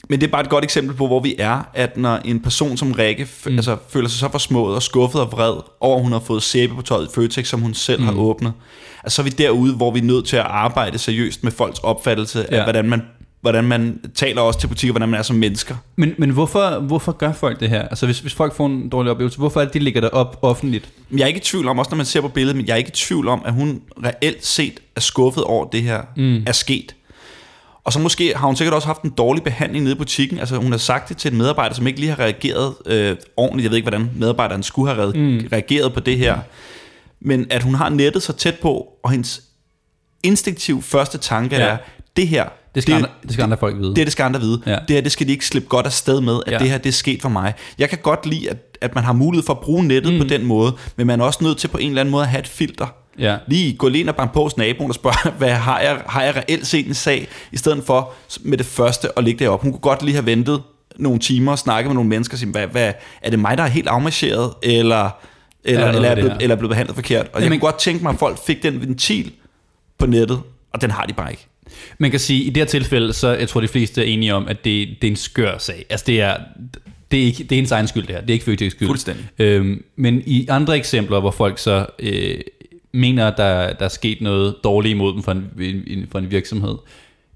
men 0.09 0.21
det 0.21 0.27
er 0.27 0.31
bare 0.31 0.43
et 0.43 0.49
godt 0.49 0.65
eksempel 0.65 0.97
på, 0.97 1.07
hvor 1.07 1.21
vi 1.21 1.35
er, 1.39 1.63
at 1.75 1.97
når 1.97 2.17
en 2.17 2.41
person 2.41 2.77
som 2.77 2.93
Rikke 2.93 3.23
f- 3.23 3.51
mm. 3.51 3.57
altså, 3.57 3.77
føler 3.89 4.09
sig 4.09 4.19
så 4.19 4.29
forsmået 4.29 4.75
og 4.75 4.83
skuffet 4.83 5.21
og 5.21 5.33
vred 5.33 5.55
over, 5.81 5.97
at 5.97 6.03
hun 6.03 6.13
har 6.13 6.21
fået 6.21 6.43
sæbe 6.43 6.75
på 6.75 6.83
tøjet 6.83 7.07
i 7.07 7.15
Føtex, 7.15 7.49
som 7.49 7.61
hun 7.61 7.75
selv 7.75 8.01
mm. 8.01 8.07
har 8.07 8.15
åbnet, 8.15 8.53
altså, 9.05 9.17
så 9.17 9.23
er 9.23 9.25
vi 9.25 9.31
derude, 9.31 9.75
hvor 9.75 9.91
vi 9.91 9.99
er 9.99 10.05
nødt 10.05 10.27
til 10.27 10.37
at 10.37 10.43
arbejde 10.43 10.99
seriøst 10.99 11.45
med 11.45 11.53
folks 11.53 11.79
opfattelse. 11.79 12.47
Ja. 12.51 12.57
af, 12.57 12.65
hvordan 12.65 12.89
man, 12.89 13.03
hvordan 13.47 13.65
man 13.65 14.01
taler 14.15 14.41
også 14.41 14.61
til 14.61 14.67
butikker, 14.67 14.93
hvordan 14.93 15.09
man 15.09 15.19
er 15.19 15.23
som 15.23 15.37
mennesker. 15.37 15.77
Men, 15.97 16.15
men 16.19 16.31
hvorfor, 16.31 16.81
hvorfor 16.81 17.13
gør 17.13 17.33
folk 17.33 17.61
det 17.61 17.69
her? 17.69 17.83
Altså 17.83 18.07
hvis, 18.07 18.21
hvis 18.21 18.35
folk 18.35 18.55
får 18.55 18.67
en 18.67 18.89
dårlig 18.89 19.11
oplevelse, 19.11 19.39
hvorfor 19.39 19.61
er 19.61 19.65
det, 19.65 19.75
de 19.75 19.79
lægger 19.79 20.01
det 20.01 20.11
op 20.11 20.39
offentligt? 20.43 20.89
Men 21.11 21.19
jeg 21.19 21.25
er 21.25 21.29
ikke 21.29 21.39
i 21.39 21.43
tvivl 21.43 21.69
om, 21.69 21.79
også 21.79 21.91
når 21.91 21.97
man 21.97 22.07
ser 22.07 22.21
på 22.21 22.29
billedet, 22.29 22.57
men 22.57 22.67
jeg 22.67 22.73
er 22.73 22.77
ikke 22.77 22.89
i 22.89 22.95
tvivl 22.95 23.29
om, 23.29 23.43
at 23.45 23.53
hun 23.53 23.83
reelt 24.05 24.47
set 24.47 24.81
er 24.97 25.01
skuffet 25.01 25.45
over, 25.45 25.65
at 25.65 25.73
det 25.73 25.83
her 25.83 26.03
mm. 26.17 26.43
er 26.47 26.53
sket. 26.53 26.95
Og 27.85 27.93
så 27.93 27.99
måske 27.99 28.37
har 28.37 28.47
hun 28.47 28.57
sikkert 28.57 28.75
også 28.75 28.87
haft 28.87 29.03
en 29.03 29.11
dårlig 29.11 29.43
behandling 29.43 29.85
nede 29.85 29.95
i 29.95 29.99
butikken. 29.99 30.39
Altså 30.39 30.57
hun 30.57 30.71
har 30.71 30.79
sagt 30.79 31.09
det 31.09 31.17
til 31.17 31.33
en 31.33 31.39
medarbejder, 31.39 31.75
som 31.75 31.87
ikke 31.87 32.01
lige 32.01 32.11
har 32.11 32.19
reageret 32.19 32.75
øh, 32.87 33.17
ordentligt. 33.37 33.65
Jeg 33.65 33.71
ved 33.71 33.77
ikke, 33.77 33.91
hvordan 33.91 34.11
medarbejderen 34.17 34.63
skulle 34.63 34.95
have 34.95 35.13
mm. 35.13 35.49
reageret 35.53 35.95
på 35.95 36.01
det 36.01 36.19
her. 36.19 36.39
Men 37.21 37.47
at 37.51 37.63
hun 37.63 37.75
har 37.75 37.89
nettet 37.89 38.23
så 38.23 38.33
tæt 38.33 38.59
på, 38.63 38.89
og 39.03 39.11
hendes 39.11 39.43
instinktiv 40.23 40.83
første 40.83 41.19
tanke 41.19 41.57
ja. 41.57 41.63
er, 41.63 41.77
det 42.17 42.29
her, 42.29 42.45
Det 42.77 42.83
skal, 42.83 42.95
det, 42.95 42.99
andre, 43.03 43.11
det 43.23 43.33
skal 43.33 43.43
andre 43.43 43.57
folk 43.57 43.77
vide. 43.79 43.89
det, 43.95 43.97
det 44.07 44.13
skal 44.13 44.23
andre 44.25 44.41
vide. 44.41 44.61
Ja. 44.67 44.73
Det 44.89 44.97
her, 44.97 45.01
det 45.01 45.13
skal 45.13 45.27
de 45.27 45.33
ikke 45.33 45.47
slippe 45.47 45.69
godt 45.69 45.87
af 45.87 45.93
sted 45.93 46.21
med, 46.21 46.41
at 46.47 46.53
Ja. 46.53 46.59
det 46.59 46.71
her, 46.71 46.79
det 46.79 46.89
er 46.89 46.93
sket 46.93 47.23
for 47.23 47.29
mig. 47.29 47.55
Jeg 47.79 47.89
kan 47.89 47.99
godt 48.03 48.27
lide, 48.27 48.51
at, 48.51 48.57
at 48.81 48.95
man 48.95 49.05
har 49.05 49.13
mulighed 49.13 49.47
for 49.47 49.53
at 49.53 49.61
bruge 49.61 49.85
nettet 49.85 50.13
mm. 50.13 50.19
på 50.19 50.25
den 50.25 50.45
måde, 50.45 50.73
men 50.97 51.07
man 51.07 51.21
er 51.21 51.25
også 51.25 51.45
nødt 51.45 51.59
til 51.59 51.69
på 51.69 51.79
en 51.79 51.89
eller 51.89 52.01
anden 52.01 52.11
måde 52.11 52.23
at 52.23 52.29
have 52.29 52.41
et 52.41 52.49
filter. 52.49 52.87
ja. 53.19 53.37
Lige 53.47 53.77
gå 53.77 53.89
lige 53.89 54.01
ind 54.01 54.09
og 54.09 54.17
banke 54.17 54.35
på 54.35 54.43
hos 54.43 54.57
naboen 54.57 54.91
og 54.91 54.95
spørge, 54.95 55.31
hvad 55.39 55.51
har 55.51 55.81
jeg, 55.81 56.03
har 56.07 56.23
jeg 56.23 56.37
reelt 56.37 56.67
set 56.67 56.87
en 56.87 56.95
sag, 56.95 57.29
i 57.53 57.57
stedet 57.57 57.85
for 57.85 58.13
med 58.41 58.59
det 58.59 58.67
første 58.67 59.19
at 59.19 59.25
lægge 59.25 59.39
det 59.39 59.49
op. 59.49 59.63
Hun 59.63 59.73
kunne 59.73 59.81
godt 59.81 60.03
lige 60.03 60.15
have 60.15 60.27
ventet 60.27 60.63
nogle 60.97 61.19
timer 61.19 61.53
og 61.53 61.59
snakket 61.59 61.89
med 61.89 61.95
nogle 61.95 62.09
mennesker 62.11 62.35
og 62.35 62.39
sige, 62.39 62.51
hvad, 62.51 62.67
hvad, 62.67 62.93
er 63.23 63.31
det 63.31 63.39
mig, 63.39 63.59
der 63.59 63.65
er 63.65 63.69
helt 63.69 63.89
afmarcheret, 63.89 64.53
eller, 64.63 65.11
eller, 65.65 65.89
eller, 65.89 66.09
er 66.09 66.15
blevet, 66.15 66.37
eller 66.41 66.55
er 66.57 66.59
blevet 66.59 66.71
behandlet 66.71 66.95
forkert? 66.95 67.27
Og 67.27 67.33
jeg 67.35 67.43
Jamen- 67.43 67.61
kunne 67.61 67.71
godt 67.71 67.79
tænke 67.81 68.03
mig, 68.03 68.13
at 68.13 68.19
folk 68.19 68.45
fik 68.47 68.63
den 68.63 68.81
ventil 68.81 69.33
på 69.99 70.07
nettet, 70.07 70.41
og 70.73 70.81
den 70.83 70.91
har 70.91 71.05
de 71.07 71.13
bare 71.13 71.31
ikke. 71.31 71.47
Man 71.99 72.11
kan 72.11 72.21
sige, 72.21 72.41
at 72.41 72.47
i 72.47 72.51
det 72.51 72.57
her 72.57 72.65
tilfælde, 72.65 73.13
så 73.13 73.29
jeg 73.29 73.49
tror 73.49 73.61
de 73.61 73.69
fleste 73.69 74.01
er 74.01 74.07
enige 74.07 74.35
om, 74.35 74.49
at 74.49 74.65
det, 74.65 74.89
det 75.03 75.07
er 75.07 75.11
en 75.11 75.17
skør 75.17 75.59
sag. 75.59 75.87
Altså 75.91 76.05
det 76.07 76.21
er, 76.21 76.37
det 77.11 77.21
er, 77.21 77.25
ikke, 77.25 77.45
det 77.45 77.53
er 77.53 77.59
ens 77.59 77.73
egen 77.73 77.89
skyld 77.89 78.07
det 78.07 78.15
her. 78.15 78.21
Det 78.21 78.31
er 78.31 78.35
ikke 78.35 78.45
Føtex 78.45 78.73
skyld. 78.73 78.89
Fuldstændig. 78.89 79.29
Øhm, 79.39 79.85
men 79.97 80.23
i 80.27 80.47
andre 80.49 80.77
eksempler, 80.77 81.21
hvor 81.21 81.31
folk 81.31 81.59
så 81.59 81.87
øh, 81.99 82.41
mener, 82.93 83.29
at 83.29 83.35
der, 83.37 83.73
der 83.73 83.85
er 83.85 83.89
sket 83.89 84.21
noget 84.21 84.55
dårligt 84.65 84.93
imod 84.93 85.15
dem 85.15 85.23
fra 85.23 85.33
en, 85.33 85.51
en, 85.87 86.07
fra 86.13 86.19
en 86.19 86.31
virksomhed, 86.31 86.75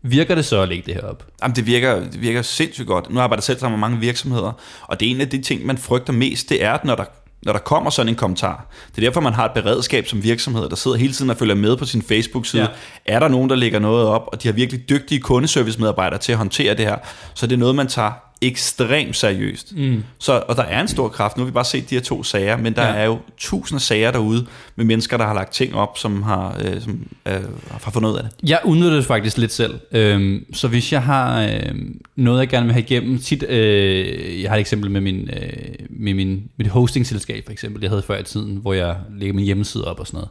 virker 0.02 0.34
det 0.34 0.44
så 0.44 0.62
at 0.62 0.68
lægge 0.68 0.82
det 0.86 0.94
her 0.94 1.02
op? 1.02 1.26
Jamen, 1.42 1.56
det 1.56 1.66
virker, 1.66 2.00
det 2.00 2.20
virker 2.20 2.42
sindssygt 2.42 2.86
godt. 2.86 3.10
Nu 3.10 3.20
arbejder 3.20 3.40
jeg 3.40 3.44
selv 3.44 3.58
sammen 3.58 3.80
med 3.80 3.88
mange 3.88 4.00
virksomheder, 4.00 4.52
og 4.82 5.00
det 5.00 5.06
er 5.06 5.10
en 5.10 5.20
af 5.20 5.28
de 5.28 5.42
ting, 5.42 5.66
man 5.66 5.78
frygter 5.78 6.12
mest, 6.12 6.48
det 6.48 6.64
er, 6.64 6.72
at 6.72 6.84
når 6.84 6.94
der, 6.94 7.04
når 7.42 7.52
der 7.52 7.60
kommer 7.60 7.90
sådan 7.90 8.08
en 8.08 8.14
kommentar, 8.14 8.66
det 8.96 9.04
er 9.04 9.06
derfor, 9.08 9.20
man 9.20 9.32
har 9.32 9.44
et 9.44 9.52
beredskab 9.52 10.06
som 10.06 10.22
virksomhed, 10.22 10.68
der 10.68 10.76
sidder 10.76 10.96
hele 10.96 11.12
tiden 11.12 11.30
og 11.30 11.36
følger 11.36 11.54
med 11.54 11.76
på 11.76 11.84
sin 11.84 12.02
Facebook-side. 12.02 12.62
Ja. 12.62 12.68
Er 13.14 13.18
der 13.18 13.28
nogen, 13.28 13.50
der 13.50 13.56
lægger 13.56 13.78
noget 13.78 14.06
op, 14.06 14.28
og 14.32 14.42
de 14.42 14.48
har 14.48 14.52
virkelig 14.52 14.88
dygtige 14.88 15.20
kundeservice-medarbejdere 15.20 16.18
til 16.18 16.32
at 16.32 16.38
håndtere 16.38 16.74
det 16.74 16.86
her, 16.86 16.96
så 17.34 17.46
det 17.46 17.52
er 17.52 17.58
noget, 17.58 17.74
man 17.74 17.86
tager 17.86 18.29
ekstremt 18.42 19.16
seriøst. 19.16 19.76
Mm. 19.76 20.04
Så, 20.18 20.42
og 20.48 20.56
der 20.56 20.62
er 20.62 20.80
en 20.80 20.88
stor 20.88 21.08
kraft. 21.08 21.36
Nu 21.36 21.40
har 21.42 21.46
vi 21.46 21.52
bare 21.52 21.64
set 21.64 21.90
de 21.90 21.94
her 21.94 22.02
to 22.02 22.22
sager, 22.22 22.56
men 22.56 22.74
der 22.74 22.82
Ja. 22.86 22.94
er 22.94 23.04
jo 23.04 23.18
tusinder 23.38 23.76
af 23.78 23.82
sager 23.82 24.10
derude 24.10 24.46
med 24.76 24.84
mennesker, 24.84 25.16
der 25.16 25.24
har 25.26 25.34
lagt 25.34 25.52
ting 25.52 25.74
op, 25.74 25.98
som 25.98 26.22
har, 26.22 26.60
øh, 26.64 26.80
som, 26.82 27.06
øh, 27.26 27.34
har 27.70 27.90
fundet 27.92 28.10
ud 28.10 28.16
af 28.16 28.22
det. 28.22 28.32
Jeg 28.50 28.60
udnytter 28.64 28.96
det 28.96 29.04
faktisk 29.06 29.38
lidt 29.38 29.52
selv. 29.52 29.74
Øhm, 29.92 30.44
så 30.54 30.68
hvis 30.68 30.92
jeg 30.92 31.02
har 31.02 31.42
øh, 31.42 31.74
noget, 32.16 32.40
jeg 32.40 32.48
gerne 32.48 32.66
vil 32.66 32.72
have 32.72 32.82
igennem, 32.82 33.18
tit, 33.18 33.42
øh, 33.48 34.42
jeg 34.42 34.50
har 34.50 34.56
et 34.56 34.60
eksempel 34.60 34.90
med, 34.90 35.00
min, 35.00 35.30
øh, 35.42 35.52
med 35.90 36.14
min, 36.14 36.42
mit 36.56 36.66
hostingselskab 36.68 37.44
for 37.44 37.52
eksempel, 37.52 37.80
jeg 37.82 37.90
havde 37.90 38.02
før 38.02 38.18
i 38.18 38.22
tiden, 38.24 38.56
hvor 38.56 38.72
jeg 38.72 38.96
lægger 39.18 39.34
min 39.34 39.44
hjemmeside 39.44 39.84
op 39.84 40.00
og 40.00 40.06
sådan 40.06 40.16
noget. 40.16 40.28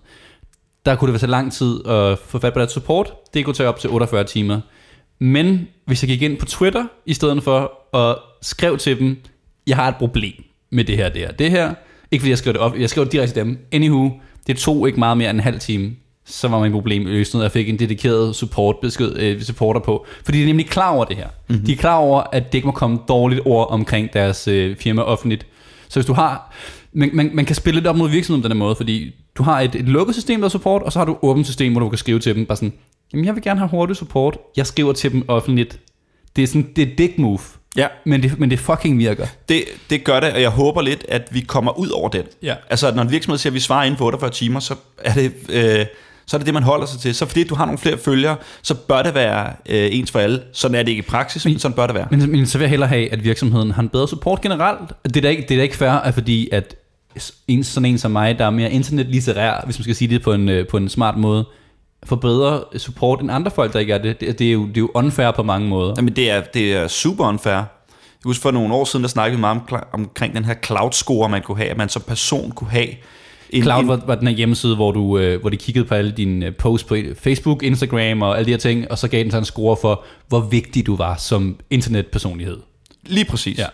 Der 0.85 0.95
kunne 0.95 1.07
det 1.07 1.13
være 1.13 1.19
så 1.19 1.27
lang 1.27 1.53
tid 1.53 1.79
at 1.87 2.17
få 2.27 2.39
fat 2.39 2.53
på 2.53 2.59
deres 2.59 2.71
support. 2.71 3.13
Det 3.33 3.45
kunne 3.45 3.53
tage 3.53 3.69
op 3.69 3.79
til 3.79 3.89
48 3.89 4.23
timer. 4.23 4.59
Men 5.19 5.67
hvis 5.85 6.03
jeg 6.03 6.07
gik 6.07 6.21
ind 6.21 6.37
på 6.37 6.45
Twitter 6.45 6.85
i 7.05 7.13
stedet 7.13 7.43
for 7.43 7.71
og 7.91 8.19
skrev 8.41 8.77
til 8.77 8.99
dem, 8.99 9.17
jeg 9.67 9.75
har 9.75 9.87
et 9.87 9.95
problem 9.95 10.33
med 10.69 10.83
det 10.83 10.97
her, 10.97 11.09
det 11.09 11.21
her, 11.21 11.31
det 11.31 11.51
her. 11.51 11.73
Ikke 12.11 12.21
fordi 12.21 12.29
jeg 12.29 12.37
skrev 12.37 12.53
det 12.53 12.61
op, 12.61 12.77
jeg 12.77 12.89
skrev 12.89 13.05
det 13.05 13.11
direkte 13.11 13.35
til 13.35 13.45
dem. 13.45 13.57
Anywho, 13.71 14.09
det 14.47 14.57
tog 14.57 14.87
ikke 14.87 14.99
meget 14.99 15.17
mere 15.17 15.29
end 15.29 15.37
en 15.37 15.43
halv 15.43 15.59
time 15.59 15.95
så 16.29 16.47
var 16.47 16.59
min 16.59 16.71
problem 16.71 17.05
løst, 17.05 17.35
og 17.35 17.43
jeg 17.43 17.51
fik 17.51 17.69
en 17.69 17.79
dedikeret 17.79 18.35
support 18.35 18.75
besked, 18.81 19.17
øh, 19.17 19.41
supporter 19.41 19.81
på. 19.81 20.05
Fordi 20.23 20.37
de 20.37 20.43
er 20.43 20.47
nemlig 20.47 20.67
klar 20.67 20.91
over 20.91 21.05
det 21.05 21.17
her. 21.17 21.27
Mm-hmm. 21.47 21.65
De 21.65 21.71
er 21.71 21.75
klar 21.75 21.95
over, 21.95 22.23
at 22.31 22.45
det 22.51 22.57
ikke 22.57 22.65
må 22.65 22.71
komme 22.71 22.99
dårligt 23.07 23.41
ord 23.45 23.67
omkring 23.69 24.13
deres 24.13 24.47
øh, 24.47 24.75
firma 24.77 25.01
offentligt. 25.01 25.45
Så 25.89 25.99
hvis 25.99 26.05
du 26.05 26.13
har... 26.13 26.55
Man, 26.93 27.09
man, 27.13 27.29
man 27.33 27.45
kan 27.45 27.55
spille 27.55 27.79
lidt 27.79 27.87
op 27.87 27.95
mod 27.95 28.09
virksomheden 28.09 28.41
på 28.41 28.47
den 28.47 28.57
her 28.57 28.59
måde, 28.59 28.75
fordi 28.75 29.11
du 29.35 29.43
har 29.43 29.61
et, 29.61 29.75
et 29.75 29.85
lukket 29.85 30.15
system, 30.15 30.39
der 30.39 30.45
er 30.45 30.49
support, 30.49 30.81
og 30.81 30.91
så 30.91 30.99
har 30.99 31.05
du 31.05 31.11
et 31.11 31.17
åbent 31.21 31.47
system, 31.47 31.71
hvor 31.71 31.81
du 31.81 31.89
kan 31.89 31.97
skrive 31.97 32.19
til 32.19 32.35
dem, 32.35 32.45
bare 32.45 32.55
sådan, 32.55 32.73
jamen 33.13 33.25
jeg 33.25 33.35
vil 33.35 33.43
gerne 33.43 33.59
have 33.59 33.69
hurtig 33.69 33.95
support, 33.95 34.37
jeg 34.57 34.67
skriver 34.67 34.93
til 34.93 35.11
dem 35.11 35.23
offentligt. 35.27 35.79
Det 36.35 36.43
er 36.43 36.47
sådan, 36.47 36.69
det 36.75 36.91
er 36.91 36.95
dick 36.95 37.17
move, 37.17 37.39
Ja, 37.77 37.87
men 38.05 38.23
det, 38.23 38.39
men 38.39 38.49
det 38.51 38.59
fucking 38.59 38.99
virker. 38.99 39.27
det, 39.49 39.63
det 39.89 40.03
gør 40.03 40.19
det, 40.19 40.33
og 40.33 40.41
jeg 40.41 40.49
håber 40.49 40.81
lidt, 40.81 41.05
at 41.07 41.27
vi 41.31 41.39
kommer 41.39 41.79
ud 41.79 41.89
over 41.89 42.09
den. 42.09 42.23
Ja. 42.43 42.55
Altså, 42.69 42.87
at 42.87 42.95
når 42.95 43.03
en 43.03 43.11
virksomhed 43.11 43.37
siger, 43.37 43.51
at 43.51 43.53
vi 43.55 43.59
svarer 43.59 43.83
inden 43.83 43.97
for 43.97 44.05
48 44.05 44.29
timer, 44.29 44.59
så 44.59 44.75
er 44.97 45.13
det... 45.13 45.33
Øh, 45.49 45.85
så 46.27 46.37
er 46.37 46.39
det 46.39 46.45
det, 46.45 46.53
man 46.53 46.63
holder 46.63 46.85
sig 46.85 46.99
til. 46.99 47.15
Så 47.15 47.25
fordi 47.25 47.43
du 47.43 47.55
har 47.55 47.65
nogle 47.65 47.77
flere 47.77 47.97
følgere, 47.97 48.37
så 48.61 48.73
bør 48.75 49.01
det 49.01 49.15
være 49.15 49.53
øh, 49.69 49.89
ens 49.91 50.11
for 50.11 50.19
alle. 50.19 50.41
Sådan 50.53 50.75
er 50.75 50.83
det 50.83 50.89
ikke 50.91 50.99
i 50.99 51.09
praksis, 51.09 51.45
men 51.45 51.59
sådan 51.59 51.75
bør 51.75 51.87
det 51.87 51.95
være. 51.95 52.07
Men, 52.11 52.31
men 52.31 52.45
så 52.47 52.57
vil 52.57 52.63
jeg 52.65 52.69
hellere 52.69 52.89
have, 52.89 53.11
at 53.11 53.23
virksomheden 53.23 53.71
har 53.71 53.81
en 53.81 53.89
bedre 53.89 54.07
support 54.07 54.41
generelt. 54.41 54.79
Det 55.03 55.17
er 55.17 55.21
da 55.21 55.29
ikke, 55.29 55.41
det 55.41 55.51
er 55.51 55.55
da 55.55 55.63
ikke 55.63 55.75
fair, 55.75 55.89
at 55.89 56.13
fordi 56.13 56.49
at 56.51 56.75
en, 57.47 57.63
sådan 57.63 57.85
en 57.85 57.97
som 57.97 58.11
mig, 58.11 58.39
der 58.39 58.45
er 58.45 58.49
mere 58.49 58.71
internetlitterær, 58.71 59.61
hvis 59.65 59.79
man 59.79 59.83
skal 59.83 59.95
sige 59.95 60.07
det 60.07 60.21
på 60.21 60.33
en, 60.33 60.49
øh, 60.49 60.67
på 60.67 60.77
en 60.77 60.89
smart 60.89 61.17
måde, 61.17 61.45
får 62.05 62.15
bedre 62.15 62.63
support 62.77 63.21
end 63.21 63.31
andre 63.31 63.51
folk, 63.51 63.73
der 63.73 63.79
ikke 63.79 63.93
er 63.93 63.97
det. 63.97 64.19
Det, 64.19 64.39
det, 64.39 64.47
er, 64.47 64.51
jo, 64.51 64.67
det 64.67 64.77
er 64.77 64.81
jo 64.81 64.91
unfair 64.93 65.31
på 65.31 65.43
mange 65.43 65.67
måder. 65.67 65.93
Jamen, 65.97 66.15
det 66.15 66.29
er, 66.29 66.41
det 66.41 66.73
er 66.73 66.87
super 66.87 67.25
unfair. 67.25 67.53
Jeg 67.53 67.65
husker 68.25 68.41
for 68.41 68.51
nogle 68.51 68.73
år 68.73 68.85
siden, 68.85 69.03
der 69.03 69.09
snakkede 69.09 69.37
vi 69.37 69.41
meget 69.41 69.61
om, 69.71 69.83
omkring 69.91 70.35
den 70.35 70.45
her 70.45 70.53
cloud-score, 70.65 71.29
man 71.29 71.41
kunne 71.41 71.57
have, 71.57 71.69
at 71.69 71.77
man 71.77 71.89
som 71.89 72.01
person 72.01 72.51
kunne 72.51 72.69
have 72.69 72.87
en, 73.49 73.63
Cloud 73.63 73.85
var, 73.85 74.01
var 74.07 74.15
den 74.15 74.27
her 74.27 74.35
hjemmeside, 74.35 74.75
hvor, 74.75 74.91
du, 74.91 75.17
øh, 75.17 75.41
hvor 75.41 75.49
de 75.49 75.57
kiggede 75.57 75.85
på 75.85 75.95
alle 75.95 76.11
dine 76.11 76.45
øh, 76.45 76.55
posts 76.55 76.83
på 76.87 76.95
Facebook, 77.15 77.63
Instagram 77.63 78.21
og 78.21 78.37
alle 78.37 78.45
de 78.45 78.51
her 78.51 78.57
ting, 78.57 78.91
og 78.91 78.97
så 78.97 79.07
gav 79.07 79.23
den 79.23 79.31
så 79.31 79.37
en 79.37 79.45
score 79.45 79.77
for, 79.81 80.03
hvor 80.27 80.39
vigtig 80.39 80.85
du 80.85 80.95
var 80.95 81.15
som 81.15 81.59
internetpersonlighed. 81.69 82.57
Lige 83.05 83.25
præcis. 83.25 83.57
Ja. 83.57 83.65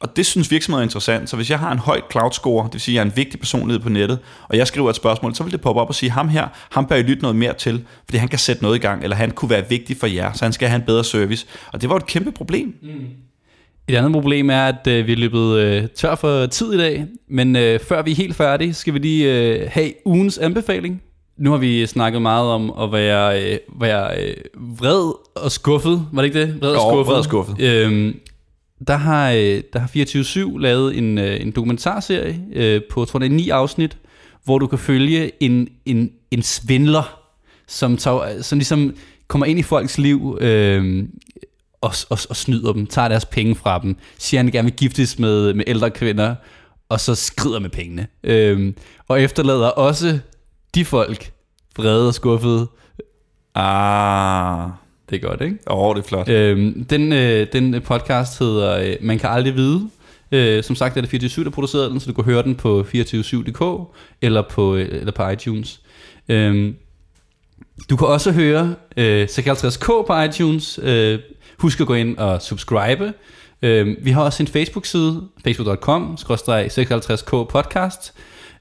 Og 0.00 0.16
det 0.16 0.26
synes 0.26 0.50
virksomheder 0.50 0.80
er 0.80 0.84
interessant. 0.86 1.30
Så 1.30 1.36
hvis 1.36 1.50
jeg 1.50 1.58
har 1.58 1.72
en 1.72 1.78
høj 1.78 2.00
cloud 2.12 2.32
score, 2.32 2.64
det 2.64 2.72
vil 2.72 2.80
sige, 2.80 2.92
at 2.92 2.94
jeg 2.94 3.00
er 3.00 3.12
en 3.12 3.16
vigtig 3.16 3.40
personlighed 3.40 3.80
på 3.82 3.88
nettet, 3.88 4.18
og 4.48 4.56
jeg 4.56 4.66
skriver 4.66 4.90
et 4.90 4.96
spørgsmål, 4.96 5.34
så 5.34 5.42
vil 5.42 5.52
det 5.52 5.60
poppe 5.60 5.80
op 5.80 5.88
og 5.88 5.94
sige, 5.94 6.10
ham 6.10 6.28
her, 6.28 6.48
ham 6.70 6.86
bør 6.86 6.96
I 6.96 7.02
lytte 7.02 7.22
noget 7.22 7.36
mere 7.36 7.54
til, 7.54 7.84
fordi 8.04 8.18
han 8.18 8.28
kan 8.28 8.38
sætte 8.38 8.62
noget 8.62 8.76
i 8.76 8.78
gang, 8.78 9.02
eller 9.02 9.16
han 9.16 9.30
kunne 9.30 9.50
være 9.50 9.68
vigtig 9.68 9.96
for 9.96 10.06
jer, 10.06 10.32
så 10.32 10.44
han 10.44 10.52
skal 10.52 10.68
have 10.68 10.76
en 10.76 10.86
bedre 10.86 11.04
service. 11.04 11.46
Og 11.72 11.80
det 11.82 11.88
var 11.90 11.96
et 11.96 12.06
kæmpe 12.06 12.32
problem. 12.32 12.74
Et 13.88 13.94
andet 13.94 14.12
problem 14.12 14.50
er, 14.50 14.62
at 14.66 14.86
øh, 14.88 15.06
vi 15.06 15.12
er 15.12 15.16
løbet 15.16 15.56
øh, 15.58 15.88
tør 15.96 16.14
for 16.14 16.46
tid 16.46 16.72
i 16.72 16.76
dag, 16.78 17.06
men 17.30 17.56
øh, 17.56 17.80
før 17.88 18.02
vi 18.02 18.10
er 18.10 18.14
helt 18.16 18.36
færdige, 18.36 18.74
skal 18.74 18.94
vi 18.94 18.98
lige 18.98 19.32
øh, 19.38 19.68
have 19.72 19.92
ugens 20.04 20.38
anbefaling. 20.38 21.02
Nu 21.38 21.50
har 21.50 21.58
vi 21.58 21.86
snakket 21.86 22.22
meget 22.22 22.46
om 22.48 22.72
at 22.80 22.92
være, 22.92 23.42
øh, 23.52 23.58
være 23.80 24.22
øh, 24.22 24.34
vred 24.56 25.12
og 25.44 25.52
skuffet, 25.52 26.06
var 26.12 26.22
det 26.22 26.26
ikke 26.28 26.40
det? 26.40 26.60
Vred 26.60 26.70
og 26.70 26.74
Jo, 26.76 26.80
skuffet. 26.80 27.06
vred 27.06 27.18
og 27.18 27.24
skuffet. 27.24 27.60
Øhm, 27.60 28.18
der 28.86 28.96
har, 28.96 29.30
øh, 29.30 29.62
der 29.72 29.78
har 29.78 29.88
24-7 30.54 30.58
lavet 30.58 30.98
en, 30.98 31.18
øh, 31.18 31.40
en 31.40 31.50
dokumentarserie 31.50 32.40
øh, 32.52 32.82
på, 32.90 33.04
tror 33.04 33.20
jeg, 33.20 33.28
ni 33.28 33.48
afsnit, 33.48 33.98
hvor 34.44 34.58
du 34.58 34.66
kan 34.66 34.78
følge 34.78 35.42
en, 35.42 35.68
en, 35.84 36.10
en 36.30 36.42
svindler, 36.42 37.20
som, 37.66 37.96
tager, 37.96 38.42
som 38.42 38.58
ligesom 38.58 38.96
kommer 39.28 39.46
ind 39.46 39.58
i 39.58 39.62
folks 39.62 39.98
liv 39.98 40.38
øh, 40.40 41.08
og, 41.80 41.92
og, 42.10 42.18
og 42.30 42.36
snyder 42.36 42.72
dem, 42.72 42.86
tager 42.86 43.08
deres 43.08 43.24
penge 43.24 43.54
fra 43.54 43.78
dem, 43.78 43.96
siger, 44.18 44.40
at 44.40 44.44
han 44.44 44.52
gerne 44.52 44.68
vil 44.68 44.76
giftes 44.76 45.18
med, 45.18 45.54
med 45.54 45.64
ældre 45.66 45.90
kvinder, 45.90 46.34
og 46.88 47.00
så 47.00 47.14
skrider 47.14 47.58
med 47.58 47.70
pengene. 47.70 48.06
Øh, 48.24 48.72
og 49.08 49.22
efterlader 49.22 49.68
også 49.68 50.18
de 50.74 50.84
folk 50.84 51.32
vrede 51.76 52.08
og 52.08 52.14
skuffede. 52.14 52.66
Ah, 53.54 54.70
det 55.10 55.24
er 55.24 55.28
godt, 55.28 55.40
ikke? 55.40 55.58
Åh, 55.66 55.78
oh, 55.78 55.96
det 55.96 56.02
er 56.02 56.08
flot. 56.08 56.28
Øhm, 56.28 56.84
den, 56.84 57.12
øh, 57.12 57.46
den 57.52 57.82
podcast 57.82 58.38
hedder 58.38 58.78
øh, 58.78 58.96
Man 59.00 59.18
kan 59.18 59.30
aldrig 59.30 59.54
vide. 59.54 59.90
Øh, 60.32 60.62
som 60.62 60.76
sagt 60.76 60.96
er 60.96 61.00
det 61.00 61.10
24 61.10 61.44
der 61.44 61.50
producerer 61.50 61.88
den, 61.88 62.00
så 62.00 62.06
du 62.06 62.12
kan 62.12 62.24
høre 62.24 62.42
den 62.42 62.54
på 62.54 62.86
247.dk 62.94 63.92
eller 64.22 64.42
på, 64.50 64.76
øh, 64.76 64.88
eller 64.90 65.12
på 65.12 65.28
iTunes. 65.28 65.80
Øhm, 66.28 66.76
du 67.90 67.96
kan 67.96 68.08
også 68.08 68.32
høre 68.32 68.74
øh, 68.96 69.28
56K 69.30 69.86
på 69.86 70.22
iTunes. 70.22 70.80
Øh, 70.82 71.18
husk 71.58 71.80
at 71.80 71.86
gå 71.86 71.94
ind 71.94 72.16
og 72.16 72.42
subscribe. 72.42 73.12
Øh, 73.62 73.96
vi 74.02 74.10
har 74.10 74.22
også 74.22 74.42
en 74.42 74.46
Facebook-side, 74.46 75.22
facebook.com, 75.44 76.18
56k 76.20 77.44
podcast, 77.44 78.14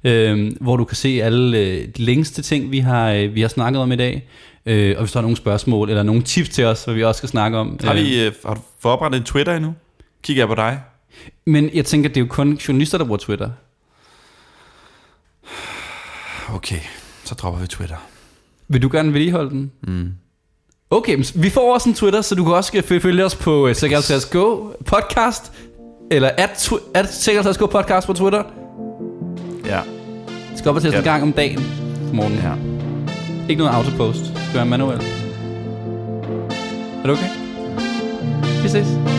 øh, 0.03 0.51
hvor 0.61 0.77
du 0.77 0.83
kan 0.83 0.95
se 0.95 1.19
alle 1.23 1.57
øh, 1.57 1.87
de 1.97 2.03
links 2.03 2.31
til 2.31 2.43
ting, 2.43 2.71
vi 2.71 2.79
har, 2.79 3.11
øh, 3.11 3.35
vi 3.35 3.41
har 3.41 3.47
snakket 3.47 3.81
om 3.81 3.91
i 3.91 3.95
dag. 3.95 4.27
Øh, 4.69 4.95
og 4.97 5.01
hvis 5.03 5.11
du 5.11 5.17
har 5.17 5.21
nogle 5.21 5.37
spørgsmål 5.37 5.89
eller 5.89 6.03
nogle 6.03 6.21
tips 6.21 6.49
til 6.49 6.65
os, 6.65 6.83
hvad 6.83 6.95
vi 6.95 7.03
også 7.03 7.17
skal 7.17 7.29
snakke 7.29 7.57
om. 7.57 7.79
Har, 7.83 7.93
vi, 7.93 8.25
øh, 8.25 8.31
har 8.45 8.53
du 8.53 8.61
oprettet 8.83 9.17
en 9.19 9.23
Twitter 9.23 9.55
endnu? 9.55 9.73
Kigger 10.23 10.41
jeg 10.41 10.47
på 10.47 10.55
dig? 10.55 10.79
Men 11.45 11.69
jeg 11.73 11.85
tænker, 11.85 12.09
det 12.09 12.17
er 12.17 12.21
jo 12.21 12.27
kun 12.29 12.53
journalister, 12.53 12.97
der 12.97 13.05
bruger 13.05 13.17
Twitter. 13.17 13.49
Okay, 16.53 16.79
så 17.23 17.35
dropper 17.35 17.59
vi 17.61 17.67
Twitter. 17.67 17.95
Vil 18.67 18.81
du 18.81 18.89
gerne 18.91 19.13
vedligeholde 19.13 19.49
den? 19.49 19.71
Mm. 19.83 20.11
Okay, 20.89 21.23
vi 21.35 21.49
får 21.49 21.73
også 21.73 21.89
en 21.89 21.95
Twitter, 21.95 22.21
så 22.21 22.35
du 22.35 22.43
kan 22.43 22.53
også 22.53 22.83
øh, 22.91 23.01
følge 23.01 23.25
os 23.25 23.35
på 23.35 23.69
56go 23.69 24.73
podcast, 24.85 25.51
eller 26.11 26.29
at, 26.37 26.69
at 26.93 27.05
56go 27.05 27.65
podcast 27.67 28.07
på 28.07 28.13
Twitter. 28.13 28.43
Ja. 29.65 29.81
Det 30.49 30.57
skal 30.59 30.69
op 30.69 30.75
og 30.75 30.81
til 30.81 30.91
Ja. 30.91 30.97
en 30.97 31.03
gang 31.03 31.23
om 31.23 31.33
dagen, 31.33 31.59
morgen. 32.13 32.33
ja. 32.33 32.76
Ikke 33.49 33.63
noget 33.63 33.75
autopost. 33.75 34.19
Det 34.19 34.43
skal 34.43 34.55
være 34.55 34.65
manuelt. 34.65 35.01
Er 37.03 37.03
det 37.03 37.11
okay? 37.11 37.29
Vi 38.63 38.69
ses. 38.69 39.16